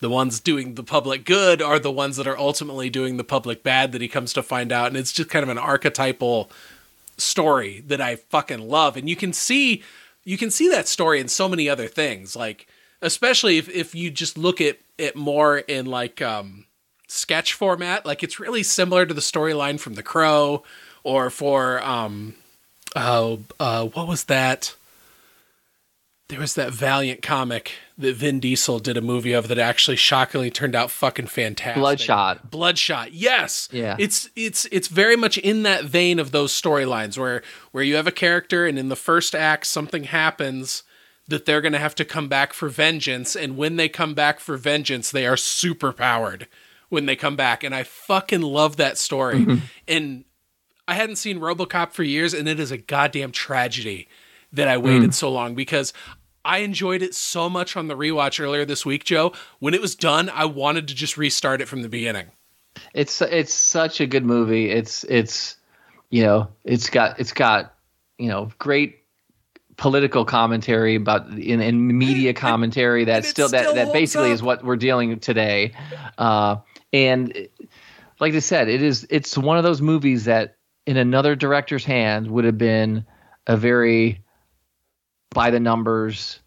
[0.00, 3.62] the ones doing the public good are the ones that are ultimately doing the public
[3.62, 4.88] bad that he comes to find out.
[4.88, 6.50] And it's just kind of an archetypal
[7.16, 8.96] story that I fucking love.
[8.96, 9.82] And you can see
[10.24, 12.36] you can see that story in so many other things.
[12.36, 12.68] Like
[13.02, 16.64] especially if, if you just look at it more in like um,
[17.08, 20.62] sketch format like it's really similar to the storyline from the crow
[21.04, 22.34] or for um
[22.94, 24.74] oh uh what was that
[26.28, 30.50] there was that valiant comic that Vin Diesel did a movie of that actually shockingly
[30.50, 31.80] turned out fucking fantastic.
[31.80, 32.50] Bloodshot.
[32.50, 33.12] Bloodshot.
[33.12, 33.68] Yes.
[33.72, 33.96] Yeah.
[33.98, 37.42] It's it's it's very much in that vein of those storylines where
[37.72, 40.82] where you have a character and in the first act something happens
[41.28, 43.36] that they're going to have to come back for vengeance.
[43.36, 46.48] And when they come back for vengeance, they are super powered
[46.88, 47.62] when they come back.
[47.62, 49.40] And I fucking love that story.
[49.40, 49.64] Mm-hmm.
[49.86, 50.24] And
[50.86, 54.08] I hadn't seen Robocop for years, and it is a goddamn tragedy
[54.52, 55.14] that I waited mm.
[55.14, 55.92] so long because
[56.48, 59.34] I enjoyed it so much on the rewatch earlier this week, Joe.
[59.58, 62.28] When it was done, I wanted to just restart it from the beginning.
[62.94, 64.70] It's it's such a good movie.
[64.70, 65.56] It's it's
[66.08, 67.74] you know, it's got it's got
[68.16, 68.96] you know, great
[69.76, 74.34] political commentary about in, in media commentary that still, still that that basically up.
[74.34, 75.72] is what we're dealing with today
[76.18, 76.56] uh,
[76.92, 77.48] and
[78.18, 82.28] like i said it is it's one of those movies that in another director's hand
[82.28, 83.06] would have been
[83.46, 84.20] a very
[85.30, 86.40] by the numbers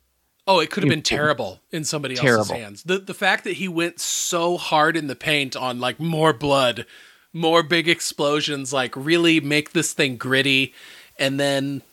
[0.47, 2.39] Oh, it could have been terrible in somebody terrible.
[2.39, 2.83] else's hands.
[2.83, 6.85] The the fact that he went so hard in the paint on like more blood,
[7.31, 10.73] more big explosions, like really make this thing gritty,
[11.19, 11.83] and then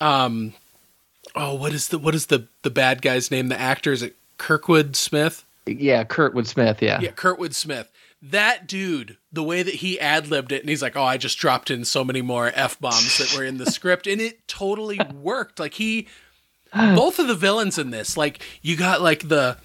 [0.00, 0.54] um
[1.34, 3.48] oh, what is the what is the the bad guy's name?
[3.48, 5.44] The actor is it Kirkwood Smith?
[5.66, 6.80] Yeah, Kurtwood Smith.
[6.80, 7.90] Yeah, yeah, Kurtwood Smith.
[8.22, 11.36] That dude, the way that he ad libbed it, and he's like, "Oh, I just
[11.38, 14.98] dropped in so many more f bombs that were in the script," and it totally
[15.14, 15.58] worked.
[15.60, 16.08] Like he,
[16.72, 19.58] both of the villains in this, like you got like the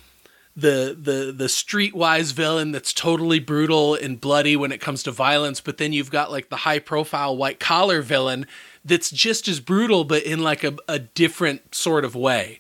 [0.56, 5.60] the the the streetwise villain that's totally brutal and bloody when it comes to violence,
[5.60, 8.46] but then you've got like the high profile white collar villain
[8.86, 12.60] that's just as brutal but in like a, a different sort of way.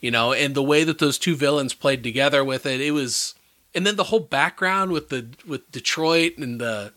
[0.00, 3.34] You know, and the way that those two villains played together with it, it was
[3.74, 6.92] and then the whole background with the with Detroit and the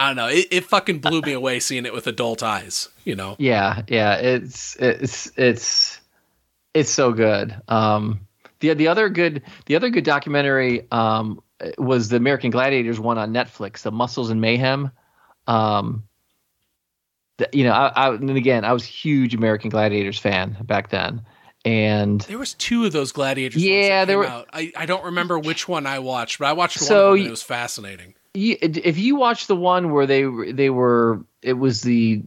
[0.00, 0.28] I don't know.
[0.28, 2.88] It, it fucking blew me away seeing it with adult eyes.
[3.04, 3.36] You know.
[3.38, 4.14] Yeah, yeah.
[4.14, 6.00] It's it's it's
[6.72, 7.54] it's so good.
[7.68, 8.26] Um,
[8.60, 11.42] the the other good the other good documentary um
[11.76, 14.90] was the American Gladiators one on Netflix, The Muscles and Mayhem.
[15.46, 16.04] Um,
[17.36, 21.26] the, you know, I, I and again, I was huge American Gladiators fan back then,
[21.66, 23.62] and there was two of those Gladiators.
[23.62, 24.24] Yeah, there were.
[24.24, 24.48] Out.
[24.50, 27.26] I I don't remember which one I watched, but I watched so one of them.
[27.26, 32.22] it was fascinating if you watch the one where they they were it was the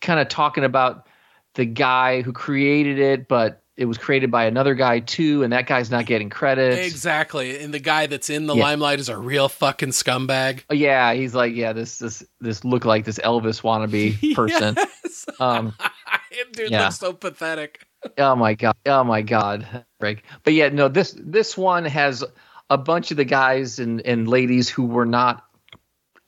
[0.00, 1.06] kind of talking about
[1.54, 5.66] the guy who created it but it was created by another guy too and that
[5.66, 8.62] guy's not getting credit exactly and the guy that's in the yeah.
[8.62, 12.84] limelight is a real fucking scumbag oh, yeah he's like yeah this this this look
[12.84, 15.26] like this elvis wannabe person yes.
[15.40, 15.74] um
[16.52, 16.84] dude yeah.
[16.84, 17.86] looks so pathetic
[18.18, 22.22] oh my god oh my god break but yeah no this this one has
[22.70, 25.44] a bunch of the guys and, and ladies who were not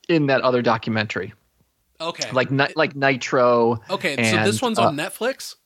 [0.09, 1.33] in that other documentary.
[2.01, 2.31] Okay.
[2.31, 3.81] Like like Nitro.
[3.89, 5.57] Okay, and, so this one's on uh, Netflix.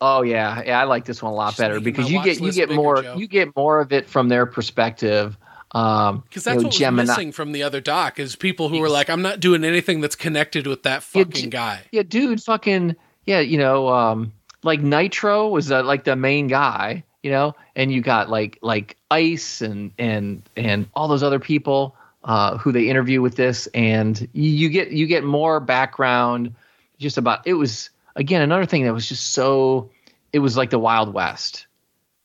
[0.00, 2.52] Oh yeah, yeah, I like this one a lot Just better because you get you
[2.52, 3.16] get more Joe.
[3.16, 5.36] you get more of it from their perspective.
[5.72, 8.68] Um, because that's you know, what Gemini- was missing from the other doc is people
[8.68, 11.80] who were like, I'm not doing anything that's connected with that fucking yeah, guy.
[11.90, 12.94] Yeah, dude, fucking
[13.26, 14.32] yeah, you know, um,
[14.62, 18.98] like Nitro was uh, like the main guy, you know, and you got like like
[19.10, 24.28] Ice and and and all those other people uh, who they interview with this, and
[24.34, 26.54] you get you get more background
[26.98, 29.90] just about it was again another thing that was just so
[30.34, 31.66] it was like the Wild West.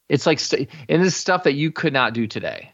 [0.09, 0.41] It's like
[0.89, 2.73] and this stuff that you could not do today,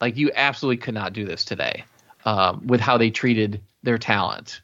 [0.00, 1.84] like you absolutely could not do this today
[2.24, 4.60] um, with how they treated their talent.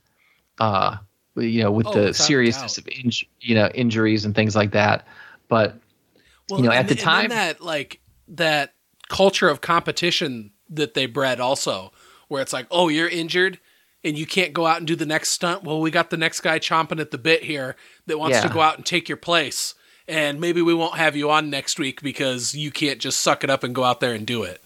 [0.61, 0.99] Uh,
[1.35, 5.09] you know, with oh, the seriousness of inj- you know injuries and things like that.
[5.49, 5.80] But
[6.51, 8.75] well, you know, at the time that like that
[9.09, 11.93] culture of competition that they bred also,
[12.29, 13.59] where it's like, oh, you're injured
[14.03, 15.65] and you can't go out and do the next stunt.
[15.65, 18.43] Well, we got the next guy chomping at the bit here that wants yeah.
[18.43, 19.75] to go out and take your place.
[20.09, 23.51] And maybe we won't have you on next week because you can't just suck it
[23.51, 24.63] up and go out there and do it.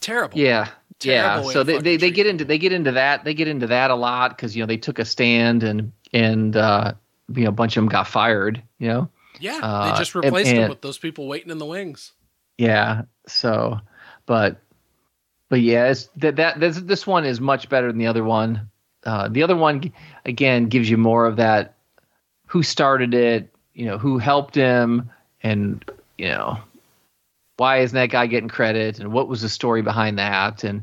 [0.00, 0.38] Terrible.
[0.38, 0.68] Yeah.
[0.98, 1.52] Terrible yeah.
[1.52, 3.94] So they, they, they get into they get into that they get into that a
[3.94, 6.94] lot because you know they took a stand and and uh,
[7.34, 8.62] you know a bunch of them got fired.
[8.78, 9.10] You know.
[9.40, 12.12] Yeah, uh, they just replaced and, and, with those people waiting in the wings.
[12.58, 13.02] Yeah.
[13.26, 13.80] So,
[14.24, 14.60] but,
[15.48, 18.70] but yeah, it's that that this this one is much better than the other one.
[19.04, 19.92] Uh, the other one
[20.24, 21.74] again gives you more of that
[22.46, 25.10] who started it, you know, who helped him,
[25.42, 25.84] and
[26.18, 26.58] you know,
[27.56, 30.82] why isn't that guy getting credit, and what was the story behind that, and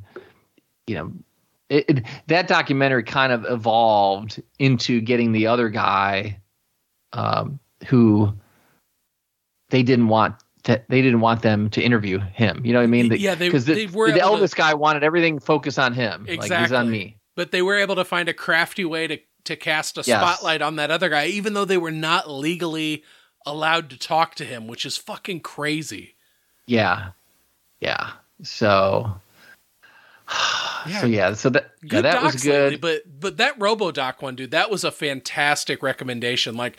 [0.88, 1.11] you know,
[1.69, 6.39] it, it, that documentary kind of evolved into getting the other guy
[7.13, 8.34] um, who
[9.73, 10.35] they didn't want
[10.65, 12.63] that they didn't want them to interview him.
[12.63, 13.09] You know what I mean?
[13.09, 16.25] The, yeah, because the, the, Elvis to, guy wanted everything focused on him.
[16.27, 16.49] Exactly.
[16.49, 17.17] Like he's on me.
[17.35, 20.21] But they were able to find a crafty way to to cast a yes.
[20.21, 23.03] spotlight on that other guy, even though they were not legally
[23.47, 26.15] allowed to talk to him, which is fucking crazy.
[26.67, 27.09] Yeah,
[27.81, 28.11] yeah.
[28.43, 29.19] So.
[30.85, 30.99] Yeah.
[30.99, 32.73] So yeah, so that yeah, that was good.
[32.73, 36.57] Lately, but but that RoboDoc one, dude, that was a fantastic recommendation.
[36.57, 36.77] Like,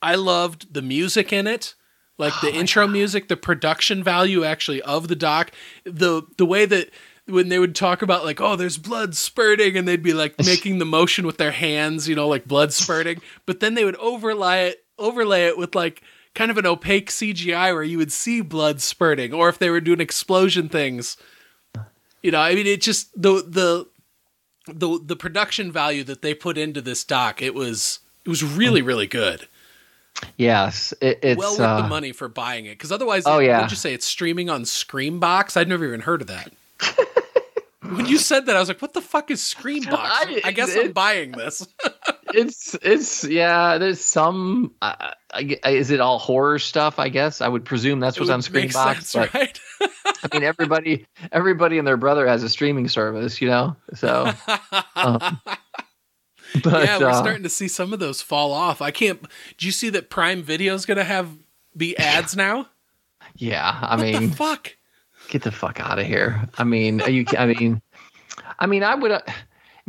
[0.00, 1.74] I loved the music in it
[2.20, 2.92] like oh the oh intro God.
[2.92, 5.50] music, the production value actually of the doc,
[5.84, 6.90] the the way that
[7.26, 10.78] when they would talk about like oh there's blood spurting and they'd be like making
[10.78, 14.68] the motion with their hands, you know, like blood spurting, but then they would overlay
[14.68, 16.02] it overlay it with like
[16.34, 19.80] kind of an opaque CGI where you would see blood spurting or if they were
[19.80, 21.16] doing explosion things.
[22.22, 23.88] You know, I mean it just the the
[24.68, 28.82] the the production value that they put into this doc, it was it was really
[28.82, 29.48] really good.
[30.36, 33.62] Yes, it, it's well worth uh, the money for buying it because otherwise, oh yeah,
[33.62, 35.56] did you say it's streaming on Screambox?
[35.56, 36.52] I'd never even heard of that.
[37.82, 40.74] when you said that, I was like, "What the fuck is Screambox?" I, I guess
[40.74, 41.66] it, I'm buying this.
[42.34, 43.78] it's it's yeah.
[43.78, 44.74] There's some.
[44.82, 46.98] Uh, I, is it all horror stuff?
[46.98, 49.02] I guess I would presume that's what's on Screambox.
[49.02, 49.60] Sense, right?
[49.80, 53.76] I mean, everybody everybody and their brother has a streaming service, you know.
[53.94, 54.32] So.
[54.96, 55.40] Um,
[56.64, 58.82] But, yeah, we're uh, starting to see some of those fall off.
[58.82, 59.22] I can't.
[59.56, 61.30] Do you see that Prime Video is going to have
[61.76, 62.68] be ads now?
[63.36, 64.76] Yeah, I what mean, fuck.
[65.28, 66.48] Get the fuck out of here.
[66.58, 67.24] I mean, you?
[67.38, 67.80] I mean,
[68.58, 69.12] I mean, I would.
[69.12, 69.20] Uh,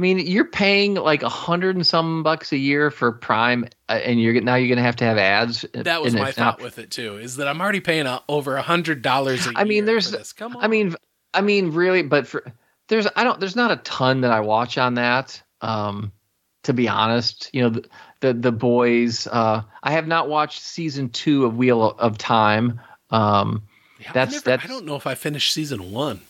[0.02, 4.20] mean, you're paying like a hundred and some bucks a year for Prime, uh, and
[4.20, 5.64] you're now you're gonna have to have ads.
[5.74, 7.18] That was my thought not, with it too.
[7.18, 10.34] Is that I'm already paying over a hundred dollars a I mean, there's.
[10.34, 10.64] Come on.
[10.64, 10.96] I mean,
[11.34, 12.52] I mean, really, but for
[12.88, 15.42] there's I don't there's not a ton that I watch on that.
[15.62, 16.12] Um,
[16.64, 17.86] to be honest, you know the
[18.22, 19.28] the, the boys.
[19.28, 22.80] Uh, I have not watched season two of Wheel of Time.
[23.10, 23.64] Um,
[24.00, 24.66] yeah, that's never, that's.
[24.66, 26.22] I don't know if I finished season one.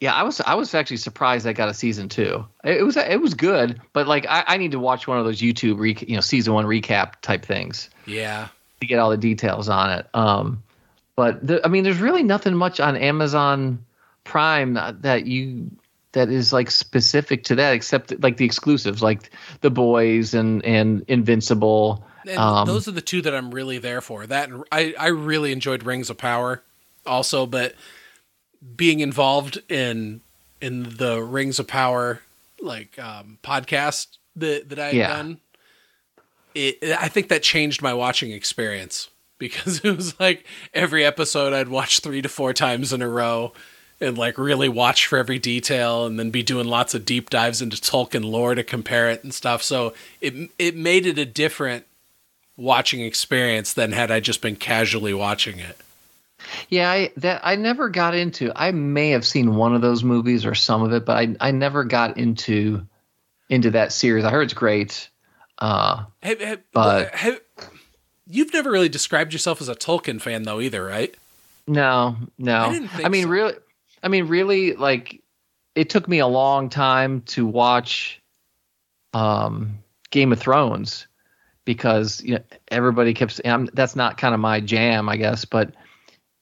[0.00, 2.44] Yeah, I was I was actually surprised I got a season two.
[2.64, 5.24] It, it was it was good, but like I, I need to watch one of
[5.24, 7.88] those YouTube re, you know season one recap type things.
[8.06, 8.48] Yeah,
[8.80, 10.06] to get all the details on it.
[10.12, 10.62] Um,
[11.14, 13.84] but the, I mean, there's really nothing much on Amazon
[14.24, 15.70] Prime that you
[16.12, 19.30] that is like specific to that, except like the exclusives, like
[19.60, 22.04] The Boys and and Invincible.
[22.26, 24.26] And um, those are the two that I'm really there for.
[24.26, 26.62] That I I really enjoyed Rings of Power,
[27.06, 27.74] also, but
[28.76, 30.20] being involved in
[30.60, 32.22] in the Rings of Power
[32.60, 35.08] like um, podcast that that I had yeah.
[35.08, 35.40] done,
[36.54, 39.08] it I think that changed my watching experience
[39.38, 43.52] because it was like every episode I'd watch three to four times in a row
[44.02, 47.62] and like really watch for every detail and then be doing lots of deep dives
[47.62, 49.62] into Tolkien lore to compare it and stuff.
[49.62, 51.86] So it it made it a different
[52.56, 55.78] watching experience than had I just been casually watching it.
[56.68, 58.52] Yeah, I that I never got into.
[58.54, 61.50] I may have seen one of those movies or some of it, but I I
[61.52, 62.86] never got into
[63.48, 64.24] into that series.
[64.24, 65.08] I heard it's great.
[65.58, 67.40] Uh, have, have, but have,
[68.26, 71.14] you've never really described yourself as a Tolkien fan though either, right?
[71.66, 72.56] No, no.
[72.56, 73.28] I, I mean, so.
[73.28, 73.54] really,
[74.02, 75.22] I mean, really, like
[75.74, 78.20] it took me a long time to watch
[79.14, 79.78] um,
[80.10, 81.06] Game of Thrones
[81.64, 85.72] because you know everybody kept saying that's not kind of my jam, I guess, but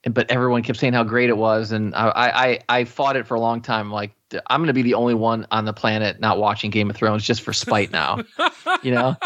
[0.04, 3.34] but everyone kept saying how great it was, and I I I fought it for
[3.34, 3.90] a long time.
[3.90, 4.12] Like
[4.46, 7.24] I'm going to be the only one on the planet not watching Game of Thrones
[7.24, 8.22] just for spite now,
[8.82, 9.16] you know.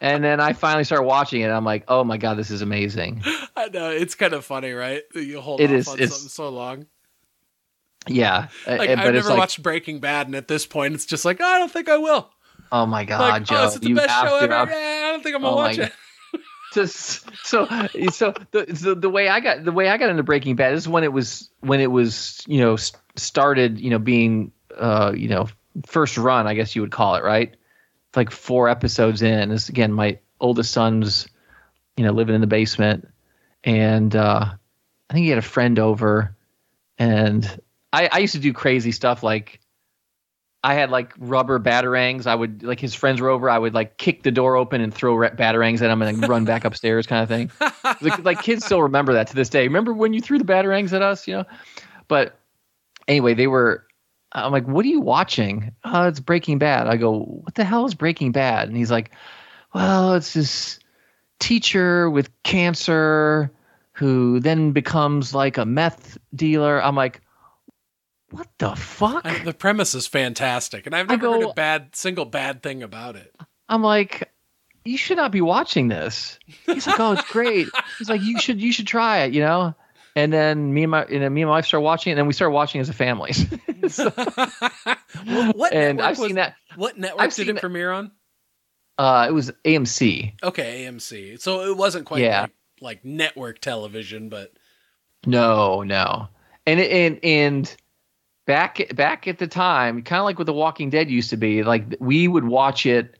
[0.00, 1.44] And then I finally started watching it.
[1.44, 3.22] and I'm like, oh my god, this is amazing.
[3.56, 5.02] I know it's kind of funny, right?
[5.14, 6.86] You hold it off is, on something so long.
[8.06, 11.24] Yeah, like, uh, I've never like, watched Breaking Bad, and at this point, it's just
[11.24, 12.30] like oh, I don't think I will.
[12.70, 13.56] Oh my god, like, Joe!
[13.56, 14.52] Oh, this is the best show ever.
[14.52, 15.92] Yeah, I don't think I'm gonna oh watch it.
[16.74, 17.66] Just, so
[18.10, 20.88] so the, the the way I got the way I got into Breaking Bad is
[20.88, 22.76] when it was when it was you know
[23.14, 25.46] started you know being uh you know
[25.86, 27.54] first run I guess you would call it right
[28.16, 31.28] like four episodes in this again my oldest son's
[31.96, 33.08] you know living in the basement
[33.62, 34.46] and uh
[35.10, 36.36] I think he had a friend over
[36.98, 37.60] and
[37.94, 39.60] I, I used to do crazy stuff like
[40.64, 42.26] I had like rubber batarangs.
[42.26, 43.48] I would like his friends were over.
[43.48, 46.44] I would like kick the door open and throw batarangs at him and then run
[46.44, 47.50] back upstairs, kind of thing.
[48.00, 49.64] Like, like, kids still remember that to this day.
[49.64, 51.28] Remember when you threw the batarangs at us?
[51.28, 51.44] You know.
[52.08, 52.36] But
[53.06, 53.86] anyway, they were.
[54.32, 55.72] I'm like, what are you watching?
[55.84, 56.88] Oh, it's Breaking Bad.
[56.88, 58.68] I go, what the hell is Breaking Bad?
[58.68, 59.12] And he's like,
[59.74, 60.80] well, it's this
[61.38, 63.52] teacher with cancer
[63.92, 66.82] who then becomes like a meth dealer.
[66.82, 67.20] I'm like,
[68.34, 69.24] what the fuck?
[69.24, 72.82] I, the premise is fantastic, and I've never go, heard a bad single bad thing
[72.82, 73.32] about it.
[73.68, 74.28] I'm like,
[74.84, 76.40] you should not be watching this.
[76.66, 77.68] He's like, oh, it's great.
[77.98, 79.74] He's like, you should you should try it, you know.
[80.16, 82.18] And then me and my you know, me and my wife start watching it, and
[82.18, 83.32] then we start watching as a family.
[83.88, 84.10] so,
[85.54, 86.56] what and I've was, seen that.
[86.74, 88.10] What network I've did it that, premiere on?
[88.98, 90.42] Uh, it was AMC.
[90.42, 91.40] Okay, AMC.
[91.40, 92.42] So it wasn't quite yeah.
[92.42, 92.50] like,
[92.80, 94.52] like network television, but
[95.24, 96.28] no, no,
[96.66, 97.76] and and and
[98.46, 101.62] back back at the time, kind of like what The Walking Dead used to be.
[101.62, 103.18] Like we would watch it,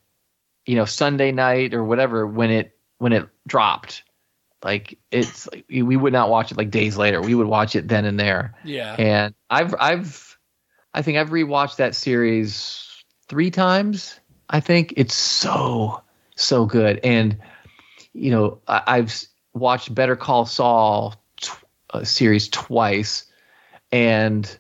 [0.67, 4.03] you know, Sunday night or whatever when it when it dropped.
[4.63, 7.21] Like it's like, we would not watch it like days later.
[7.21, 8.55] We would watch it then and there.
[8.65, 8.97] Yeah.
[8.99, 10.39] And I've I've
[10.95, 12.89] I think I've rewatched that series
[13.29, 14.19] three times.
[14.51, 16.03] I think it's so
[16.37, 17.01] so good.
[17.05, 17.39] And
[18.13, 19.13] you know, I, have
[19.55, 21.51] watched Better Call Saul t-
[21.91, 23.25] uh, series twice,
[23.91, 24.59] and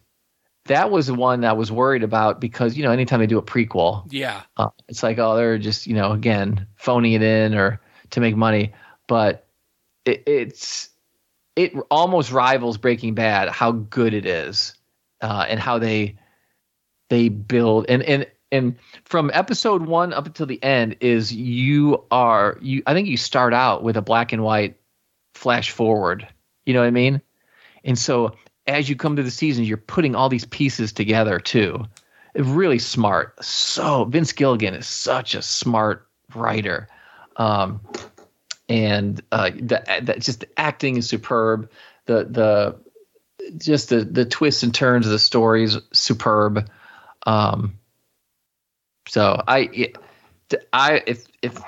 [0.67, 3.43] that was the one I was worried about because you know anytime they do a
[3.43, 7.81] prequel, yeah, uh, it's like oh they're just you know again phoning it in or
[8.11, 8.73] to make money,
[9.07, 9.47] but
[10.05, 10.89] it, it's
[11.57, 14.75] it almost rivals Breaking Bad how good it is
[15.21, 16.17] uh, and how they
[17.11, 22.59] they build and and and from episode one up until the end is you are
[22.63, 24.77] you I think you start out with a black and white
[25.35, 26.27] flash forward,
[26.65, 27.21] you know what I mean,
[27.85, 28.37] and so
[28.67, 31.85] as you come to the season, you're putting all these pieces together too.
[32.35, 33.43] Really smart.
[33.45, 36.89] So Vince Gilligan is such a smart writer,
[37.37, 37.81] um,
[38.69, 41.71] and uh, the, the, just the acting is superb.
[42.07, 42.77] The the
[43.57, 46.69] just the the twists and turns of the stories superb.
[47.27, 47.79] Um,
[49.07, 49.93] so I,
[50.73, 51.61] I if if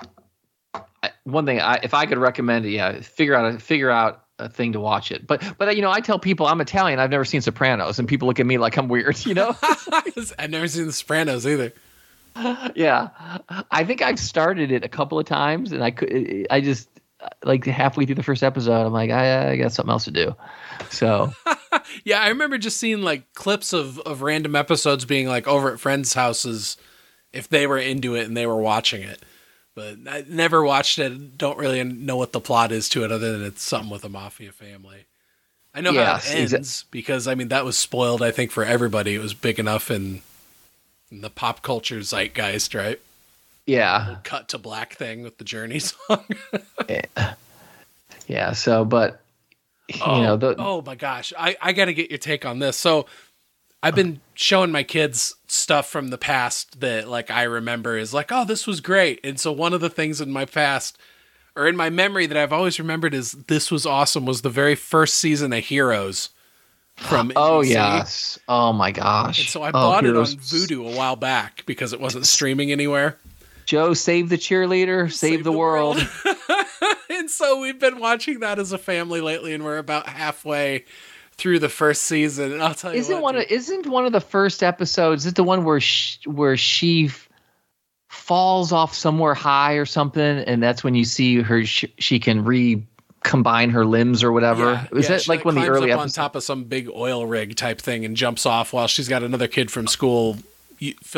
[1.25, 4.73] one thing I if I could recommend it, yeah, figure out figure out a thing
[4.73, 5.27] to watch it.
[5.27, 6.99] But but you know, I tell people I'm Italian.
[6.99, 9.25] I've never seen Sopranos, and people look at me like I'm weird.
[9.25, 11.73] You know, I've never seen The Sopranos either.
[12.75, 13.09] Yeah,
[13.71, 16.89] I think I've started it a couple of times, and I could I just
[17.45, 20.35] like halfway through the first episode, I'm like, I, I got something else to do.
[20.91, 21.33] So,
[22.05, 25.81] yeah, I remember just seeing like clips of of random episodes being like over at
[25.81, 26.77] friends' houses
[27.33, 29.23] if they were into it and they were watching it.
[29.77, 31.37] But I never watched it.
[31.37, 34.09] Don't really know what the plot is to it, other than it's something with a
[34.09, 35.05] mafia family.
[35.75, 38.23] I know yeah, how it ends because I mean that was spoiled.
[38.23, 40.23] I think for everybody, it was big enough in,
[41.13, 42.99] in the pop culture zeitgeist, right?
[43.67, 44.17] Yeah.
[44.25, 46.25] cut to black thing with the Journey song.
[46.89, 47.35] yeah.
[48.27, 48.53] yeah.
[48.53, 49.21] So, but
[49.89, 52.61] you oh, know, the, oh my gosh, I I got to get your take on
[52.61, 52.79] this.
[52.79, 53.05] So,
[53.83, 58.33] I've been showing my kids stuff from the past that like I remember is like,
[58.33, 59.21] oh, this was great.
[59.23, 60.99] And so one of the things in my past
[61.55, 64.75] or in my memory that I've always remembered is this was awesome was the very
[64.75, 66.31] first season of Heroes
[66.97, 68.39] from Oh yes.
[68.49, 69.39] Oh my gosh.
[69.39, 70.33] And so I oh, bought Heroes.
[70.33, 73.19] it on Vudu a while back because it wasn't streaming anywhere.
[73.67, 75.97] Joe, save the cheerleader, save, save the, the, world.
[75.97, 76.37] world.
[77.11, 80.85] and so we've been watching that as a family lately, and we're about halfway
[81.39, 82.53] through the first season.
[82.53, 85.25] And I'll tell you, isn't what, one of, isn't one of the first episodes?
[85.25, 87.11] Is it the one where she, where she
[88.09, 91.65] falls off somewhere high or something, and that's when you see her.
[91.65, 92.85] She, she can re
[93.23, 94.73] combine her limbs or whatever.
[94.73, 97.27] Yeah, Is yeah, that like when the early up on top of some big oil
[97.27, 100.39] rig type thing and jumps off while she's got another kid from school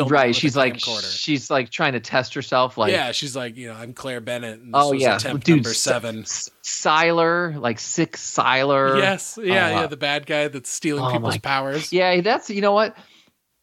[0.07, 3.73] right she's like she's like trying to test herself like yeah she's like you know
[3.73, 6.25] i'm claire bennett oh yeah attempt Dude, number seven
[6.69, 8.99] Sylar, like six Sylar.
[8.99, 11.91] Yes, yeah, uh, yeah, the bad guy that's stealing oh people's powers.
[11.91, 12.95] Yeah, that's you know what?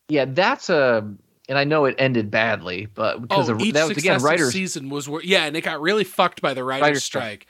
[0.09, 1.09] Yeah, that's a
[1.48, 4.52] and I know it ended badly, but because oh, of, each that was again writers
[4.52, 7.23] season was yeah, and it got really fucked by the writers, writers strike.
[7.23, 7.47] strike.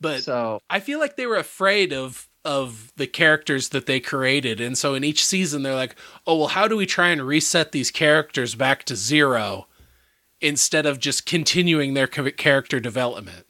[0.00, 4.60] But so I feel like they were afraid of of the characters that they created.
[4.60, 5.96] And so in each season, they're like,
[6.26, 9.66] oh, well, how do we try and reset these characters back to zero
[10.40, 13.46] instead of just continuing their character development?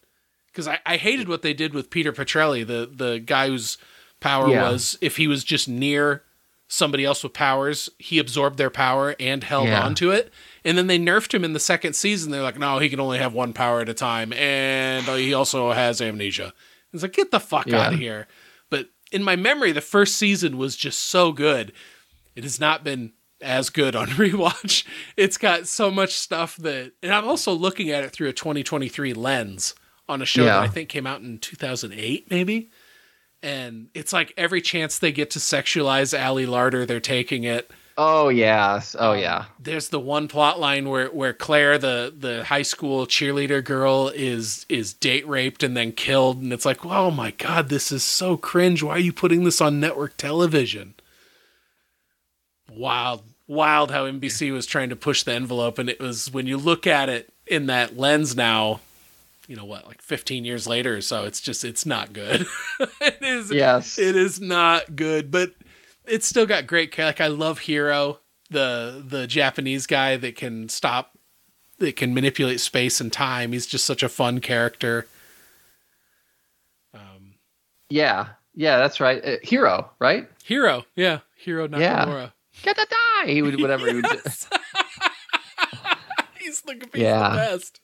[0.47, 3.79] Because I, I hated what they did with Peter Petrelli, the, the guy whose
[4.19, 4.71] power yeah.
[4.71, 6.25] was if he was just near
[6.67, 9.83] somebody else with powers, he absorbed their power and held yeah.
[9.85, 10.33] on to it.
[10.65, 12.31] And then they nerfed him in the second season.
[12.31, 14.33] They're like, no, he can only have one power at a time.
[14.33, 16.53] And he also has amnesia.
[16.93, 17.81] It's like, get the fuck yeah.
[17.81, 18.27] out of here
[19.11, 21.73] in my memory, the first season was just so good.
[22.37, 24.87] It has not been as good on rewatch.
[25.17, 29.15] It's got so much stuff that, and I'm also looking at it through a 2023
[29.15, 29.75] lens
[30.09, 30.57] on a show yeah.
[30.57, 32.71] that I think came out in 2008, maybe.
[33.43, 37.71] And it's like every chance they get to sexualize Ali Larter, they're taking it.
[38.03, 38.97] Oh yes.
[38.99, 39.45] Oh um, yeah.
[39.59, 44.65] There's the one plot line where where Claire, the the high school cheerleader girl, is
[44.71, 48.39] is date raped and then killed, and it's like, oh my god, this is so
[48.39, 48.83] cringe.
[48.83, 50.95] Why are you putting this on network television?
[52.73, 56.57] Wild, wild how NBC was trying to push the envelope, and it was when you
[56.57, 58.81] look at it in that lens now,
[59.47, 62.47] you know what, like 15 years later or so, it's just it's not good.
[63.03, 63.53] it is.
[63.53, 63.99] Yes.
[63.99, 65.53] It is not good, but
[66.11, 67.07] it's still got great care.
[67.07, 68.21] like I love Hero,
[68.51, 71.17] the the Japanese guy that can stop
[71.79, 73.53] that can manipulate space and time.
[73.53, 75.07] He's just such a fun character.
[76.93, 77.35] Um
[77.89, 78.29] Yeah.
[78.55, 79.25] Yeah, that's right.
[79.25, 80.29] Uh, Hiro, right?
[80.45, 81.21] Hero, Yeah.
[81.37, 81.79] Hiro Nakamura.
[81.79, 82.31] Yeah.
[82.63, 83.31] Get the die.
[83.33, 84.11] He would whatever he would do.
[86.41, 87.29] he's the, he's yeah.
[87.31, 87.81] the best.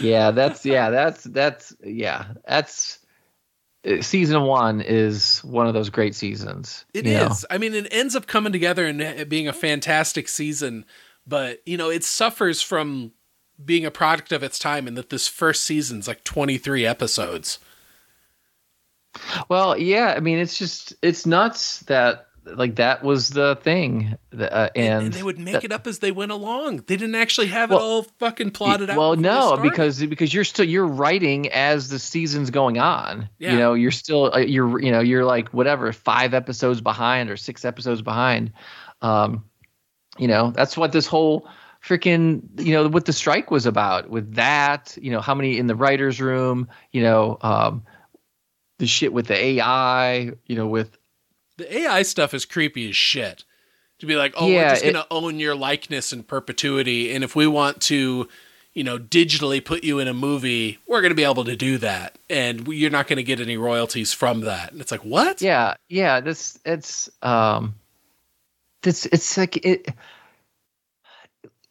[0.00, 2.98] Yeah, that's yeah, that's that's yeah, that's
[3.84, 6.84] Uh, season one is one of those great seasons.
[6.94, 7.42] It is.
[7.42, 7.46] Know?
[7.50, 10.84] I mean, it ends up coming together and uh, being a fantastic season,
[11.26, 13.12] but you know, it suffers from
[13.62, 17.58] being a product of its time, and that this first season's like twenty three episodes.
[19.48, 20.14] Well, yeah.
[20.16, 25.12] I mean, it's just it's nuts that like that was the thing uh, and, and,
[25.12, 26.78] they would make that, it up as they went along.
[26.78, 30.44] They didn't actually have well, it all fucking plotted out well no because because you're
[30.44, 33.28] still you're writing as the season's going on.
[33.38, 33.52] Yeah.
[33.52, 37.36] you know you're still uh, you're you know you're like whatever five episodes behind or
[37.36, 38.52] six episodes behind.
[39.02, 39.44] Um
[40.18, 41.48] you know that's what this whole
[41.84, 45.66] freaking you know what the strike was about with that you know how many in
[45.66, 47.82] the writers room you know um
[48.78, 50.96] the shit with the ai you know with
[51.56, 53.44] the AI stuff is creepy as shit.
[53.98, 57.36] To be like, oh, yeah, we're just gonna own your likeness in perpetuity, and if
[57.36, 58.28] we want to,
[58.74, 62.18] you know, digitally put you in a movie, we're gonna be able to do that,
[62.28, 64.72] and you're not gonna get any royalties from that.
[64.72, 65.40] And it's like, what?
[65.40, 66.20] Yeah, yeah.
[66.20, 67.76] This it's um,
[68.82, 69.88] this it's like it.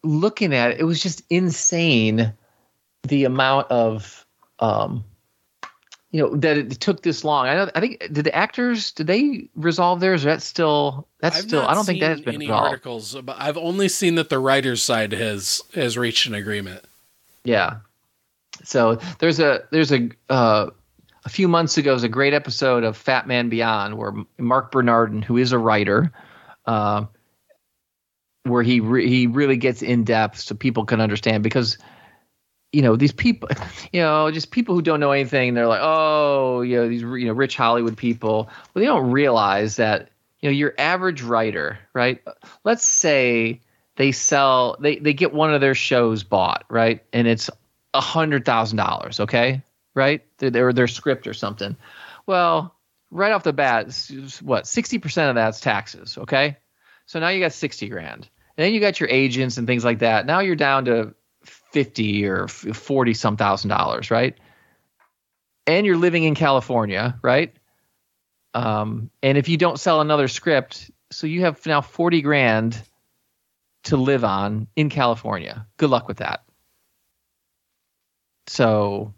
[0.03, 2.33] looking at it, it was just insane
[3.03, 4.25] the amount of
[4.59, 5.03] um
[6.11, 7.47] you know that it took this long.
[7.47, 7.71] I know.
[7.73, 10.23] I think did the actors did they resolve theirs?
[10.23, 11.61] That's still that's I've still.
[11.61, 12.67] I don't think that has been any resolved.
[12.67, 13.15] articles.
[13.23, 16.83] But I've only seen that the writers' side has has reached an agreement.
[17.45, 17.77] Yeah.
[18.63, 20.69] So there's a there's a uh,
[21.23, 25.21] a few months ago was a great episode of Fat Man Beyond where Marc Bernardin,
[25.21, 26.11] who is a writer,
[26.65, 27.05] uh,
[28.43, 31.77] where he re- he really gets in depth so people can understand because
[32.71, 33.49] you know these people
[33.91, 37.25] you know just people who don't know anything they're like oh you know these you
[37.25, 38.49] know rich hollywood people.
[38.73, 42.21] Well they don't realize that you know your average writer right
[42.63, 43.59] let's say
[43.95, 47.49] they sell they they get one of their shows bought right and it's
[47.93, 49.61] a hundred thousand dollars okay
[49.93, 51.75] right their, their their script or something.
[52.25, 52.75] Well
[53.09, 53.87] right off the bat
[54.41, 56.57] what 60% of that's taxes okay?
[57.05, 58.29] So now you got 60 grand.
[58.57, 60.25] And then you got your agents and things like that.
[60.25, 64.37] Now you're down to 50 or 40 some thousand dollars, right?
[65.67, 67.53] And you're living in California, right?
[68.53, 72.81] Um, and if you don't sell another script, so you have now 40 grand
[73.83, 75.65] to live on in California.
[75.77, 76.43] Good luck with that.
[78.47, 79.13] So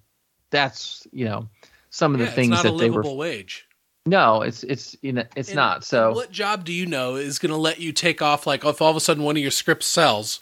[0.52, 1.50] that's, you know,
[1.90, 3.68] some of the things that they were wage.
[4.06, 5.86] No, it's it's you know, it's and not.
[5.86, 8.82] So what job do you know is going to let you take off like if
[8.82, 10.42] all of a sudden one of your scripts sells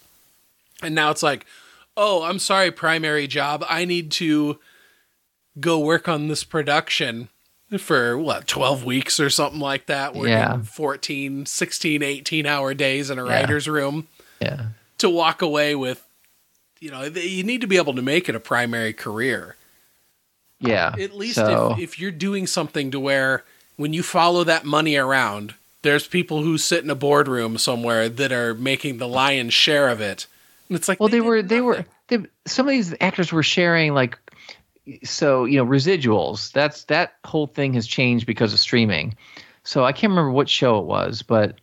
[0.82, 1.46] and now it's like
[2.02, 3.64] oh, I'm sorry, primary job.
[3.70, 4.58] I need to
[5.60, 7.30] go work on this production
[7.78, 10.62] for what 12 weeks or something like that working Yeah.
[10.64, 13.32] 14 16 18 hour days in a Yeah.
[13.32, 14.08] writer's room
[14.42, 14.66] yeah.
[14.98, 16.04] to walk away with
[16.80, 19.56] you know you need to be able to make it a primary career
[20.60, 20.94] Yeah.
[21.00, 23.44] at least so, if, if you're doing something to where
[23.78, 28.32] when you follow that money around there's people who sit in a boardroom somewhere that
[28.34, 30.28] are making the lion's share of it
[30.72, 31.66] it's like well they, did were they nothing.
[31.66, 32.18] were they,
[32.48, 34.18] some of these actors were sharing like
[35.04, 39.16] so you know residuals that's that whole thing has changed because of streaming
[39.64, 41.60] so i can't remember what show it was but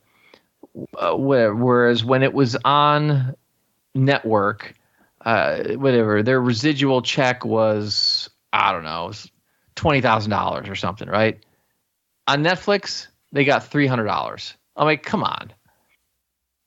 [0.99, 3.35] uh, where, whereas when it was on
[3.95, 4.75] network
[5.25, 9.31] uh, whatever their residual check was i don't know it was
[9.77, 11.45] $20000 or something right
[12.27, 15.53] on netflix they got $300 i'm like come on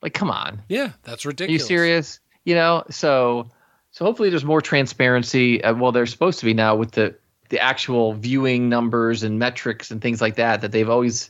[0.01, 1.61] like come on yeah that's ridiculous.
[1.61, 2.19] are you serious?
[2.43, 3.49] You know, so
[3.91, 5.63] so hopefully there's more transparency.
[5.63, 7.15] Uh, well, there's supposed to be now with the
[7.49, 11.29] the actual viewing numbers and metrics and things like that that they've always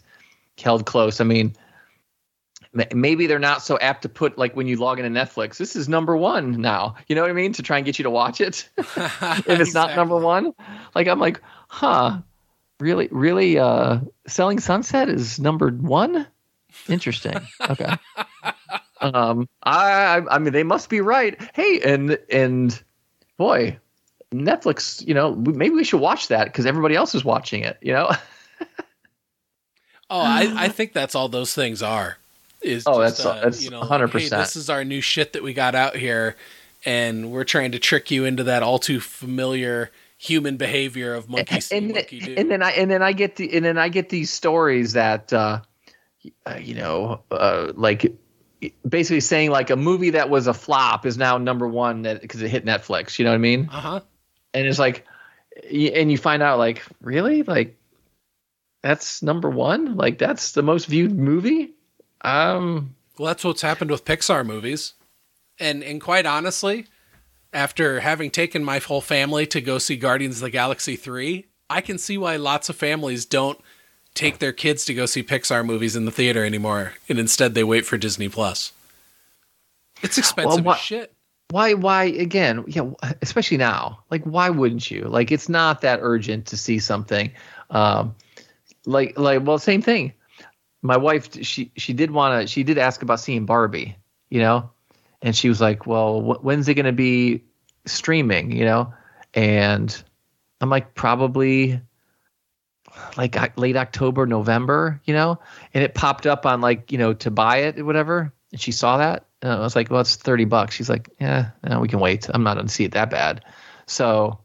[0.58, 1.20] held close.
[1.20, 1.56] I mean,
[2.94, 5.90] maybe they're not so apt to put like when you log into Netflix, this is
[5.90, 6.96] number one now.
[7.08, 7.54] You know what I mean?
[7.54, 10.54] To try and get you to watch it if it's not number one.
[10.94, 12.20] Like I'm like, huh?
[12.80, 13.60] Really, really?
[13.60, 16.28] Uh, Selling Sunset is number one.
[16.88, 17.36] Interesting.
[17.60, 17.94] Okay.
[19.02, 21.40] um, I, I, I mean, they must be right.
[21.54, 22.82] Hey, and and
[23.38, 23.78] boy,
[24.34, 25.06] Netflix.
[25.06, 27.78] You know, maybe we should watch that because everybody else is watching it.
[27.82, 28.12] You know.
[30.10, 32.18] Oh, I, I think that's all those things are.
[32.62, 34.12] Is Oh, just, that's- uh, that's you know, 100%.
[34.20, 36.36] Hey, this is our new shit that we got out here,
[36.86, 41.60] and we're trying to trick you into that all too familiar human behavior of monkey
[41.60, 42.36] see, and, monkey do.
[42.38, 45.34] and then I and then I get the and then I get these stories that
[45.34, 45.62] uh,
[46.46, 48.14] uh, you know uh, like
[48.88, 52.50] basically saying like a movie that was a flop is now number one because it
[52.50, 53.18] hit Netflix.
[53.18, 53.70] You know what I mean?
[53.72, 54.00] uh huh.
[54.54, 55.06] And it's like,
[55.64, 57.78] and you find out like really like
[58.82, 59.96] that's number one.
[59.96, 61.72] Like that's the most viewed movie.
[62.22, 62.96] Um.
[63.18, 64.94] Well, that's what's happened with Pixar movies,
[65.60, 66.88] and and quite honestly,
[67.54, 71.82] after having taken my whole family to go see Guardians of the Galaxy three, I
[71.82, 73.60] can see why lots of families don't
[74.14, 77.64] take their kids to go see Pixar movies in the theater anymore, and instead they
[77.64, 78.72] wait for Disney Plus.
[80.02, 81.14] It's expensive wha- as shit.
[81.52, 82.90] why why again yeah
[83.22, 85.04] especially now like why wouldn't you?
[85.04, 87.32] Like it's not that urgent to see something
[87.70, 88.16] um
[88.86, 90.14] like like well same thing.
[90.82, 93.96] My wife she she did want to she did ask about seeing barbie
[94.30, 94.70] you know?
[95.22, 97.44] And she was like well wh- when's it going to be
[97.86, 98.52] streaming?
[98.52, 98.94] You know?
[99.34, 100.04] And
[100.60, 101.80] i'm like probably
[103.18, 105.40] like uh, late october november you know?
[105.74, 108.34] And it popped up on like you know to buy it or whatever.
[108.52, 110.76] And she saw that and i was like well it's 30 bucks.
[110.76, 112.30] She's like yeah no, we can wait.
[112.34, 113.44] I'm not going to see it that bad.
[113.86, 114.40] So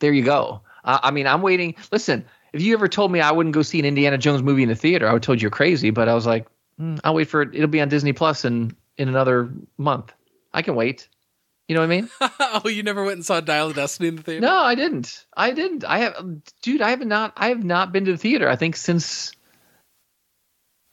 [0.00, 0.62] there you go.
[0.84, 1.74] I i mean i'm waiting.
[1.90, 4.68] Listen if you ever told me i wouldn't go see an indiana jones movie in
[4.68, 6.46] the theater i would have told you you're crazy but i was like
[6.80, 7.52] mm, i'll wait for it.
[7.52, 10.12] It'll be on disney plus in in another month.
[10.52, 11.08] I can wait
[11.68, 12.08] you know what i mean
[12.64, 14.40] oh, you never went and saw Dial of Destiny in the theater?
[14.40, 16.14] no i didn't i didn't i have
[16.62, 19.32] dude i have not i have not been to the theater i think since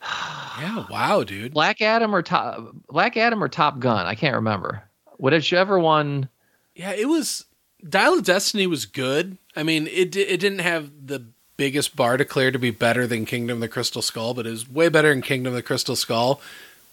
[0.60, 1.54] yeah, wow, dude.
[1.54, 4.06] Black Adam or Top Black Adam or Top Gun?
[4.06, 4.84] I can't remember.
[5.18, 6.30] Whichever one.
[6.76, 7.46] Yeah, it was
[7.88, 9.38] Dial of Destiny was good.
[9.56, 11.28] I mean, it it didn't have the
[11.58, 14.52] biggest bar to clear to be better than Kingdom of the Crystal Skull, but it
[14.52, 16.42] was way better than Kingdom of the Crystal Skull.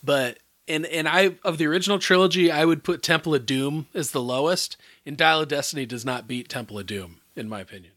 [0.04, 0.38] But
[0.68, 4.22] and and I of the original trilogy, I would put Temple of Doom as the
[4.22, 4.76] lowest,
[5.06, 7.92] and Dial of Destiny does not beat Temple of Doom in my opinion.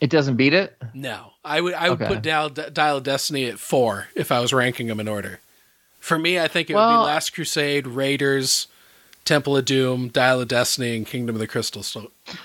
[0.00, 0.76] It doesn't beat it.
[0.94, 2.14] No, I would I would okay.
[2.14, 5.40] put Dial, Dial of Destiny at four if I was ranking them in order.
[6.00, 8.66] For me, I think it well, would be Last Crusade, Raiders,
[9.24, 11.84] Temple of Doom, Dial of Destiny, and Kingdom of the Crystal.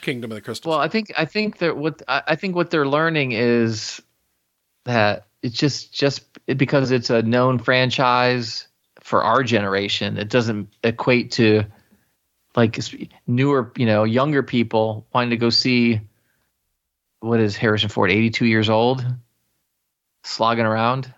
[0.01, 0.69] Kingdom of the Crystal.
[0.69, 3.99] Well, I think I think that what I think what they're learning is
[4.83, 8.66] that it's just just because it's a known franchise
[9.07, 11.63] for our generation, it doesn't equate to
[12.57, 12.77] like
[13.25, 16.01] newer, you know, younger people wanting to go see
[17.21, 19.05] what is Harrison Ford, 82 years old,
[20.25, 21.13] slogging around.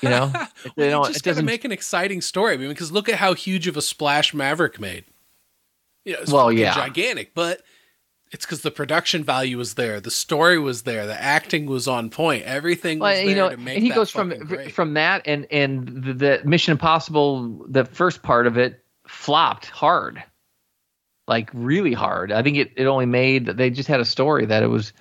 [0.00, 0.32] You know,
[0.76, 1.06] they don't.
[1.06, 2.54] just it doesn't make an exciting story.
[2.54, 5.04] I mean, because look at how huge of a splash Maverick made.
[6.04, 7.62] You know, well, yeah, gigantic, but
[8.34, 12.10] it's because the production value was there, the story was there, the acting was on
[12.10, 14.72] point, everything was well, you know, and he goes from great.
[14.72, 20.20] from that and and the, the Mission Impossible, the first part of it flopped hard,
[21.28, 22.32] like really hard.
[22.32, 24.92] I think it it only made they just had a story that it was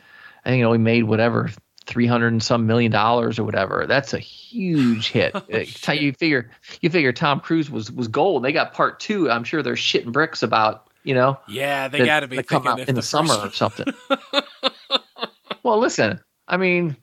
[0.45, 1.49] I think it only made whatever
[1.88, 3.88] three hundred and some million dollars or whatever.
[3.88, 5.31] That's a huge hit.
[5.88, 6.51] oh, you figure
[6.81, 8.43] you figure Tom Cruise was was gold.
[8.43, 9.31] They got part two.
[9.31, 11.38] I'm sure they're shitting bricks about you know.
[11.47, 13.88] Yeah, they got to be come out in the, summer or something.
[15.63, 16.19] well, listen.
[16.47, 16.95] I mean,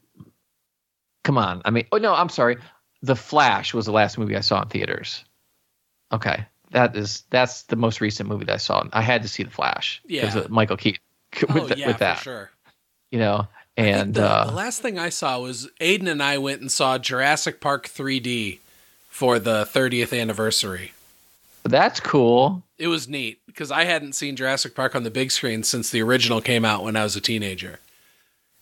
[1.24, 1.62] come on.
[1.64, 2.56] I mean, oh no, I'm sorry.
[3.02, 5.24] The Flash was the last movie I saw in theaters.
[6.12, 8.86] Okay, that is that's the most recent movie that I saw.
[8.93, 10.43] I had to see The Flash because yeah.
[10.43, 11.01] of Michael Keaton.
[11.43, 12.51] With, oh, yeah, with that, sure
[13.10, 13.48] you know.
[13.77, 16.98] And the, uh, the, last thing I saw was Aiden and I went and saw
[16.98, 18.59] Jurassic Park 3D
[19.09, 20.93] for the 30th anniversary.
[21.62, 22.62] That's cool.
[22.78, 26.03] It was neat because I hadn't seen Jurassic Park on the big screen since the
[26.03, 27.78] original came out when I was a teenager.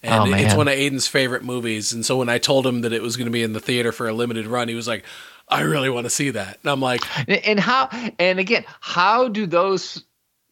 [0.02, 1.92] And oh, it's one of Aiden's favorite movies.
[1.92, 3.90] And so when I told him that it was going to be in the theater
[3.90, 5.04] for a limited run, he was like,
[5.48, 6.58] I really want to see that.
[6.62, 7.88] And I'm like, and how,
[8.18, 10.04] and again, how do those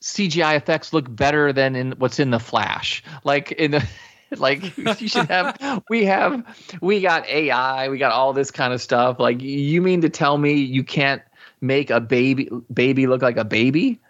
[0.07, 3.03] CGI effects look better than in what's in the Flash.
[3.25, 3.87] Like in the
[4.37, 6.45] like you should have we have
[6.81, 9.19] we got AI, we got all this kind of stuff.
[9.19, 11.23] Like you mean to tell me you can't
[11.61, 14.01] make a baby baby look like a baby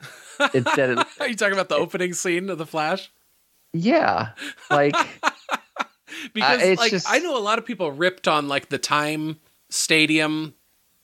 [0.54, 3.10] instead of Are you talking about the opening scene of the Flash?
[3.72, 4.30] Yeah.
[4.70, 4.94] Like
[6.32, 9.38] because uh, like just, I know a lot of people ripped on like the time
[9.70, 10.54] stadium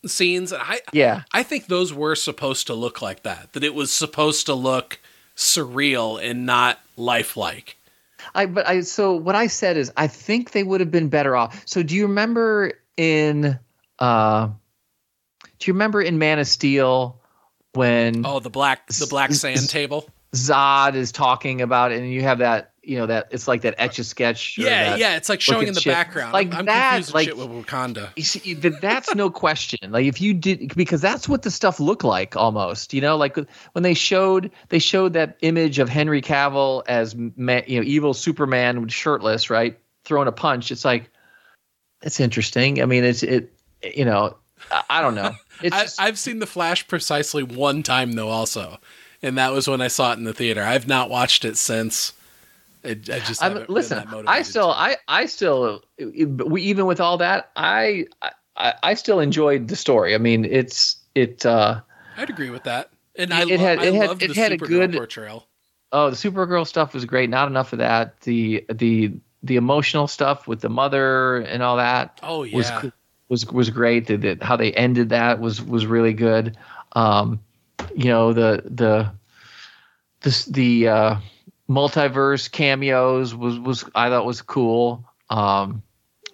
[0.06, 0.52] scenes.
[0.52, 3.52] and I yeah, I think those were supposed to look like that.
[3.52, 5.00] That it was supposed to look
[5.36, 7.76] surreal and not lifelike.
[8.34, 11.36] I but I so what I said is I think they would have been better
[11.36, 11.62] off.
[11.66, 13.58] So do you remember in
[13.98, 14.48] uh
[15.62, 17.20] do you remember in Man of Steel
[17.74, 20.08] when Oh the black the black sand table?
[20.34, 23.76] Zod is talking about it and you have that you know that it's like that
[23.78, 24.58] etch a sketch.
[24.58, 25.92] Yeah, yeah, it's like showing in the shit.
[25.92, 26.32] background.
[26.32, 28.10] Like I'm, that, like with Wakanda.
[28.16, 29.92] You see, that's no question.
[29.92, 32.92] Like if you did, because that's what the stuff looked like almost.
[32.92, 37.62] You know, like when they showed they showed that image of Henry Cavill as man,
[37.68, 40.72] you know evil Superman shirtless, right, throwing a punch.
[40.72, 41.08] It's like
[42.02, 42.82] it's interesting.
[42.82, 43.52] I mean, it's it.
[43.94, 44.36] You know,
[44.90, 45.32] I don't know.
[45.60, 48.78] I, just, I've seen the Flash precisely one time though, also,
[49.22, 50.62] and that was when I saw it in the theater.
[50.62, 52.12] I've not watched it since.
[52.84, 54.04] I just I'm, listen.
[54.26, 58.06] I still, I, I still, we even with all that, I,
[58.56, 60.16] I, I still enjoyed the story.
[60.16, 61.46] I mean, it's it.
[61.46, 61.80] uh
[62.16, 62.90] I'd agree with that.
[63.14, 65.46] And I, it had, I it had, it had a good portrayal.
[65.92, 67.30] Oh, the Supergirl stuff was great.
[67.30, 68.20] Not enough of that.
[68.22, 69.12] The the
[69.42, 72.18] the emotional stuff with the mother and all that.
[72.22, 72.56] Oh yeah.
[72.56, 72.92] Was
[73.32, 74.08] was was great.
[74.08, 76.54] The, the, how they ended that was was really good.
[76.92, 77.40] Um,
[77.96, 79.10] you know the the
[80.20, 81.16] this the uh
[81.66, 85.08] multiverse cameos was was I thought was cool.
[85.30, 85.82] Um,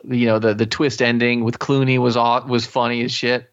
[0.09, 3.49] you know the the twist ending with Clooney was all, was funny as shit.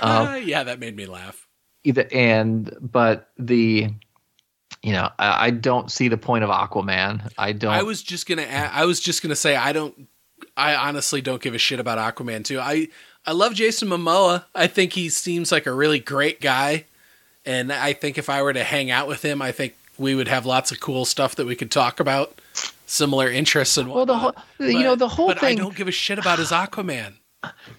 [0.00, 1.46] Uh, yeah, that made me laugh.
[1.84, 3.90] Either and but the
[4.82, 7.30] you know I, I, don't see the point of Aquaman.
[7.38, 7.72] I don't.
[7.72, 10.08] I was just gonna add, I was just gonna say I don't.
[10.56, 12.60] I honestly don't give a shit about Aquaman too.
[12.60, 12.88] I
[13.26, 14.44] I love Jason Momoa.
[14.54, 16.84] I think he seems like a really great guy,
[17.46, 20.28] and I think if I were to hang out with him, I think we would
[20.28, 22.40] have lots of cool stuff that we could talk about,
[22.86, 23.96] similar interests and whatnot.
[23.96, 25.58] Well, the whole, but, you know, the whole but thing.
[25.58, 27.14] I don't give a shit about his Aquaman.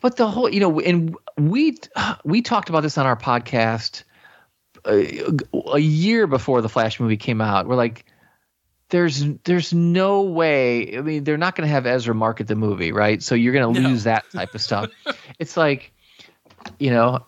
[0.02, 1.78] But the whole, you know, and we
[2.26, 4.04] we talked about this on our podcast
[4.86, 7.68] a, uh, a year before the Flash movie came out.
[7.68, 8.06] We're like,
[8.94, 10.96] there's there's no way.
[10.96, 13.24] I mean, they're not going to have Ezra market the movie, right?
[13.24, 13.90] So you're going to no.
[13.90, 14.92] lose that type of stuff.
[15.40, 15.92] it's like,
[16.78, 17.26] you know,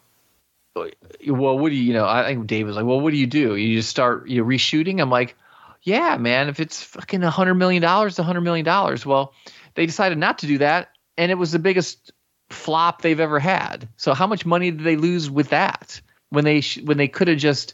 [0.75, 2.05] well, what do you, you know?
[2.05, 3.55] I think Dave was like, well, what do you do?
[3.55, 5.01] You just start you know, reshooting.
[5.01, 5.35] I'm like,
[5.81, 6.49] yeah, man.
[6.49, 9.03] If it's fucking a hundred million dollars, a hundred million dollars.
[9.03, 9.33] Well,
[9.73, 12.11] they decided not to do that, and it was the biggest
[12.51, 13.89] flop they've ever had.
[13.97, 17.27] So how much money did they lose with that when they sh- when they could
[17.27, 17.73] have just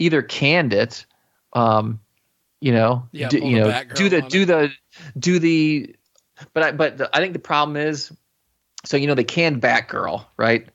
[0.00, 1.06] either canned it,
[1.52, 2.00] um,
[2.60, 4.46] you know, yeah, d- you know, do the do it.
[4.46, 4.72] the
[5.18, 5.94] do the.
[6.52, 8.12] But I but the, I think the problem is,
[8.84, 10.68] so you know they canned Batgirl, right?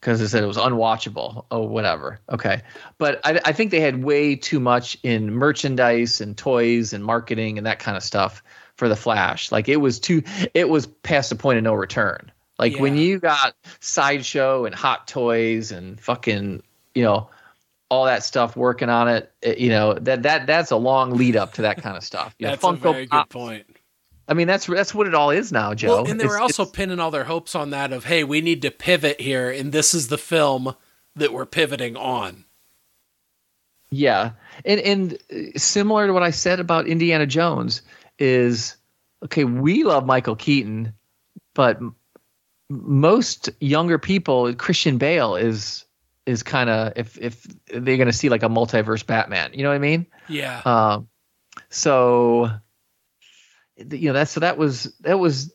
[0.00, 1.44] because they said it was unwatchable.
[1.50, 2.20] Oh, whatever.
[2.30, 2.62] Okay,
[2.98, 7.58] but I, I, think they had way too much in merchandise and toys and marketing
[7.58, 8.42] and that kind of stuff
[8.76, 9.50] for the Flash.
[9.50, 10.22] Like it was too.
[10.54, 12.30] It was past the point of no return.
[12.58, 12.82] Like yeah.
[12.82, 16.62] when you got sideshow and hot toys and fucking
[16.94, 17.30] you know
[17.90, 21.36] all that stuff working on it, it you know that that that's a long lead
[21.36, 22.34] up to that kind of stuff.
[22.38, 23.66] You that's know, Funko a very good point.
[24.28, 25.88] I mean, that's that's what it all is now, Joe.
[25.88, 28.42] Well, and they it's, were also pinning all their hopes on that of, hey, we
[28.42, 30.74] need to pivot here, and this is the film
[31.16, 32.44] that we're pivoting on.
[33.90, 34.32] Yeah,
[34.66, 37.80] and and eh, similar to what I said about Indiana Jones
[38.18, 38.76] is,
[39.24, 40.92] okay, we love Michael Keaton,
[41.54, 41.80] but
[42.68, 45.86] most younger people, Christian Bale is
[46.28, 49.70] is kind of if if they're going to see like a multiverse Batman, you know
[49.70, 50.06] what I mean?
[50.28, 50.60] Yeah.
[50.64, 51.08] Um,
[51.70, 52.50] so
[53.76, 55.54] you know that's so that was that was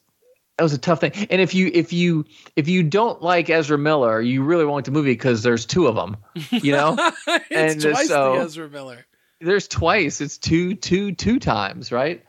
[0.57, 1.13] that was a tough thing.
[1.29, 2.25] And if you if you
[2.55, 5.87] if you don't like Ezra Miller, you really won't like the movie because there's two
[5.87, 6.17] of them,
[6.49, 6.97] you know.
[7.27, 9.05] it's and twice so, the Ezra Miller.
[9.41, 10.21] There's twice.
[10.21, 12.23] It's two two two times, right?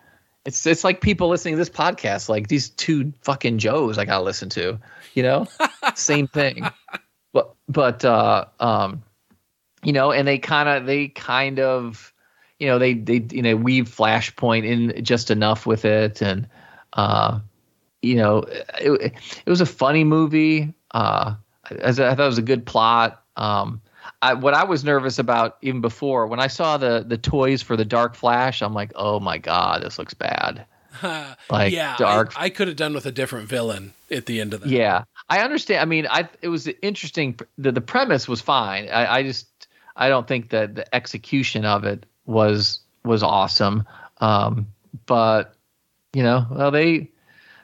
[0.45, 4.25] It's it's like people listening to this podcast, like these two fucking Joes I gotta
[4.25, 4.79] listen to,
[5.15, 5.47] you know.
[5.95, 6.67] Same thing,
[7.35, 9.03] but but uh, um,
[9.83, 12.15] you know, and they kind of they kind of
[12.59, 16.49] you know they they you know weave Flashpoint in just enough with it, and
[16.95, 17.41] uh,
[18.01, 18.39] you know
[18.79, 19.13] it,
[19.45, 20.73] it was a funny movie.
[20.93, 21.35] Uh,
[21.81, 23.23] as I thought it was a good plot.
[23.37, 23.83] Um,
[24.23, 27.77] I, what I was nervous about even before when I saw the the toys for
[27.77, 30.67] the Dark Flash, I'm like, oh my god, this looks bad.
[31.51, 32.33] like yeah, dark.
[32.39, 34.69] I, I could have done with a different villain at the end of that.
[34.69, 35.81] Yeah, I understand.
[35.81, 37.39] I mean, I it was interesting.
[37.59, 38.89] The the premise was fine.
[38.89, 39.49] I, I just
[39.97, 43.85] I don't think that the execution of it was was awesome.
[44.19, 44.69] Um,
[45.07, 45.55] but
[46.13, 47.11] you know, well, they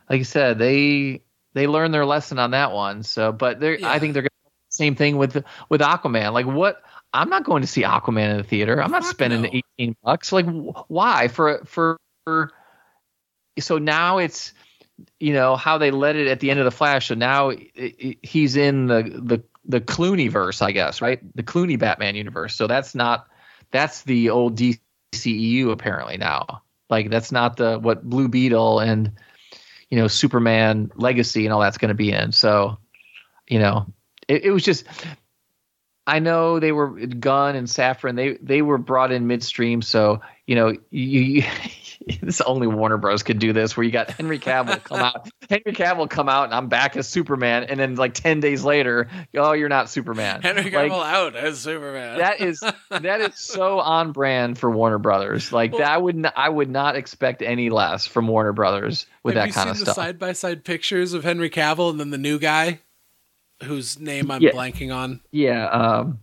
[0.09, 1.23] like you said, they
[1.55, 3.03] they learned their lesson on that one.
[3.03, 3.91] So, but they're yeah.
[3.91, 6.33] I think they're going to same thing with with Aquaman.
[6.33, 6.83] Like, what?
[7.13, 8.81] I'm not going to see Aquaman in the theater.
[8.81, 9.61] I'm not Fuck spending no.
[9.79, 10.33] 18 bucks.
[10.33, 10.47] Like,
[10.87, 11.27] why?
[11.29, 12.53] For for, for
[13.59, 14.53] so now it's
[15.19, 17.09] you know how they let it at the end of the Flash.
[17.09, 21.21] So now it, it, he's in the the the Clooney verse, I guess, right?
[21.37, 22.55] The Clooney Batman universe.
[22.55, 23.27] So that's not
[23.71, 26.63] that's the old DCEU apparently now.
[26.89, 29.13] Like that's not the what Blue Beetle and
[29.91, 32.33] you know Superman Legacy and all that's going to be in.
[32.33, 32.79] So
[33.49, 33.87] you know
[34.29, 34.85] it, it was just
[36.07, 38.17] I know they were Gunn and Safran.
[38.17, 41.43] They they were brought in midstream, so you know you, you
[42.23, 43.23] this only Warner Bros.
[43.23, 46.55] could do this, where you got Henry Cavill come out, Henry Cavill come out, and
[46.55, 50.43] I'm back as Superman, and then like ten days later, oh, you're not Superman.
[50.43, 52.19] Henry Cavill like, out as Superman.
[52.19, 52.61] that is
[52.91, 55.53] that is so on brand for Warner Brothers.
[55.53, 59.35] Like well, that would n- I would not expect any less from Warner Brothers with
[59.35, 59.95] that kind of stuff.
[59.95, 62.81] Side by side pictures of Henry Cavill and then the new guy,
[63.63, 64.53] whose name I'm yeah.
[64.53, 65.21] blanking on.
[65.31, 66.21] Yeah, um,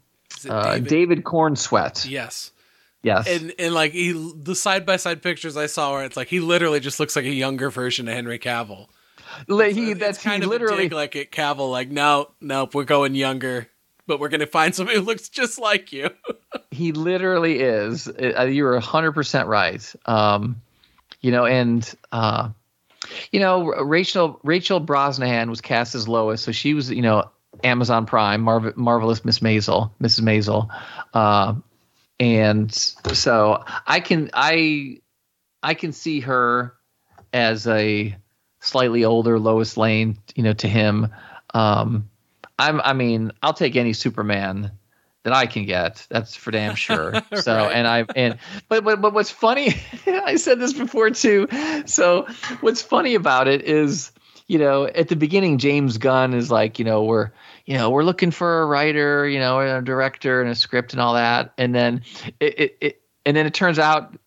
[0.50, 0.90] uh, David?
[0.90, 2.10] David Corenswet.
[2.10, 2.52] Yes.
[3.08, 3.28] Yes.
[3.28, 6.40] And and like he the side by side pictures I saw where it's like he
[6.40, 8.88] literally just looks like a younger version of Henry Cavill.
[9.48, 13.68] He that's kind of literally like it Cavill like no nope we're going younger
[14.08, 16.10] but we're gonna find somebody who looks just like you.
[16.72, 18.08] he literally is.
[18.08, 19.94] Uh, you're hundred percent right.
[20.06, 20.62] Um,
[21.22, 22.50] you know, and uh,
[23.32, 27.30] you know Rachel Rachel Brosnahan was cast as Lois, so she was you know
[27.64, 30.22] Amazon Prime, Marv- marvelous Miss Maisel, Mrs.
[30.22, 30.70] Maisel,
[31.14, 31.54] uh,
[32.20, 35.02] and so I can I
[35.62, 36.74] I can see her
[37.34, 38.16] as a
[38.60, 41.10] slightly older Lois Lane, you know, to him.
[41.54, 42.10] Um,
[42.60, 44.72] I'm I mean, I'll take any Superman
[45.24, 46.08] that I can get.
[46.10, 47.22] That's for damn sure.
[47.36, 47.72] So right.
[47.74, 48.38] and I and
[48.70, 49.76] but, but but what's funny,
[50.08, 51.48] I said this before too.
[51.86, 52.28] So
[52.62, 54.12] what's funny about it is,
[54.48, 57.32] you know, at the beginning James Gunn is like, you know, we're
[57.68, 61.02] you know, we're looking for a writer, you know, a director and a script and
[61.02, 61.54] all that.
[61.58, 62.02] And then
[62.40, 64.18] it, it, it and then it turns out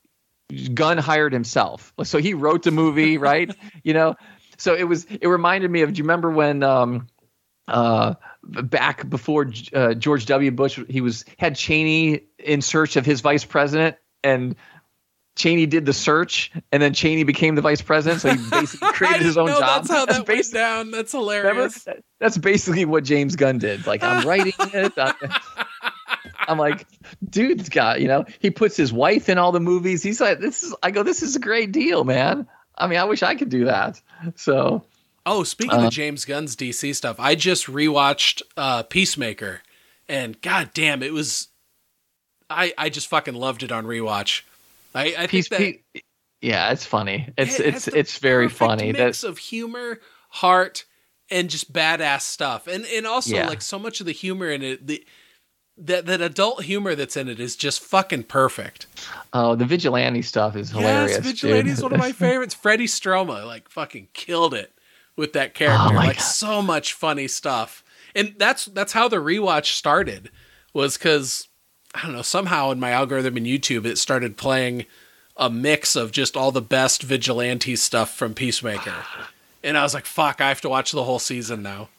[0.75, 1.93] Gunn hired himself.
[2.05, 3.51] So he wrote the movie, right?
[3.83, 4.17] you know,
[4.59, 7.09] so it was, it reminded me of, do you remember when, um,
[7.67, 10.51] uh, back before uh, George W.
[10.51, 14.57] Bush, he was had Cheney in search of his vice president, and
[15.37, 18.21] Cheney did the search, and then Cheney became the vice president.
[18.21, 19.61] So he basically created his own job.
[19.61, 20.91] That's how that went down.
[20.91, 21.87] That's hilarious.
[21.87, 22.03] Remember?
[22.19, 23.87] That's basically what James Gunn did.
[23.87, 24.93] Like I'm writing it.
[24.97, 25.15] I'm,
[26.49, 26.87] I'm like,
[27.29, 28.25] dude's got you know.
[28.41, 30.03] He puts his wife in all the movies.
[30.03, 30.75] He's like, this is.
[30.83, 32.47] I go, this is a great deal, man.
[32.77, 34.01] I mean, I wish I could do that.
[34.37, 34.85] So.
[35.27, 39.61] Oh, speaking uh, of James Gunn's DC stuff, I just rewatched uh, Peacemaker,
[40.09, 41.49] and god damn, it was.
[42.49, 44.43] I I just fucking loved it on rewatch.
[44.95, 46.03] I, I Peace, think that.
[46.41, 47.33] yeah, it's funny.
[47.37, 48.93] It's it it's it's very funny.
[48.93, 50.01] Mix of humor,
[50.31, 50.85] heart,
[51.31, 53.49] and just badass stuff, and and also yeah.
[53.49, 54.87] like so much of the humor in it.
[54.87, 55.05] The
[55.81, 58.87] that that adult humor that's in it is just fucking perfect.
[59.33, 61.13] Oh, the vigilante stuff is hilarious.
[61.13, 62.55] Yes, vigilante is one of my favorites.
[62.55, 64.73] Freddie Stroma like fucking killed it
[65.17, 65.95] with that oh character.
[65.95, 66.23] Oh like God.
[66.23, 67.83] so much funny stuff.
[68.15, 70.31] And that's that's how the rewatch started
[70.75, 71.49] was cuz
[71.95, 74.87] I don't know, somehow in my algorithm in YouTube it started playing
[75.37, 78.95] a mix of just all the best vigilante stuff from Peacemaker.
[79.63, 81.91] And I was like, fuck, I have to watch the whole season now.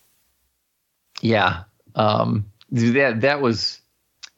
[1.22, 1.66] Yeah.
[1.94, 3.82] Um that that was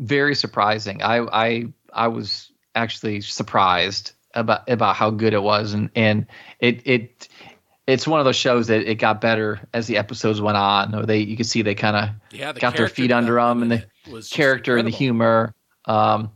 [0.02, 1.02] very surprising.
[1.02, 6.26] I I I was actually surprised about about how good it was, and and
[6.60, 7.28] it it
[7.88, 10.96] it's one of those shows that it got better as the episodes went on.
[10.96, 13.62] Or they you can see they kind of yeah, the got their feet under them,
[13.62, 13.86] and the
[14.32, 14.80] character incredible.
[14.80, 15.54] and the humor.
[15.86, 16.32] Um,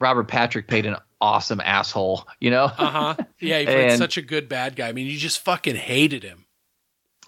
[0.00, 2.64] Robert Patrick played an awesome asshole, you know.
[2.64, 3.14] uh huh.
[3.40, 4.88] Yeah, he played such a good bad guy.
[4.88, 6.42] I mean, you just fucking hated him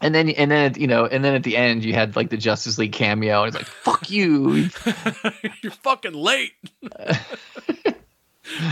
[0.01, 2.37] and then and then you know and then at the end you had like the
[2.37, 4.69] Justice League cameo and it's like fuck you
[5.63, 6.53] you're fucking late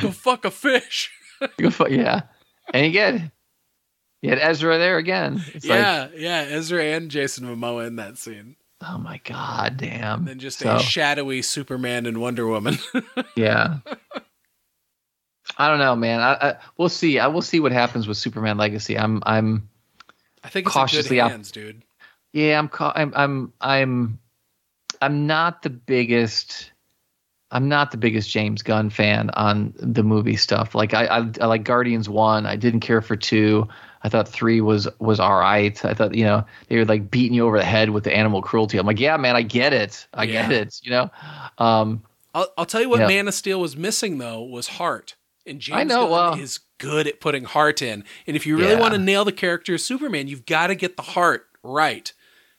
[0.01, 1.11] go fuck a fish
[1.59, 2.23] go fuck yeah
[2.75, 3.33] and again
[4.23, 8.17] you had Ezra there again it's yeah like, yeah Ezra and Jason Momoa in that
[8.19, 12.79] scene oh my god damn and then just so, a shadowy Superman and Wonder Woman
[13.37, 13.79] yeah
[15.59, 18.57] I don't know man I, I we'll see I will see what happens with Superman
[18.57, 19.69] Legacy I'm I'm
[20.45, 21.83] I think it's cautiously hands, op- dude.
[22.33, 24.19] Yeah, I'm, ca- I'm I'm I'm
[25.01, 26.73] I'm not the biggest
[27.51, 30.75] I'm not the biggest James Gunn fan on the movie stuff.
[30.75, 32.47] Like I, I, I like Guardians one.
[32.47, 33.69] I didn't care for two.
[34.05, 35.85] I thought three was was all right.
[35.85, 38.43] I thought you know they were like beating you over the head with the animal
[38.43, 38.79] cruelty.
[38.79, 40.07] I'm like, yeah, man, I get it.
[40.15, 40.49] I yeah.
[40.49, 40.81] get it.
[40.83, 41.11] You know.
[41.59, 42.03] Um,
[42.35, 45.17] I'll I'll tell you what Man of Steel was missing though was heart.
[45.47, 48.05] And James I know, Gunn is good at putting heart in.
[48.27, 48.81] And if you really yeah.
[48.81, 52.13] want to nail the character of Superman, you've got to get the heart right.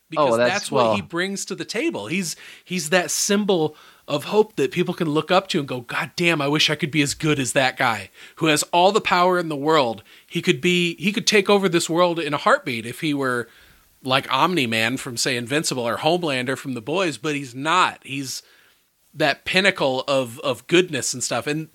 [0.09, 2.07] Because oh, that's, that's, what well, he brings to the table.
[2.07, 3.75] He's he's that symbol
[4.07, 6.75] of hope that people can look up to and go, God damn, I wish I
[6.75, 10.03] could be as good as that guy who has all the power in the world.
[10.27, 13.47] He could be he could take over this world in a heartbeat if he were
[14.03, 17.99] like Omni Man from say Invincible or Homelander from the boys, but he's not.
[18.03, 18.43] He's
[19.13, 21.47] that pinnacle of of goodness and stuff.
[21.47, 21.69] And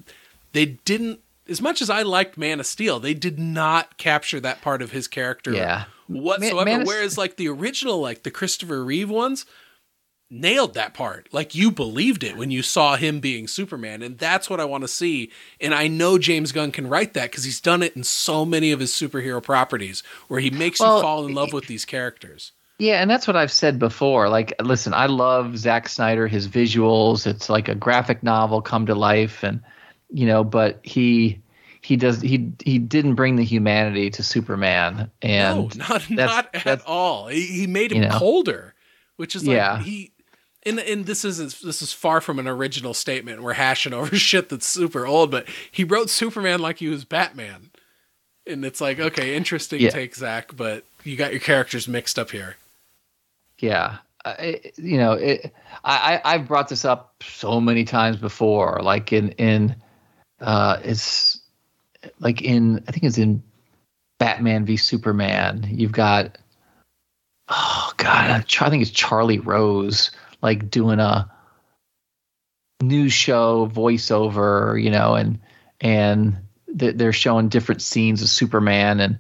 [0.53, 4.61] they didn't as much as I liked Man of Steel, they did not capture that
[4.61, 5.85] part of his character yeah.
[6.07, 6.65] whatsoever.
[6.67, 9.47] Man, Man Whereas like the original, like the Christopher Reeve ones,
[10.31, 11.29] nailed that part.
[11.33, 14.85] Like you believed it when you saw him being Superman, and that's what I want
[14.85, 15.31] to see.
[15.61, 18.73] And I know James Gunn can write that because he's done it in so many
[18.73, 22.53] of his superhero properties, where he makes well, you fall in love with these characters.
[22.79, 24.29] Yeah, and that's what I've said before.
[24.29, 27.27] Like, listen, I love Zack Snyder, his visuals.
[27.27, 29.63] It's like a graphic novel come to life, and
[30.11, 31.43] you know, but he
[31.81, 36.87] he does he he didn't bring the humanity to Superman, and no, not not at
[36.87, 37.27] all.
[37.27, 38.75] He, he made him you know, colder,
[39.17, 39.83] which is like yeah.
[39.83, 40.13] he.
[40.69, 43.43] And, and this isn't this is far from an original statement.
[43.43, 47.71] We're hashing over shit that's super old, but he wrote Superman like he was Batman,
[48.47, 49.91] and it's like okay, interesting yeah.
[49.91, 52.57] take, Zack, but you got your characters mixed up here.
[53.59, 53.99] Yeah,
[54.77, 55.53] you know, it,
[55.85, 59.75] I I've brought this up so many times before, like in in
[60.41, 61.41] uh, it's
[62.21, 63.43] like in I think it's in
[64.19, 65.67] Batman v Superman.
[65.71, 66.39] You've got
[67.49, 68.31] oh god,
[68.61, 70.11] I think it's Charlie Rose
[70.43, 71.31] like doing a
[72.83, 75.41] news show voiceover, you know, and
[75.81, 76.37] and
[76.67, 79.19] they're showing different scenes of Superman and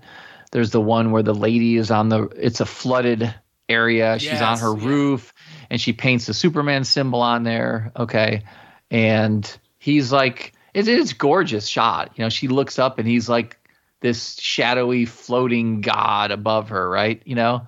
[0.51, 3.35] there's the one where the lady is on the it's a flooded
[3.69, 4.89] area she's yes, on her yeah.
[4.89, 5.35] roof
[5.69, 8.43] and she paints the superman symbol on there okay
[8.91, 12.13] and he's like it is gorgeous shot.
[12.17, 13.59] You know, she looks up and he's like
[14.01, 17.21] this shadowy floating god above her, right?
[17.25, 17.67] You know,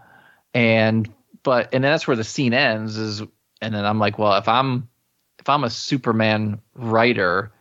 [0.54, 1.12] and
[1.42, 2.96] but and that's where the scene ends.
[2.96, 3.22] Is
[3.60, 4.88] and then I'm like, well, if I'm
[5.38, 7.52] if I'm a Superman writer,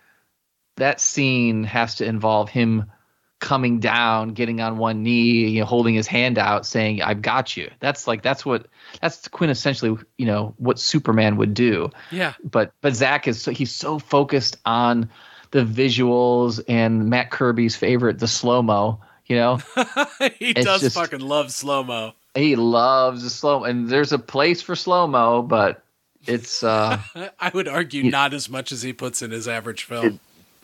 [0.78, 2.92] that scene has to involve him
[3.40, 7.56] coming down, getting on one knee, you know, holding his hand out, saying, "I've got
[7.56, 8.68] you." That's like that's what
[9.02, 11.90] that's quintessentially, you know, what Superman would do.
[12.12, 12.34] Yeah.
[12.44, 15.10] But but Zack is so, he's so focused on
[15.52, 19.00] the visuals and Matt Kirby's favorite, the slow mo.
[19.26, 19.56] You know,
[20.40, 22.14] he it's does just, fucking love slow mo.
[22.36, 25.84] He loves the slow, and there's a place for slow mo, but
[26.26, 26.64] it's.
[26.64, 27.02] uh
[27.40, 30.06] I would argue not as much as he puts in his average film.
[30.06, 30.20] It,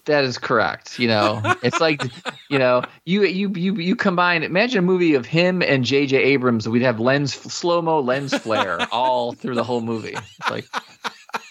[0.05, 0.99] that is correct.
[0.99, 2.03] You know, it's like,
[2.49, 4.43] you know, you you you you combine.
[4.43, 6.17] Imagine a movie of him and J.J.
[6.17, 6.69] Abrams.
[6.69, 10.15] We'd have lens slow mo lens flare all through the whole movie.
[10.15, 10.65] It's like,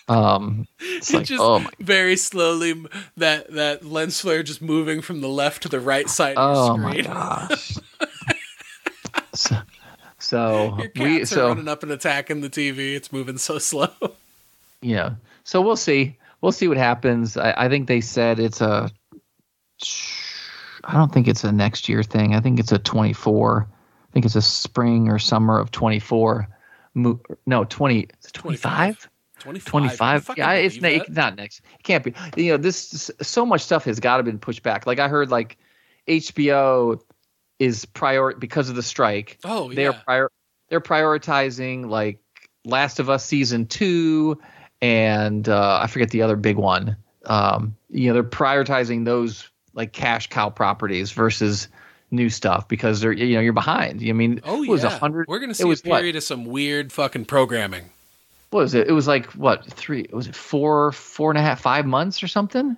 [0.09, 1.71] um, it's like, just oh my.
[1.81, 2.75] very slowly
[3.17, 6.35] that that lens flare just moving from the left to the right side.
[6.37, 7.77] Oh my gosh.
[9.35, 9.57] so,
[10.25, 12.95] so we so running up and attacking the TV.
[12.95, 13.89] It's moving so slow.
[14.81, 15.15] Yeah.
[15.45, 17.37] So we'll see we'll see what happens.
[17.37, 18.91] I, I think they said it's a.
[20.85, 22.35] I don't think it's a next year thing.
[22.35, 23.67] I think it's a 24.
[23.69, 26.47] I think it's a spring or summer of 24.
[26.95, 28.09] No, 20.
[28.33, 29.09] 25?
[29.41, 29.67] 25.
[29.67, 30.31] 25.
[30.37, 31.63] Yeah, it's not, not next.
[31.79, 32.15] It can't be.
[32.37, 34.87] You know, this so much stuff has got to been pushed back.
[34.87, 35.57] Like I heard, like
[36.07, 37.01] HBO
[37.59, 39.39] is prior because of the strike.
[39.45, 39.77] Oh, yeah.
[39.77, 40.31] They're prior.
[40.69, 42.19] They're prioritizing like
[42.65, 44.41] Last of Us season two
[44.85, 46.97] and uh, I forget the other big one.
[47.25, 51.69] Um, you know, they're prioritizing those like cash cow properties versus
[52.11, 54.07] new stuff because they're you know you're behind.
[54.07, 55.27] I mean, oh yeah, it was a hundred.
[55.27, 56.19] We're gonna see was, a period what?
[56.19, 57.89] of some weird fucking programming.
[58.51, 58.87] What was it?
[58.87, 60.07] It was like what three?
[60.13, 62.77] Was it four, four and a half, five months or something?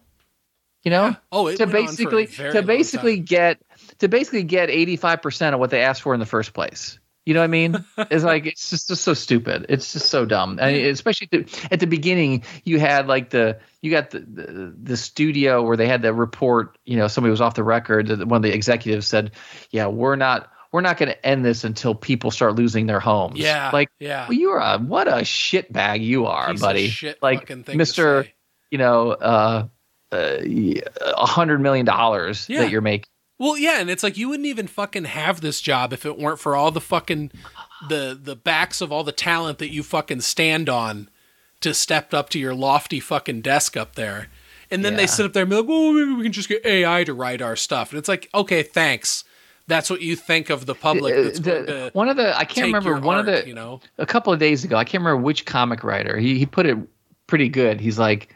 [0.84, 1.06] You know?
[1.06, 1.16] Yeah.
[1.32, 3.60] Oh, to basically to basically get
[3.98, 6.98] to basically get eighty five percent of what they asked for in the first place.
[7.26, 7.84] You know what I mean?
[7.98, 9.66] It's like it's just, just so stupid.
[9.68, 10.60] It's just so dumb.
[10.62, 14.96] I mean, especially at the beginning, you had like the you got the, the, the
[14.96, 16.78] studio where they had the report.
[16.84, 18.08] You know, somebody was off the record.
[18.08, 19.32] One of the executives said,
[19.70, 23.38] "Yeah, we're not." We're not going to end this until people start losing their homes.
[23.38, 24.26] Yeah, like yeah.
[24.28, 26.92] Well, you are a what a shit bag you are, Piece buddy.
[27.22, 28.26] like Mister,
[28.70, 29.68] you know, uh,
[30.12, 32.60] uh, a hundred million dollars yeah.
[32.60, 33.08] that you're making
[33.38, 36.40] well, yeah, and it's like you wouldn't even fucking have this job if it weren't
[36.40, 37.30] for all the fucking
[37.88, 41.10] the the backs of all the talent that you fucking stand on
[41.60, 44.28] to step up to your lofty fucking desk up there.
[44.70, 44.98] And then yeah.
[44.98, 47.14] they sit up there and be like, "Well, maybe we can just get AI to
[47.14, 49.24] write our stuff." And it's like, "Okay, thanks."
[49.68, 51.14] That's what you think of the public.
[51.14, 54.06] Uh, the, one of the I can't remember one art, of the you know a
[54.06, 54.76] couple of days ago.
[54.76, 56.16] I can't remember which comic writer.
[56.16, 56.78] He he put it
[57.26, 57.80] pretty good.
[57.80, 58.34] He's like,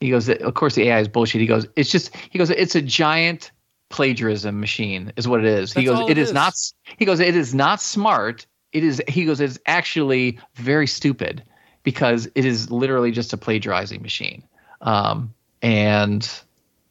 [0.00, 1.40] he goes, of course the AI is bullshit.
[1.40, 3.50] He goes, it's just he goes, it's a giant
[3.92, 5.72] plagiarism machine is what it is.
[5.72, 6.54] That's he goes, it is, is not.
[6.96, 8.46] He goes, it is not smart.
[8.72, 9.00] It is.
[9.06, 11.44] He goes, it's actually very stupid
[11.84, 14.42] because it is literally just a plagiarizing machine.
[14.80, 16.28] Um, and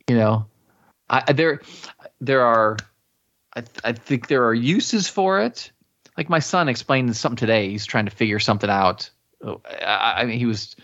[0.07, 0.45] you know,
[1.09, 1.61] I, there,
[2.19, 2.77] there are,
[3.55, 5.71] I, I think there are uses for it.
[6.17, 7.69] Like my son explained something today.
[7.69, 9.09] He's trying to figure something out.
[9.43, 10.75] Oh, I, I mean, he was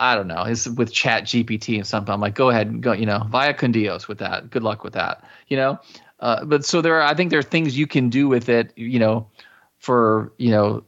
[0.00, 0.42] I don't know.
[0.44, 2.12] It's with Chat GPT and something.
[2.12, 2.92] I'm like, go ahead and go.
[2.92, 4.50] You know, via con Dios with that.
[4.50, 5.22] Good luck with that.
[5.48, 5.78] You know,
[6.20, 8.72] uh, but so there, are, I think there are things you can do with it.
[8.76, 9.28] You know,
[9.78, 10.82] for you know,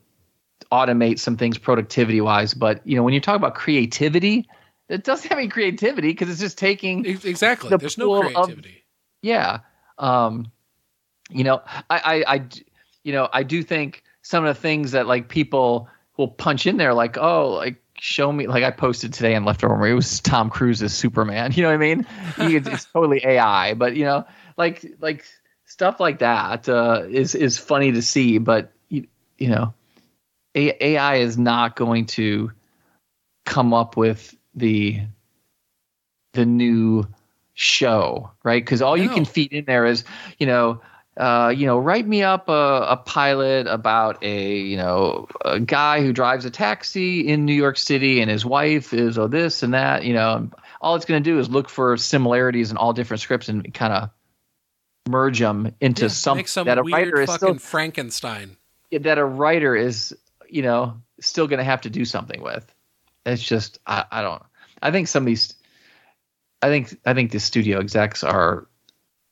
[0.73, 2.55] automate some things productivity wise.
[2.55, 4.49] But you know, when you talk about creativity,
[4.89, 7.69] it doesn't have any creativity because it's just taking exactly.
[7.69, 8.69] The There's no creativity.
[8.71, 8.75] Of,
[9.21, 9.59] yeah.
[9.99, 10.51] Um,
[11.31, 12.45] you know, I, I, I,
[13.05, 16.79] you know, I do think some of the things that like people will punch in
[16.79, 19.87] there, like, oh, like show me like I posted today on Leftover.
[19.87, 21.53] It was Tom Cruise's Superman.
[21.57, 22.07] You know what I mean?
[22.37, 24.27] He, it's totally AI, but you know,
[24.57, 25.25] like like
[25.67, 28.39] stuff like that uh, is is funny to see.
[28.39, 29.07] But you,
[29.39, 29.73] you know,
[30.57, 32.51] AI is not going to
[33.47, 35.03] come up with the
[36.33, 37.07] the new
[37.55, 38.65] show, right?
[38.65, 40.03] Because all you can feed in there is,
[40.39, 40.81] you know,
[41.17, 46.01] uh, you know, write me up a, a, pilot about a, you know, a guy
[46.01, 49.75] who drives a taxi in New York City and his wife is oh this and
[49.75, 50.49] that, you know,
[50.81, 53.93] all it's going to do is look for similarities in all different scripts and kind
[53.93, 54.11] of
[55.07, 58.57] merge them into yeah, some, some that a writer is still Frankenstein.
[58.91, 60.17] That a writer is,
[60.49, 62.65] you know, still going to have to do something with.
[63.27, 64.43] It's just, I, I don't,
[64.81, 65.55] I think some of these,
[66.63, 68.67] I think, I think the studio execs are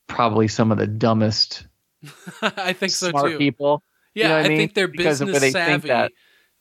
[0.05, 1.65] probably some of the dumbest
[2.41, 3.37] I think so smart too.
[3.37, 3.83] people.
[4.13, 4.57] Yeah, you know I, mean?
[4.57, 6.11] think they're business they savvy, that,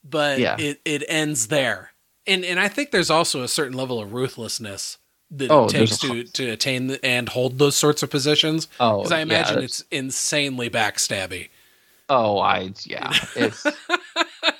[0.04, 0.56] but yeah.
[0.58, 1.92] it, it ends there.
[2.26, 4.98] And and I think there's also a certain level of ruthlessness
[5.32, 8.68] that oh, it takes to to attain the, and hold those sorts of positions.
[8.78, 11.48] Oh, because I imagine yeah, it's insanely backstabby.
[12.08, 13.66] Oh, I yeah, it's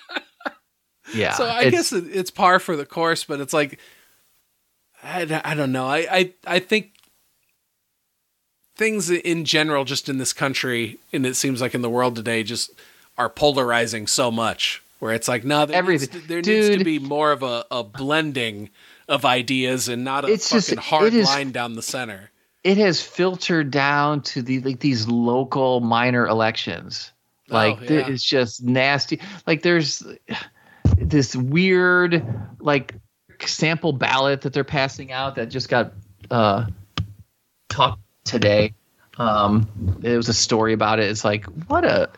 [1.15, 1.35] yeah.
[1.35, 3.78] So I guess it's par for the course, but it's like
[5.02, 5.86] I, I don't know.
[5.86, 6.93] I, I I think
[8.81, 12.43] things in general, just in this country, and it seems like in the world today,
[12.43, 12.73] just
[13.16, 14.82] are polarizing so much.
[14.98, 16.09] Where it's like, no, there, Everything.
[16.12, 18.70] Needs, to, there needs to be more of a, a blending
[19.09, 22.31] of ideas and not a It's fucking just- hard is- line down the center.
[22.65, 27.12] it has filtered down to the like these local minor elections.
[27.51, 29.20] Oh, Like th- it's just nasty.
[29.47, 30.02] Like there's
[30.98, 32.23] this weird
[32.61, 32.94] like
[33.47, 35.93] sample ballot that they're passing out that just got
[36.31, 36.66] uh
[37.70, 38.74] talked today.
[39.18, 39.68] Um
[40.01, 41.10] there was a story about it.
[41.10, 42.09] It's like what a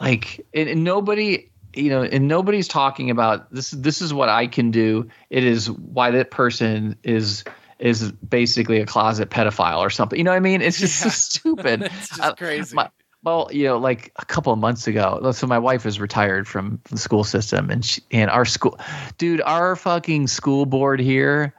[0.00, 4.46] like and, and nobody you know and nobody's talking about this this is what I
[4.46, 5.08] can do.
[5.30, 7.44] It is why that person is
[7.78, 10.18] is basically a closet pedophile or something.
[10.18, 10.60] You know what I mean?
[10.62, 11.82] It's just so stupid.
[11.82, 12.74] it's just Uh, crazy.
[12.76, 12.90] my-
[13.22, 15.30] well, you know, like a couple of months ago.
[15.32, 18.78] So my wife is retired from the school system, and she, and our school,
[19.18, 21.54] dude, our fucking school board here,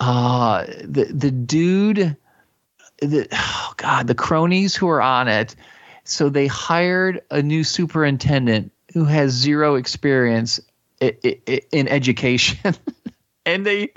[0.00, 2.16] uh, the the dude,
[3.00, 5.54] the oh god, the cronies who are on it.
[6.04, 10.58] So they hired a new superintendent who has zero experience
[11.00, 12.74] in education,
[13.46, 13.92] and they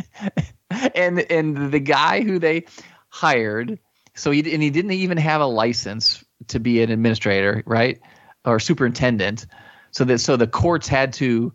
[0.96, 2.66] and and the guy who they
[3.10, 3.80] hired
[4.16, 8.00] so he and he didn't even have a license to be an administrator right?
[8.46, 9.46] Or superintendent.
[9.92, 11.54] So that so the courts had to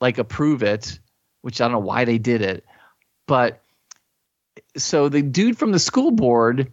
[0.00, 0.98] like approve it
[1.42, 2.64] which i don't know why they did it.
[3.26, 3.62] But
[4.76, 6.72] so the dude from the school board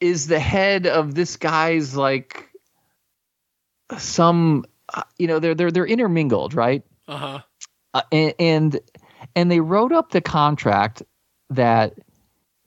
[0.00, 2.50] is the head of this guy's like
[3.98, 6.82] some uh, you know they're they're they're intermingled right?
[7.06, 7.40] Uh huh.
[7.94, 8.80] uh, and, and
[9.36, 11.02] and they wrote up the contract
[11.50, 11.94] that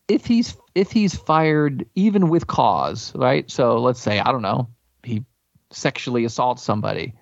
[0.07, 3.49] if he's if he's fired even with cause right?
[3.49, 4.69] So let's say i don't know
[5.03, 5.23] he
[5.71, 7.13] sexually assaults somebody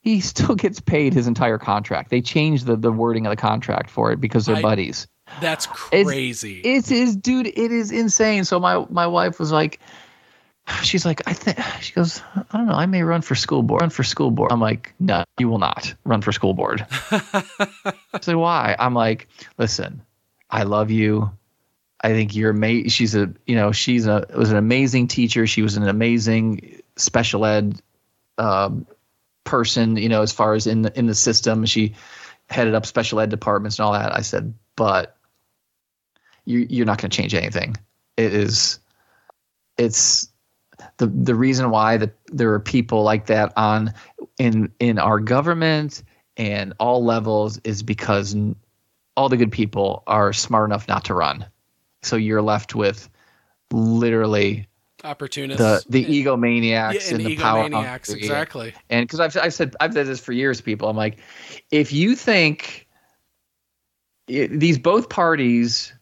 [0.00, 2.10] he still gets paid his entire contract.
[2.10, 5.08] They changed the, the wording of the contract for it because they're I- buddies
[5.40, 6.60] That's crazy.
[6.64, 9.80] it is dude it is insane so my my wife was like
[10.82, 13.80] she's like i think she goes i don't know i may run for school board
[13.80, 16.86] run for school board i'm like no you will not run for school board
[18.26, 18.76] like, why?
[18.78, 19.28] I'm like,
[19.58, 20.02] listen,
[20.50, 21.30] I love you.
[22.00, 22.90] I think you're amazing.
[22.90, 25.46] She's a, you know, she's a was an amazing teacher.
[25.46, 27.80] She was an amazing special ed
[28.38, 28.86] um,
[29.44, 29.96] person.
[29.96, 31.94] You know, as far as in the in the system, she
[32.48, 34.14] headed up special ed departments and all that.
[34.14, 35.16] I said, but
[36.48, 37.76] you you're not going to change anything.
[38.16, 38.80] It is,
[39.76, 40.28] it's
[40.96, 43.92] the the reason why that there are people like that on
[44.38, 46.02] in in our government
[46.36, 48.34] and all levels is because
[49.16, 51.44] all the good people are smart enough not to run.
[52.02, 53.08] So you're left with
[53.72, 54.66] literally
[55.04, 55.84] Opportunists.
[55.84, 58.22] the the and- egomaniacs yeah, and and the power egomaniacs, hungry.
[58.22, 58.74] exactly.
[58.90, 60.88] And because I've I said I've said this for years, people.
[60.88, 61.18] I'm like,
[61.70, 62.86] if you think
[64.30, 65.92] i these both parties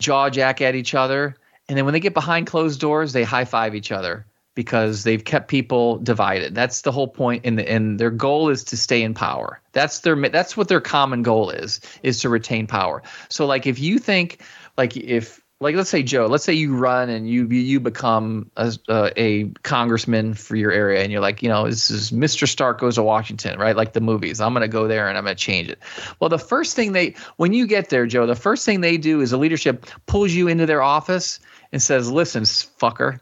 [0.00, 1.36] jaw jack at each other,
[1.68, 5.24] and then when they get behind closed doors, they high five each other because they've
[5.24, 6.54] kept people divided.
[6.54, 7.46] That's the whole point.
[7.46, 9.60] And the, and their goal is to stay in power.
[9.72, 13.02] That's their that's what their common goal is is to retain power.
[13.28, 14.42] So like if you think
[14.76, 18.72] like if like let's say Joe, let's say you run and you you become a,
[18.88, 22.48] uh, a congressman for your area, and you're like, you know, this is Mr.
[22.48, 23.76] Stark goes to Washington, right?
[23.76, 24.40] Like the movies.
[24.40, 25.78] I'm going to go there and I'm going to change it.
[26.18, 29.20] Well, the first thing they when you get there, Joe, the first thing they do
[29.20, 31.40] is the leadership pulls you into their office
[31.72, 33.20] and says, "Listen, fucker,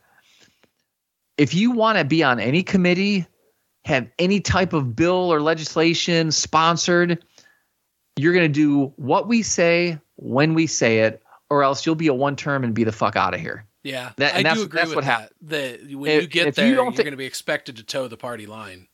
[1.36, 3.26] if you want to be on any committee,
[3.84, 7.24] have any type of bill or legislation sponsored,
[8.16, 12.08] you're going to do what we say when we say it." Or else you'll be
[12.08, 13.64] a one term and be the fuck out of here.
[13.82, 15.20] Yeah, That- I and do that's- agree that's with what that.
[15.20, 17.76] hap- That when If- you get there, you don't are thi- going to be expected
[17.76, 18.86] to toe the party line.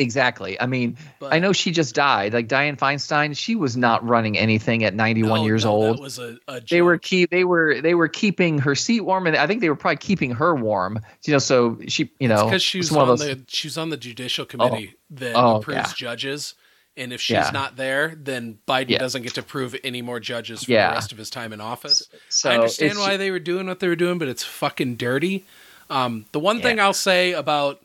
[0.00, 0.58] Exactly.
[0.60, 2.32] I mean, But, I know she just died.
[2.32, 5.96] Like Dianne Feinstein, she was not running anything at 91 no, years no, old.
[5.96, 9.26] That was a, a they were keep they were they were keeping her seat warm,
[9.26, 11.00] and I think they were probably keeping her warm.
[11.24, 13.88] You know, so she you know because she was on those- the she was on
[13.90, 14.46] the judicial oh.
[14.46, 15.92] committee that Oh, approves yeah.
[15.96, 16.54] judges,
[16.98, 17.50] and if she's Yeah.
[17.52, 18.98] not there, then Biden Yeah.
[18.98, 20.88] doesn't get to prove any more judges for Yeah.
[20.90, 22.02] the rest of his time in office.
[22.28, 25.44] so I understand why they were doing what they were doing, but it's fucking dirty.
[25.88, 27.80] Um, the one thing I'll say about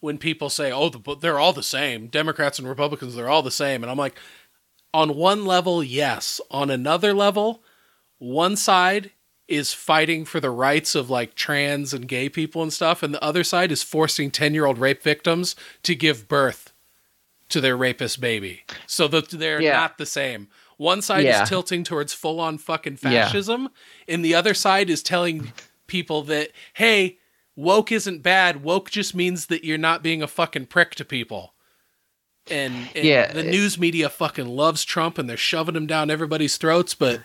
[0.00, 3.50] when people say, "Oh, the, they're all the same," Democrats and Republicans, they're all the
[3.50, 4.16] same, and I'm like,
[4.92, 6.40] on one level, yes.
[6.50, 7.62] On another level,
[8.18, 9.12] one side
[9.48, 13.22] is fighting for the rights of like trans and gay people and stuff, and the
[13.22, 16.71] other side is forcing 10 year old rape victims to give birth
[17.52, 18.62] to their rapist baby.
[18.86, 19.72] So that they're Yeah.
[19.74, 20.48] not the same.
[20.76, 21.42] One side Yeah.
[21.44, 23.24] is tilting towards full on fucking Yeah.
[23.26, 23.68] fascism,
[24.08, 25.52] and the other side is telling
[25.86, 27.18] people that, hey,
[27.54, 28.62] woke isn't bad.
[28.64, 31.54] Woke just means that you're not being a fucking prick to people.
[32.50, 36.10] And, and Yeah, the it- news media fucking loves Trump and they're shoving him down
[36.10, 37.20] everybody's throats, but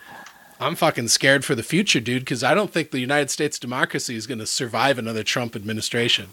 [0.59, 4.15] I'm fucking scared for the future, dude, because I don't think the United States democracy
[4.15, 6.27] is going to survive another Trump administration.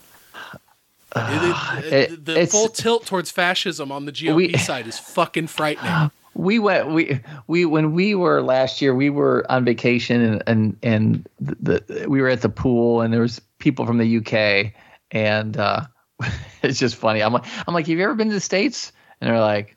[1.16, 5.46] It- it- It- the full tilt towards fascism on the GOP We- side is fucking
[5.46, 6.10] frightening.
[6.34, 10.76] we went we we when we were last year we were on vacation and and
[10.82, 14.72] and the, the we were at the pool and there was people from the UK
[15.12, 15.82] and uh,
[16.62, 17.22] it's just funny.
[17.22, 18.90] I'm like I'm like, have you ever been to the states?
[19.20, 19.76] And they're like,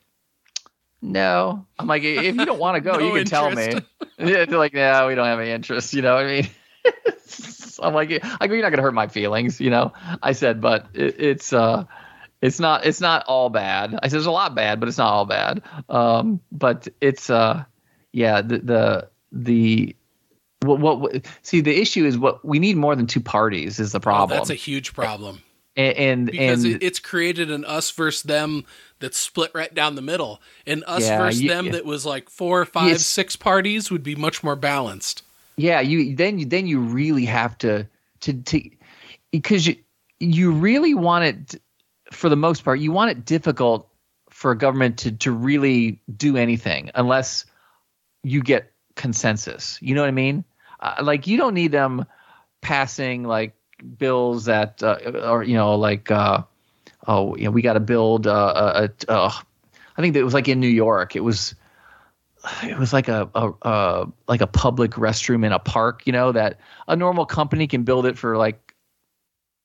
[1.00, 1.64] no.
[1.78, 3.30] I'm like, if you don't want to go, no you can interest.
[3.30, 3.80] tell me.
[4.18, 5.94] they're like, no, we don't have any interest.
[5.94, 6.48] You know what I mean?
[7.82, 8.10] I'm like,
[8.40, 9.92] like you're not gonna hurt my feelings, you know.
[10.22, 11.84] I said, but it, it's uh,
[12.40, 13.98] it's not it's not all bad.
[14.02, 15.62] I said there's a lot bad, but it's not all bad.
[15.88, 17.64] Um, but it's uh,
[18.12, 19.96] yeah, the the the
[20.62, 23.92] what, what, what see the issue is what we need more than two parties is
[23.92, 24.36] the problem.
[24.36, 25.42] Oh, that's a huge problem.
[25.76, 28.64] And, and because and, it's created an us versus them
[28.98, 32.64] that's split right down the middle, and us yeah, versus them that was like four,
[32.64, 33.06] five, yes.
[33.06, 35.22] six parties would be much more balanced.
[35.58, 37.86] Yeah, you then you then you really have to
[38.20, 38.70] to to
[39.32, 39.76] because you
[40.20, 41.60] you really want it
[42.12, 43.88] for the most part you want it difficult
[44.30, 47.44] for a government to to really do anything unless
[48.22, 49.78] you get consensus.
[49.82, 50.44] You know what I mean?
[50.80, 52.06] Uh, like you don't need them
[52.60, 53.54] passing like
[53.98, 56.42] bills that uh, or you know like uh,
[57.08, 59.32] oh you know we got to build uh, a, a,
[59.96, 61.56] I think it was like in New York it was
[62.62, 66.32] it was like a, a, a like a public restroom in a park you know
[66.32, 68.68] that a normal company can build it for like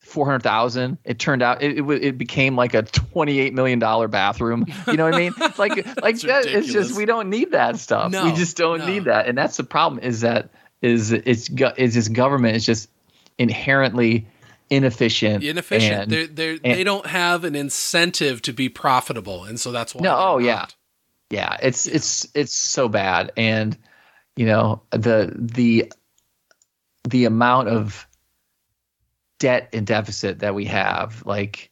[0.04, 0.98] four hundred thousand.
[1.04, 4.66] It turned out it, it, it became like a twenty eight million dollar bathroom.
[4.86, 5.34] You know what I mean?
[5.58, 6.46] like like that.
[6.46, 8.12] It's just we don't need that stuff.
[8.12, 8.86] No, we just don't no.
[8.86, 10.04] need that, and that's the problem.
[10.04, 10.50] Is that
[10.82, 12.90] is it's is this government is just
[13.38, 14.28] inherently
[14.70, 15.44] inefficient.
[15.44, 16.04] Inefficient.
[16.04, 19.96] And, they're, they're, and, they don't have an incentive to be profitable, and so that's
[19.96, 20.02] why.
[20.04, 20.16] No.
[20.16, 20.46] Oh not.
[20.46, 20.66] yeah.
[21.34, 21.58] Yeah.
[21.64, 23.76] It's it's it's so bad, and
[24.36, 25.92] you know the the
[27.10, 28.08] the amount of
[29.40, 31.72] debt and deficit that we have like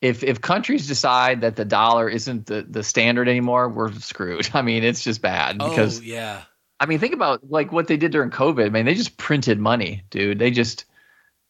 [0.00, 4.48] if if countries decide that the dollar isn't the, the standard anymore we're screwed.
[4.54, 6.42] I mean it's just bad oh, because oh, yeah.
[6.80, 8.66] I mean think about like what they did during covid.
[8.66, 10.38] I mean they just printed money dude.
[10.38, 10.86] They just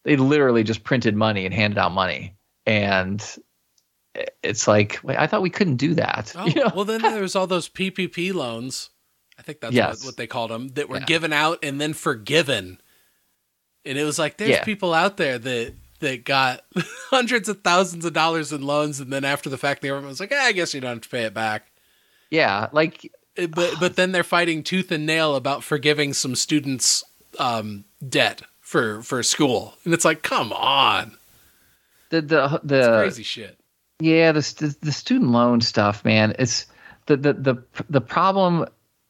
[0.03, 2.35] they literally just printed money and handed out money.
[2.65, 3.25] And
[4.43, 6.71] it's like wait, i thought we couldn't do that oh, you know?
[6.75, 8.89] well then there was all those ppp loans
[9.37, 9.99] i think that's yes.
[9.99, 11.05] what, what, they called them that were yeah.
[11.05, 12.79] given out and then forgiven
[13.85, 14.63] and it was like there's yeah.
[14.63, 15.73] people out there that
[16.03, 16.63] that got
[17.09, 20.19] hundreds of thousands of dollars in loans, and then after the fact, the government was
[20.19, 21.71] like, eh, "I guess you don't have to pay it back."
[22.29, 27.03] Yeah, like, it, but but then they're fighting tooth and nail about forgiving some students'
[27.39, 31.17] um, debt for for school, and it's like, come on,
[32.09, 33.59] the the the it's crazy shit.
[34.03, 36.35] Yeah, the the student loan stuff, man.
[36.37, 36.65] It's
[37.05, 37.55] the the the
[37.89, 38.65] the problem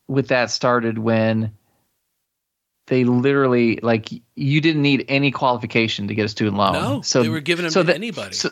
[0.07, 1.53] with that started when
[2.85, 6.73] they literally like you didn't need any qualification to get a student loan.
[6.73, 8.35] No, so they were giving them so to that, anybody.
[8.35, 8.51] So,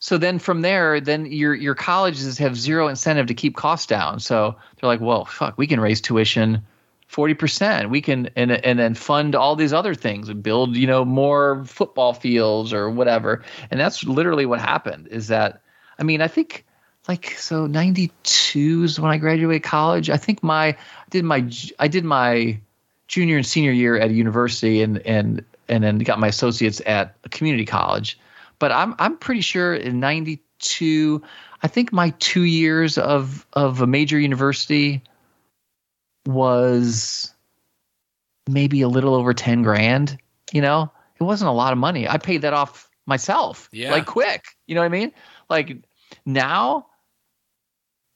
[0.00, 4.18] so then from there, then your your colleges have zero incentive to keep costs down.
[4.18, 6.66] So they're like, well, fuck, we can raise tuition
[7.10, 7.90] forty percent.
[7.90, 11.64] We can and and then fund all these other things and build you know more
[11.64, 13.42] football fields or whatever.
[13.68, 15.08] And that's literally what happened.
[15.08, 15.60] Is that
[15.98, 16.64] I mean I think
[17.08, 20.08] like so 92 is when I graduated college.
[20.08, 20.76] I think my I
[21.10, 21.50] did my
[21.80, 22.60] I did my
[23.08, 27.16] junior and senior year at a university and and and then got my associates at
[27.24, 28.20] a community college.
[28.60, 31.20] But I'm I'm pretty sure in '92,
[31.64, 35.02] I think my two years of of a major university
[36.26, 37.32] was
[38.48, 40.18] maybe a little over ten grand.
[40.52, 42.08] You know, it wasn't a lot of money.
[42.08, 43.92] I paid that off myself, yeah.
[43.92, 44.44] like quick.
[44.66, 45.12] You know what I mean?
[45.48, 45.76] Like
[46.26, 46.86] now,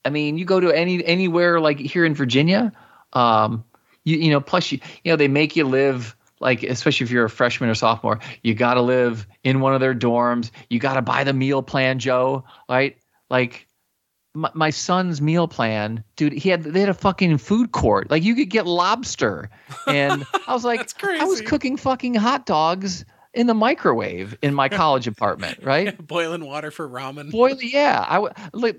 [0.05, 2.73] I mean, you go to any anywhere like here in Virginia.
[3.13, 3.65] Um,
[4.05, 7.25] you you know plus you you know they make you live like especially if you're
[7.25, 10.95] a freshman or sophomore you got to live in one of their dorms you got
[10.95, 12.97] to buy the meal plan joe right
[13.31, 13.67] like
[14.35, 18.11] my, my, son's meal plan dude he had they had a fucking food court.
[18.11, 19.51] Like you could get lobster.
[19.87, 24.69] And i was like i was cooking fucking hot dogs in the microwave in my
[24.81, 25.97] college apartment right?
[26.07, 27.31] Boiling water for ramen.
[27.31, 28.77] Boil yeah i like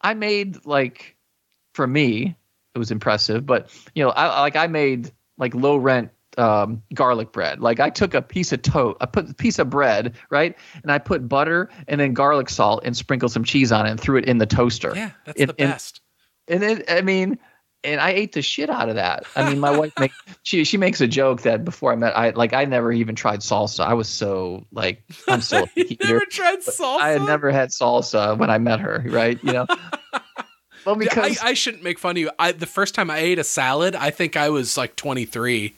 [0.00, 1.16] i made like
[1.72, 2.36] for me
[2.74, 3.44] it was impressive.
[3.44, 7.60] But you know, I like I made like low rent um, garlic bread.
[7.60, 10.92] Like I took a piece of toast, I put a piece of bread, right, and
[10.92, 14.16] I put butter and then garlic salt and sprinkled some cheese on it and threw
[14.16, 14.92] it in the toaster.
[14.94, 16.00] Yeah, that's and, the best.
[16.46, 17.38] And, then I mean,
[17.84, 19.24] and I ate the shit out of that.
[19.36, 20.12] I mean, my wife make
[20.42, 23.40] she she makes a joke that before I met I like I never even tried
[23.40, 23.84] salsa.
[23.84, 27.00] I was so like I'm still you never tried salsa.
[27.00, 29.38] I had never had salsa when I met her, right?
[29.42, 29.66] You know.
[30.84, 32.30] Well, because I, I, shouldn't make fun of you.
[32.38, 35.74] I the first time I ate a salad, I think I was like 23.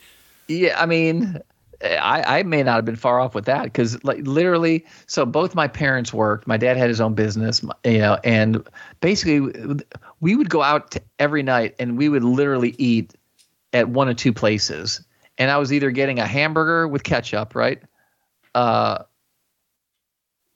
[0.50, 1.38] Yeah, I mean,
[1.80, 5.54] I, I may not have been far off with that because like literally so both
[5.54, 8.62] my parents worked my dad had his own business you know and
[9.00, 9.80] basically
[10.20, 13.14] we would go out every night and we would literally eat
[13.72, 15.02] at one or two places.
[15.38, 17.80] And i was either getting a hamburger with ketchup right?
[18.54, 19.04] Uh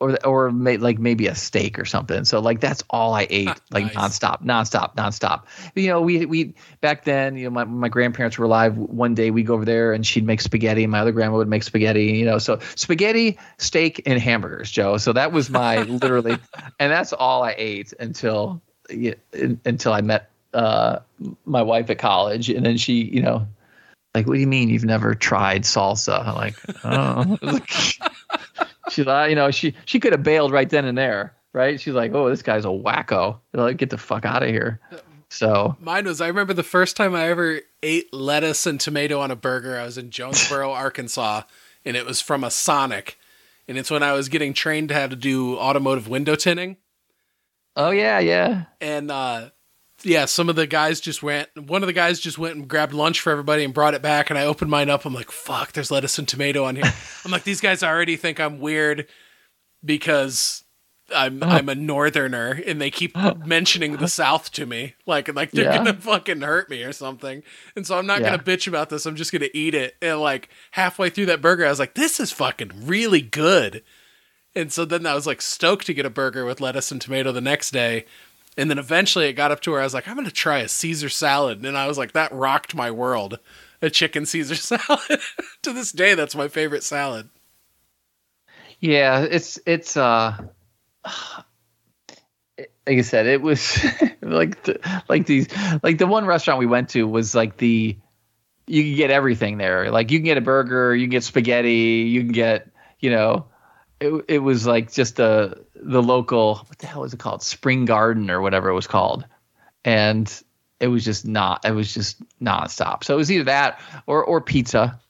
[0.01, 2.25] or or may, like maybe a steak or something.
[2.25, 4.19] So like that's all I ate, like nice.
[4.19, 5.45] nonstop, nonstop, nonstop.
[5.75, 8.77] You know, we we back then, you know, my, my grandparents were alive.
[8.77, 10.83] One day we go over there and she'd make spaghetti.
[10.85, 12.07] and My other grandma would make spaghetti.
[12.07, 14.97] You know, so spaghetti, steak, and hamburgers, Joe.
[14.97, 16.37] So that was my literally,
[16.79, 18.61] and that's all I ate until
[19.65, 20.99] until I met uh,
[21.47, 23.47] my wife at college, and then she, you know.
[24.17, 26.25] Like, what do you mean you've never tried salsa?
[26.25, 26.55] I'm like,
[26.85, 27.59] oh.
[28.91, 31.81] She's like, you know, she she could have bailed right then and there, right?
[31.81, 33.39] She's like, oh, this guy's a wacko.
[33.53, 34.81] Like, get the fuck out of here.
[35.31, 36.21] So mine was.
[36.21, 39.79] I remember the first time I ever ate lettuce and tomato on a burger.
[39.79, 41.43] I was in Jonesboro, Arkansas,
[41.85, 43.19] and it was from a Sonic,
[43.67, 46.77] and it's when I was getting trained how to do automotive window tinting.
[47.77, 48.67] Oh yeah, yeah.
[48.81, 49.51] And uh,
[50.05, 51.49] yeah, some of the guys just went.
[51.57, 54.31] One of the guys just went and grabbed lunch for everybody and brought it back.
[54.31, 55.05] And I opened mine up.
[55.05, 56.93] I'm like, fuck, there's lettuce and tomato on here.
[57.25, 59.07] I'm like, these guys already think I'm weird
[59.85, 60.65] because
[61.15, 61.47] I'm oh.
[61.47, 65.79] I'm a northerner, and they keep mentioning the South to me, like like they're yeah.
[65.79, 67.43] gonna fucking hurt me or something.
[67.77, 68.31] And so I'm not yeah.
[68.31, 69.07] gonna bitch about this.
[69.07, 69.97] I'm just gonna eat it.
[70.01, 73.83] And like halfway through that burger, I was like, this is fucking really good.
[74.57, 77.33] And so then I was like stoked to get a burger with lettuce and tomato
[77.33, 78.07] the next day.
[78.57, 80.59] And then eventually it got up to where I was like, I'm going to try
[80.59, 81.65] a Caesar salad.
[81.65, 83.39] And I was like, that rocked my world.
[83.83, 85.21] A chicken Caesar salad.
[85.63, 87.29] to this day, that's my favorite salad.
[88.81, 90.37] Yeah, it's, it's, uh,
[92.57, 92.69] like
[92.99, 93.85] I said, it was
[94.23, 95.49] like, the, like these,
[95.83, 97.97] like the one restaurant we went to was like the,
[98.67, 99.91] you can get everything there.
[99.91, 102.69] Like you can get a burger, you can get spaghetti, you can get,
[103.01, 103.47] you know,
[104.01, 107.43] it, it was like just a the local what the hell was it called?
[107.43, 109.25] Spring garden or whatever it was called.
[109.85, 110.31] And
[110.81, 113.05] it was just not it was just nonstop.
[113.05, 115.01] So it was either that or or pizza.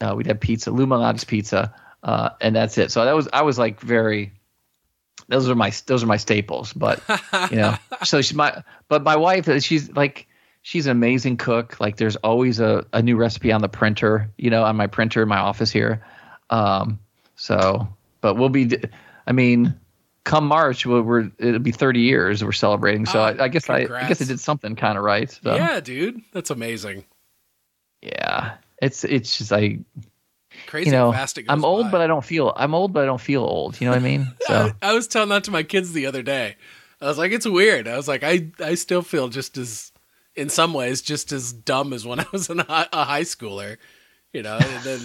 [0.00, 2.90] Uh, we'd have pizza Lou Malnati's pizza uh, and that's it.
[2.90, 4.32] So that was i was like very
[5.28, 7.02] those are my those are my staples but
[7.50, 7.74] you know
[8.04, 10.28] so she's my but my wife she's like
[10.62, 11.80] she's an amazing cook.
[11.80, 15.22] Like there's always a, a new recipe on the printer you know on my printer
[15.22, 16.04] in my office here.
[16.50, 17.00] Um
[17.34, 17.88] so
[18.26, 18.76] but we'll be.
[19.28, 19.78] I mean,
[20.24, 23.06] come March, we're, we're it'll be 30 years we're celebrating.
[23.06, 25.30] So uh, I, I, guess I, I, guess I did something kind of right.
[25.30, 25.54] So.
[25.54, 27.04] Yeah, dude, that's amazing.
[28.02, 29.78] Yeah, it's it's just I.
[30.66, 31.14] Crazy you know,
[31.48, 31.90] I'm old, by.
[31.92, 32.52] but I don't feel.
[32.56, 33.80] I'm old, but I don't feel old.
[33.80, 34.26] You know what I mean?
[34.46, 36.56] So I, I was telling that to my kids the other day.
[37.00, 37.86] I was like, it's weird.
[37.86, 39.92] I was like, I I still feel just as,
[40.34, 42.64] in some ways, just as dumb as when I was a
[43.04, 43.76] high schooler.
[44.32, 45.00] You know, and then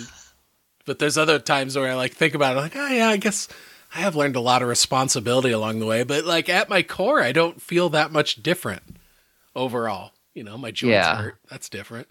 [0.86, 3.48] but there's other times where I like think about it, like, oh yeah, I guess
[3.94, 6.04] I have learned a lot of responsibility along the way.
[6.04, 8.84] But like at my core, I don't feel that much different
[9.56, 10.12] overall.
[10.34, 11.16] You know, my joints yeah.
[11.18, 11.38] hurt.
[11.50, 12.08] That's different.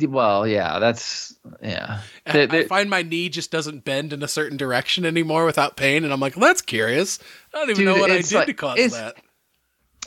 [0.00, 2.00] well, yeah, that's yeah.
[2.26, 6.04] I, I find my knee just doesn't bend in a certain direction anymore without pain,
[6.04, 7.18] and I'm like, well, that's curious.
[7.52, 9.16] I don't even dude, know what I did like, to cause that.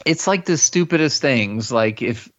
[0.06, 1.72] It's like the stupidest things.
[1.72, 2.30] Like if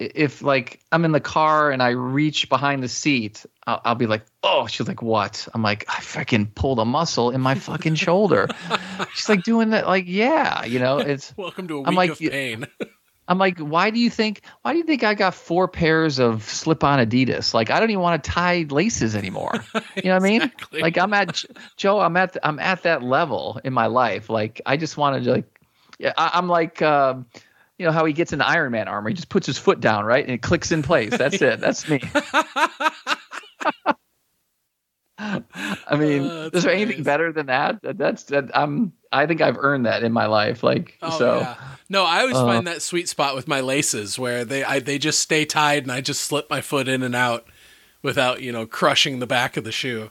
[0.00, 4.06] if like I'm in the car and I reach behind the seat, I'll, I'll, be
[4.06, 7.96] like, "Oh," she's like, "What?" I'm like, "I freaking pulled a muscle in my fucking
[7.96, 8.48] shoulder."
[9.14, 12.10] she's like, "Doing that?" Like, yeah, you know, it's welcome to a week I'm like,
[12.10, 12.66] of pain.
[13.28, 14.42] I'm like, why do you think?
[14.62, 17.54] Why do you think I got four pairs of slip-on Adidas?
[17.54, 19.52] Like, I don't even want to tie laces anymore.
[19.94, 20.52] You know what I mean?
[20.72, 21.44] Like, I'm at
[21.76, 22.00] Joe.
[22.00, 24.30] I'm at I'm at that level in my life.
[24.30, 25.60] Like, I just wanted to like,
[25.98, 26.82] yeah, I, am like.
[26.82, 27.26] Um,
[27.80, 29.08] you know how he gets into Iron Man armor.
[29.08, 31.16] He just puts his foot down, right, and it clicks in place.
[31.16, 31.60] That's it.
[31.60, 32.02] That's me.
[35.18, 37.78] I mean, uh, is there anything better than that?
[37.82, 38.50] That's that.
[38.52, 38.92] I'm.
[39.10, 40.62] I think I've earned that in my life.
[40.62, 41.38] Like oh, so.
[41.38, 41.56] Yeah.
[41.88, 44.98] No, I always uh, find that sweet spot with my laces where they I, they
[44.98, 47.46] just stay tied and I just slip my foot in and out
[48.02, 50.10] without you know crushing the back of the shoe.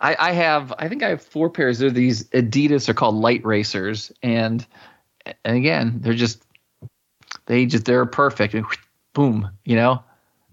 [0.00, 0.72] I, I have.
[0.78, 1.80] I think I have four pairs.
[1.80, 2.88] They're these Adidas.
[2.88, 4.64] are called Lite Racers, and
[5.44, 6.44] and again, they're just
[7.48, 8.64] they just they're perfect and
[9.14, 10.04] boom, you know.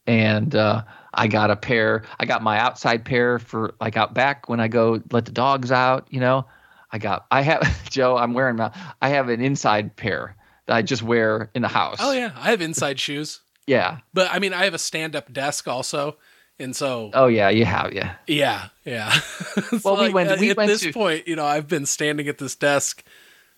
[0.07, 2.03] And uh, I got a pair.
[2.19, 5.71] I got my outside pair for like out back when I go let the dogs
[5.71, 6.07] out.
[6.09, 6.45] You know,
[6.91, 7.27] I got.
[7.29, 8.17] I have Joe.
[8.17, 8.71] I'm wearing my.
[9.01, 10.35] I have an inside pair
[10.65, 11.97] that I just wear in the house.
[11.99, 13.41] Oh yeah, I have inside shoes.
[13.67, 16.17] Yeah, but I mean, I have a stand-up desk also,
[16.59, 17.09] and so.
[17.13, 18.15] Oh yeah, you have yeah.
[18.27, 19.09] Yeah, yeah.
[19.09, 20.39] so well, we like, went.
[20.39, 20.93] We at went this to...
[20.93, 23.03] point, you know, I've been standing at this desk.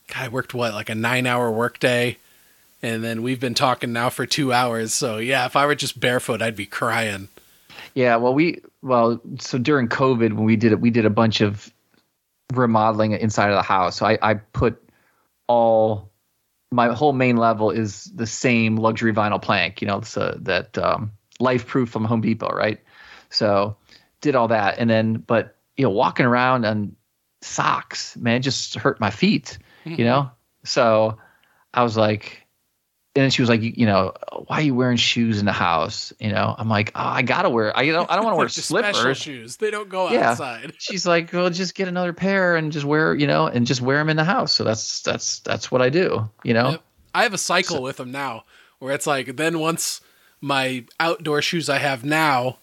[0.08, 2.18] God, I worked what like a nine-hour workday
[2.82, 4.94] and then we've been talking now for two hours.
[4.94, 7.30] So yeah, if I were just barefoot, I'd be crying.
[7.94, 11.42] Yeah, well, we well, so during COVID when we did it, we did a bunch
[11.42, 11.74] of
[12.54, 13.98] remodeling inside of the house.
[13.98, 14.82] So I, I put
[15.48, 16.12] all
[16.72, 21.12] my whole main level is the same luxury vinyl plank, you know, so that um,
[21.40, 22.80] LifeProof from Home Depot, right?
[23.30, 23.78] So
[24.22, 26.96] did all that, and then but you know, walking around on
[27.42, 30.04] socks, man, just hurt my feet, you mm-hmm.
[30.04, 30.32] know.
[30.64, 31.18] So
[31.74, 32.47] I was like,
[33.18, 34.14] and then she was like, you, know,
[34.46, 36.14] why are you wearing shoes in the house?
[36.20, 37.76] You know, I'm like, oh, I gotta wear.
[37.76, 38.10] I don't.
[38.12, 39.18] I don't want to wear slippers.
[39.18, 39.58] shoes.
[39.58, 40.32] They don't go yeah.
[40.32, 40.74] outside.
[40.78, 43.98] She's like, well, just get another pair and just wear, you know, and just wear
[43.98, 44.54] them in the house.
[44.54, 46.30] So that's that's that's what I do.
[46.44, 46.84] You know, yep.
[47.16, 48.44] I have a cycle so, with them now,
[48.78, 50.00] where it's like, then once
[50.40, 52.60] my outdoor shoes I have now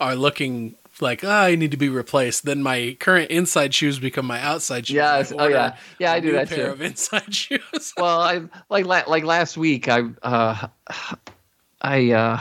[0.00, 2.44] are looking like oh, I need to be replaced.
[2.44, 4.94] Then my current inside shoes become my outside shoes.
[4.94, 5.32] Yes.
[5.36, 5.76] Oh yeah.
[5.98, 6.56] Yeah, I do that too.
[6.56, 6.72] pair too.
[6.72, 7.92] of inside shoes.
[7.96, 9.88] well, I like like last week.
[9.88, 10.68] I uh,
[11.80, 12.40] I uh,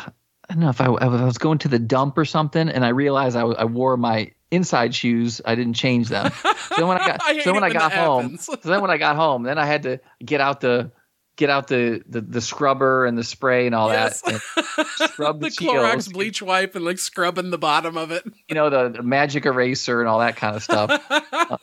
[0.49, 2.90] I don't know if I, I was going to the dump or something, and I
[2.90, 5.41] realized I, I wore my inside shoes.
[5.45, 6.32] I didn't change them.
[6.76, 9.15] So when I got I so when I got home, so then when I got
[9.15, 10.91] home, then I had to get out the
[11.36, 14.22] get out the, the, the scrubber and the spray and all yes.
[14.22, 14.41] that.
[14.78, 18.24] And scrub the, the Clorox bleach wipe and like scrubbing the bottom of it.
[18.48, 20.90] You know, the, the magic eraser and all that kind of stuff.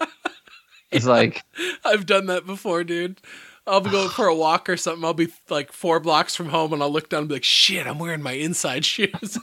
[0.90, 1.42] it's yeah, like
[1.84, 3.20] I've done that before, dude.
[3.66, 5.04] I'll be going for a walk or something.
[5.04, 7.86] I'll be like four blocks from home and I'll look down and be like, shit,
[7.86, 9.38] I'm wearing my inside shoes.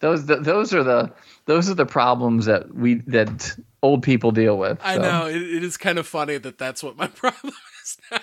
[0.00, 1.12] those the, those are the
[1.46, 4.78] those are the problems that we that old people deal with.
[4.80, 4.86] So.
[4.86, 7.52] I know it, it is kind of funny that that's what my problem
[8.10, 8.18] now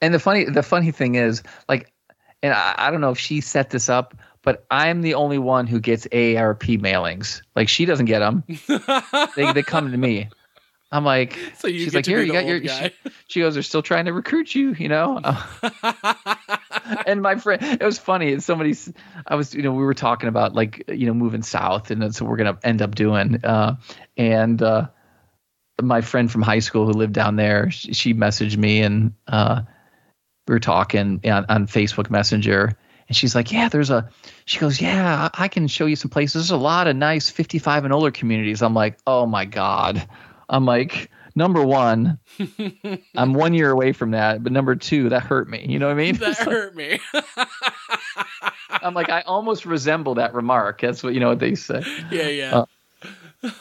[0.00, 1.92] and the funny the funny thing is like
[2.42, 5.66] and I, I, don't know if she set this up but i'm the only one
[5.66, 7.42] who gets aarp mailings.
[7.54, 8.44] Like she doesn't get them
[9.36, 10.28] they, they come to me.
[10.92, 12.90] I'm like so she's like here you got your she,
[13.28, 15.20] she, goes they're still trying to recruit you you know?
[17.06, 18.40] And my friend it was funny.
[18.40, 18.74] Somebody
[19.26, 22.20] i was you know we were talking about like you know moving south and that's
[22.20, 23.76] what we're gonna end up doing uh,
[24.16, 24.88] and uh,
[25.84, 29.62] my friend from high school who lived down there, she, she messaged me and uh,
[30.48, 32.76] we were talking on, on, Facebook Messenger.
[33.08, 34.08] And she's like, Yeah, there's a,
[34.44, 36.48] she goes, Yeah, I can show you some places.
[36.48, 38.62] There's a lot of nice 55 and older communities.
[38.62, 40.06] I'm like, Oh my God.
[40.48, 42.18] I'm like, Number one,
[43.16, 44.42] I'm one year away from that.
[44.42, 45.64] But number two, that hurt me.
[45.68, 46.16] You know what I mean?
[46.20, 47.00] That hurt me.
[48.70, 50.80] I'm like, I almost resemble that remark.
[50.80, 51.82] That's what, you know what they say.
[52.10, 52.64] Yeah, yeah.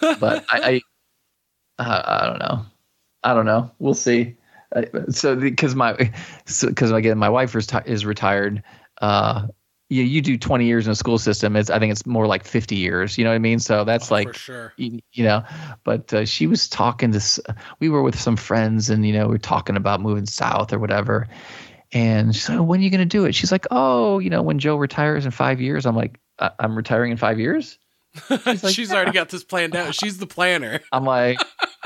[0.01, 0.81] Uh, but I, I
[1.79, 2.65] uh, I don't know.
[3.23, 3.71] I don't know.
[3.79, 4.35] We'll see.
[4.75, 8.61] Uh, so because my because so, again my wife is, t- is retired.
[9.01, 9.47] Uh,
[9.89, 11.55] you you do 20 years in a school system.
[11.55, 13.17] It's I think it's more like 50 years.
[13.17, 13.59] You know what I mean?
[13.59, 14.73] So that's oh, like sure.
[14.77, 15.43] You, you, know.
[15.83, 17.55] But uh, she was talking to.
[17.79, 20.79] We were with some friends, and you know we are talking about moving south or
[20.79, 21.27] whatever.
[21.91, 23.33] And so when are you going to do it?
[23.33, 25.87] She's like, oh, you know, when Joe retires in five years.
[25.87, 27.79] I'm like, I'm retiring in five years.
[28.43, 28.95] She's, like, she's yeah.
[28.95, 29.95] already got this planned out.
[29.95, 30.81] She's the planner.
[30.91, 31.39] I'm like,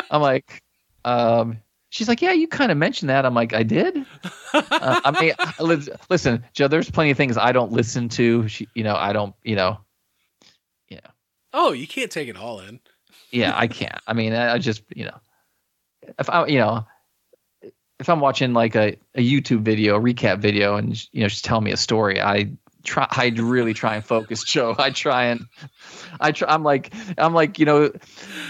[0.10, 0.62] I'm like,
[1.06, 3.26] um, she's like, yeah, you kind of mentioned that.
[3.26, 4.06] I'm like, I did.
[4.54, 5.34] Uh, I mean,
[6.10, 8.48] listen, Joe, there's plenty of things I don't listen to.
[8.48, 9.80] She, you know, I don't, you know,
[10.90, 11.00] yeah.
[11.54, 12.80] Oh, you can't take it all in.
[13.32, 14.00] yeah, I can't.
[14.08, 15.20] I mean, I, I just, you know,
[16.20, 16.86] if I, you know,
[18.00, 21.42] if I'm watching like a, a YouTube video, a recap video, and you know, she's
[21.42, 22.52] telling me a story, I
[22.84, 24.76] try I really try and focus, Joe.
[24.78, 25.46] I try and
[26.20, 27.92] I try I'm like I'm like, you know,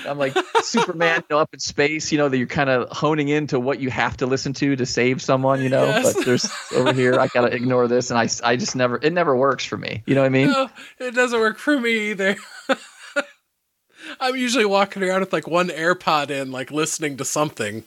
[0.07, 3.29] I'm like Superman you know, up in space, you know, that you're kind of honing
[3.29, 5.85] into what you have to listen to to save someone, you know.
[5.85, 6.13] Yes.
[6.13, 9.35] But there's over here I gotta ignore this and I I just never it never
[9.35, 10.03] works for me.
[10.05, 10.47] You know what I mean?
[10.51, 10.69] No,
[10.99, 12.35] it doesn't work for me either.
[14.19, 17.83] I'm usually walking around with like one AirPod in, like listening to something.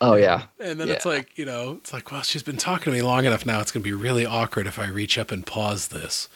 [0.00, 0.44] Oh yeah.
[0.60, 0.94] And then yeah.
[0.94, 3.60] it's like, you know, it's like, well, she's been talking to me long enough now.
[3.60, 6.28] It's going to be really awkward if I reach up and pause this.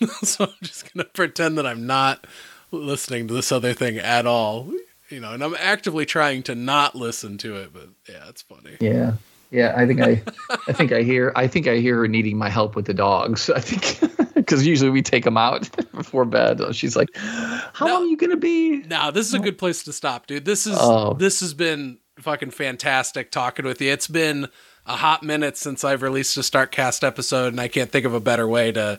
[0.22, 2.26] so I'm just going to pretend that I'm not
[2.70, 4.72] listening to this other thing at all.
[5.08, 8.76] You know, and I'm actively trying to not listen to it, but yeah, it's funny.
[8.80, 9.14] Yeah.
[9.50, 10.22] Yeah, I think I,
[10.68, 13.50] I think I hear, I think I hear her needing my help with the dogs.
[13.50, 16.60] I think because usually we take them out before bed.
[16.72, 19.82] She's like, "How now, long are you gonna be?" Now this is a good place
[19.84, 20.44] to stop, dude.
[20.44, 21.14] This is oh.
[21.14, 23.90] this has been fucking fantastic talking with you.
[23.90, 24.48] It's been
[24.86, 28.20] a hot minute since I've released a Starkcast episode, and I can't think of a
[28.20, 28.98] better way to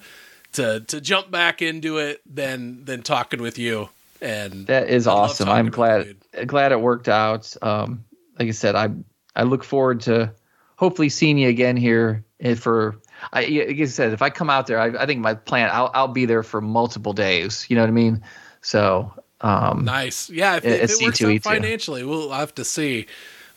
[0.54, 3.90] to to jump back into it than than talking with you.
[4.22, 5.50] And that is awesome.
[5.50, 7.56] I'm glad you, glad it worked out.
[7.62, 8.04] Um,
[8.40, 8.90] like I said, I
[9.36, 10.34] I look forward to
[10.76, 12.24] hopefully seeing you again here
[12.58, 12.98] for.
[13.34, 15.92] I, like I said, if I come out there, I, I think my plan, I'll,
[15.94, 17.68] I'll be there for multiple days.
[17.70, 18.24] You know what I mean?
[18.62, 20.28] So um, nice.
[20.28, 20.56] Yeah.
[20.56, 23.06] If, if it works out financially, we'll have to see.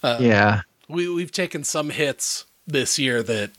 [0.02, 0.60] Uh, yeah.
[0.86, 3.52] We, we've taken some hits this year that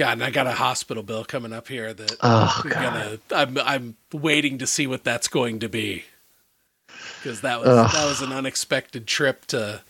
[0.00, 3.58] God, and I got a hospital bill coming up here that oh, I'm, gonna, I'm
[3.58, 6.04] I'm waiting to see what that's going to be.
[7.18, 7.92] Because that was Ugh.
[7.92, 9.82] that was an unexpected trip to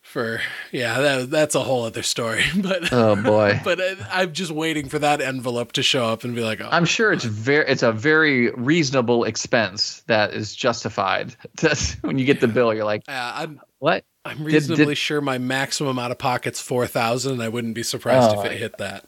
[0.00, 0.40] for
[0.72, 3.60] yeah that, that's a whole other story but oh boy.
[3.64, 6.68] but I, am just waiting for that envelope to show up and be like oh,
[6.70, 11.36] i'm sure it's very it's a very reasonable expense that is justified.
[11.60, 14.98] That's, when you get the bill you're like uh, i'm what i'm reasonably did, did,
[14.98, 18.58] sure my maximum out of pocket's 4000 and i wouldn't be surprised oh, if it
[18.58, 19.04] hit that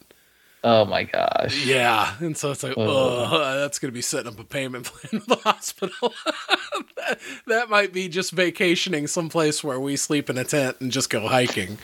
[0.64, 1.64] Oh my gosh.
[1.64, 2.14] Yeah.
[2.18, 5.36] And so it's like, oh, that's going to be setting up a payment plan for
[5.36, 6.12] the hospital.
[6.96, 11.10] that, that might be just vacationing someplace where we sleep in a tent and just
[11.10, 11.78] go hiking.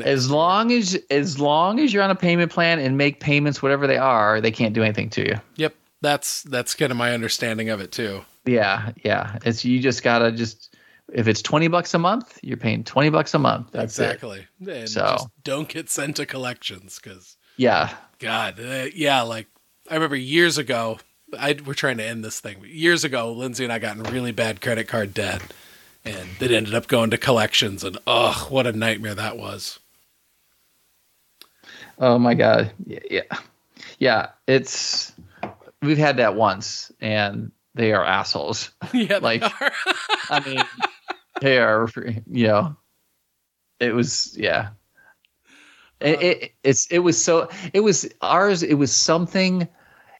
[0.00, 3.86] As long as as long as you're on a payment plan and make payments whatever
[3.86, 5.40] they are, they can't do anything to you.
[5.56, 5.74] Yep.
[6.00, 8.22] That's that's kind of my understanding of it too.
[8.46, 9.38] Yeah, yeah.
[9.44, 10.69] It's you just got to just
[11.12, 13.68] if it's 20 bucks a month, you're paying 20 bucks a month.
[13.72, 14.46] That's exactly.
[14.60, 14.68] It.
[14.68, 19.46] And so don't get sent to collections cuz yeah, God, uh, yeah, like
[19.90, 20.98] I remember years ago.
[21.38, 22.64] I we're trying to end this thing.
[22.64, 25.42] Years ago, Lindsay and I got in really bad credit card debt,
[26.04, 27.84] and it ended up going to collections.
[27.84, 29.78] And ugh, what a nightmare that was.
[31.98, 33.22] Oh my god, yeah,
[33.98, 34.28] yeah.
[34.46, 35.12] It's
[35.82, 38.70] we've had that once, and they are assholes.
[38.92, 39.42] Yeah, like
[40.30, 40.62] I mean,
[41.40, 41.88] they are.
[42.26, 42.76] You know,
[43.80, 44.70] it was yeah.
[46.00, 48.62] It, it, it's it was so it was ours.
[48.62, 49.68] It was something.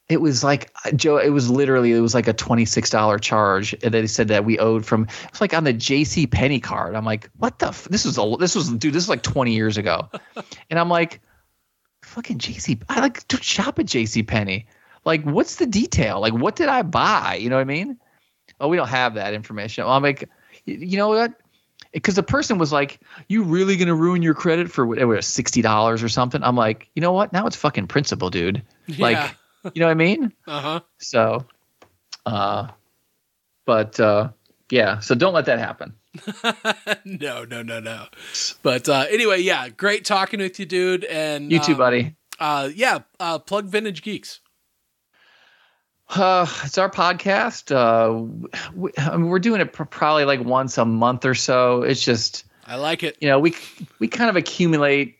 [0.08, 1.18] It was like Joe.
[1.18, 4.44] It was literally it was like a twenty six dollar charge and they said that
[4.44, 5.06] we owed from.
[5.28, 6.26] It's like on the J.C.
[6.26, 6.96] Penney card.
[6.96, 7.68] I'm like, what the?
[7.68, 7.88] F-?
[7.88, 8.92] This was a this was dude.
[8.92, 10.08] This is like twenty years ago,
[10.70, 11.20] and I'm like,
[12.02, 12.78] fucking J.C.
[12.88, 14.22] I like to shop at J.C.
[14.24, 14.66] Penney
[15.04, 16.20] Like, what's the detail?
[16.20, 17.36] Like, what did I buy?
[17.36, 17.98] You know what I mean?
[18.60, 19.84] Oh, we don't have that information.
[19.84, 20.28] Well, I'm like,
[20.64, 21.34] you know what?
[21.92, 26.02] because the person was like, "You really gonna ruin your credit for whatever sixty dollars
[26.02, 27.32] or something?" I'm like, you know what?
[27.32, 28.62] Now it's fucking principal, dude.
[28.86, 29.02] Yeah.
[29.02, 29.36] Like,
[29.74, 30.32] you know what I mean?
[30.46, 30.80] Uh huh.
[30.98, 31.46] So,
[32.26, 32.68] uh,
[33.66, 34.30] but uh,
[34.70, 35.00] yeah.
[35.00, 35.94] So don't let that happen.
[37.04, 38.06] no, no, no, no.
[38.62, 41.04] But uh, anyway, yeah, great talking with you, dude.
[41.04, 42.16] And you too, um, buddy.
[42.38, 44.39] Uh, yeah, uh, plug Vintage Geeks.
[46.10, 47.70] Uh, it's our podcast.
[47.70, 48.24] Uh,
[48.74, 51.82] we, I mean, we're doing it pr- probably like once a month or so.
[51.82, 53.16] It's just I like it.
[53.20, 53.54] You know, we
[54.00, 55.18] we kind of accumulate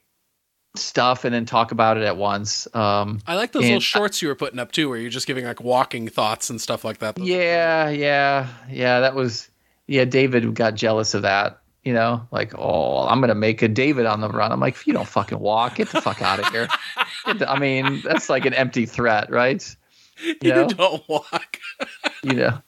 [0.76, 2.66] stuff and then talk about it at once.
[2.74, 5.44] Um, I like those little shorts you were putting up too, where you're just giving
[5.44, 7.14] like walking thoughts and stuff like that.
[7.14, 9.00] Those yeah, yeah, yeah.
[9.00, 9.48] That was
[9.86, 10.04] yeah.
[10.04, 11.60] David got jealous of that.
[11.84, 14.52] You know, like, oh, I'm gonna make a David on the run.
[14.52, 16.68] I'm like, if you don't fucking walk, get the fuck out of here.
[17.26, 19.76] The, I mean, that's like an empty threat, right?
[20.24, 20.68] You, you know?
[20.68, 21.58] don't walk.
[22.22, 22.62] you know,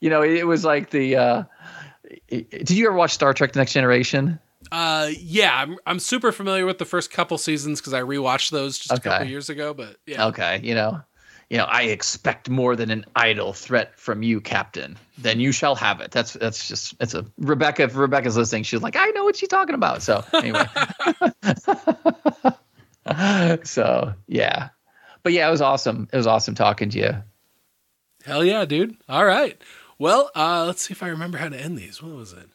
[0.00, 1.16] you know, it was like the.
[1.16, 1.42] Uh,
[2.28, 4.38] did you ever watch Star Trek: The Next Generation?
[4.72, 8.78] Uh, yeah, I'm I'm super familiar with the first couple seasons because I rewatched those
[8.78, 9.08] just okay.
[9.08, 9.72] a couple years ago.
[9.72, 11.00] But yeah, okay, you know,
[11.50, 14.98] you know, I expect more than an idle threat from you, Captain.
[15.16, 16.10] Then you shall have it.
[16.10, 17.84] That's that's just it's a Rebecca.
[17.84, 20.02] If Rebecca's listening, she's like, I know what she's talking about.
[20.02, 20.66] So anyway,
[23.64, 24.68] so yeah,
[25.22, 26.08] but yeah, it was awesome.
[26.12, 27.22] It was awesome talking to you.
[28.24, 28.96] Hell yeah, dude.
[29.08, 29.60] All right.
[29.98, 32.02] Well, uh, let's see if I remember how to end these.
[32.02, 32.48] What was it?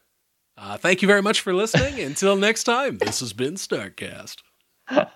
[0.58, 2.00] Uh, thank you very much for listening.
[2.06, 4.38] Until next time, this has been Starkcast.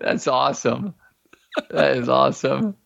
[0.00, 0.94] That's awesome.
[1.70, 2.76] That is awesome.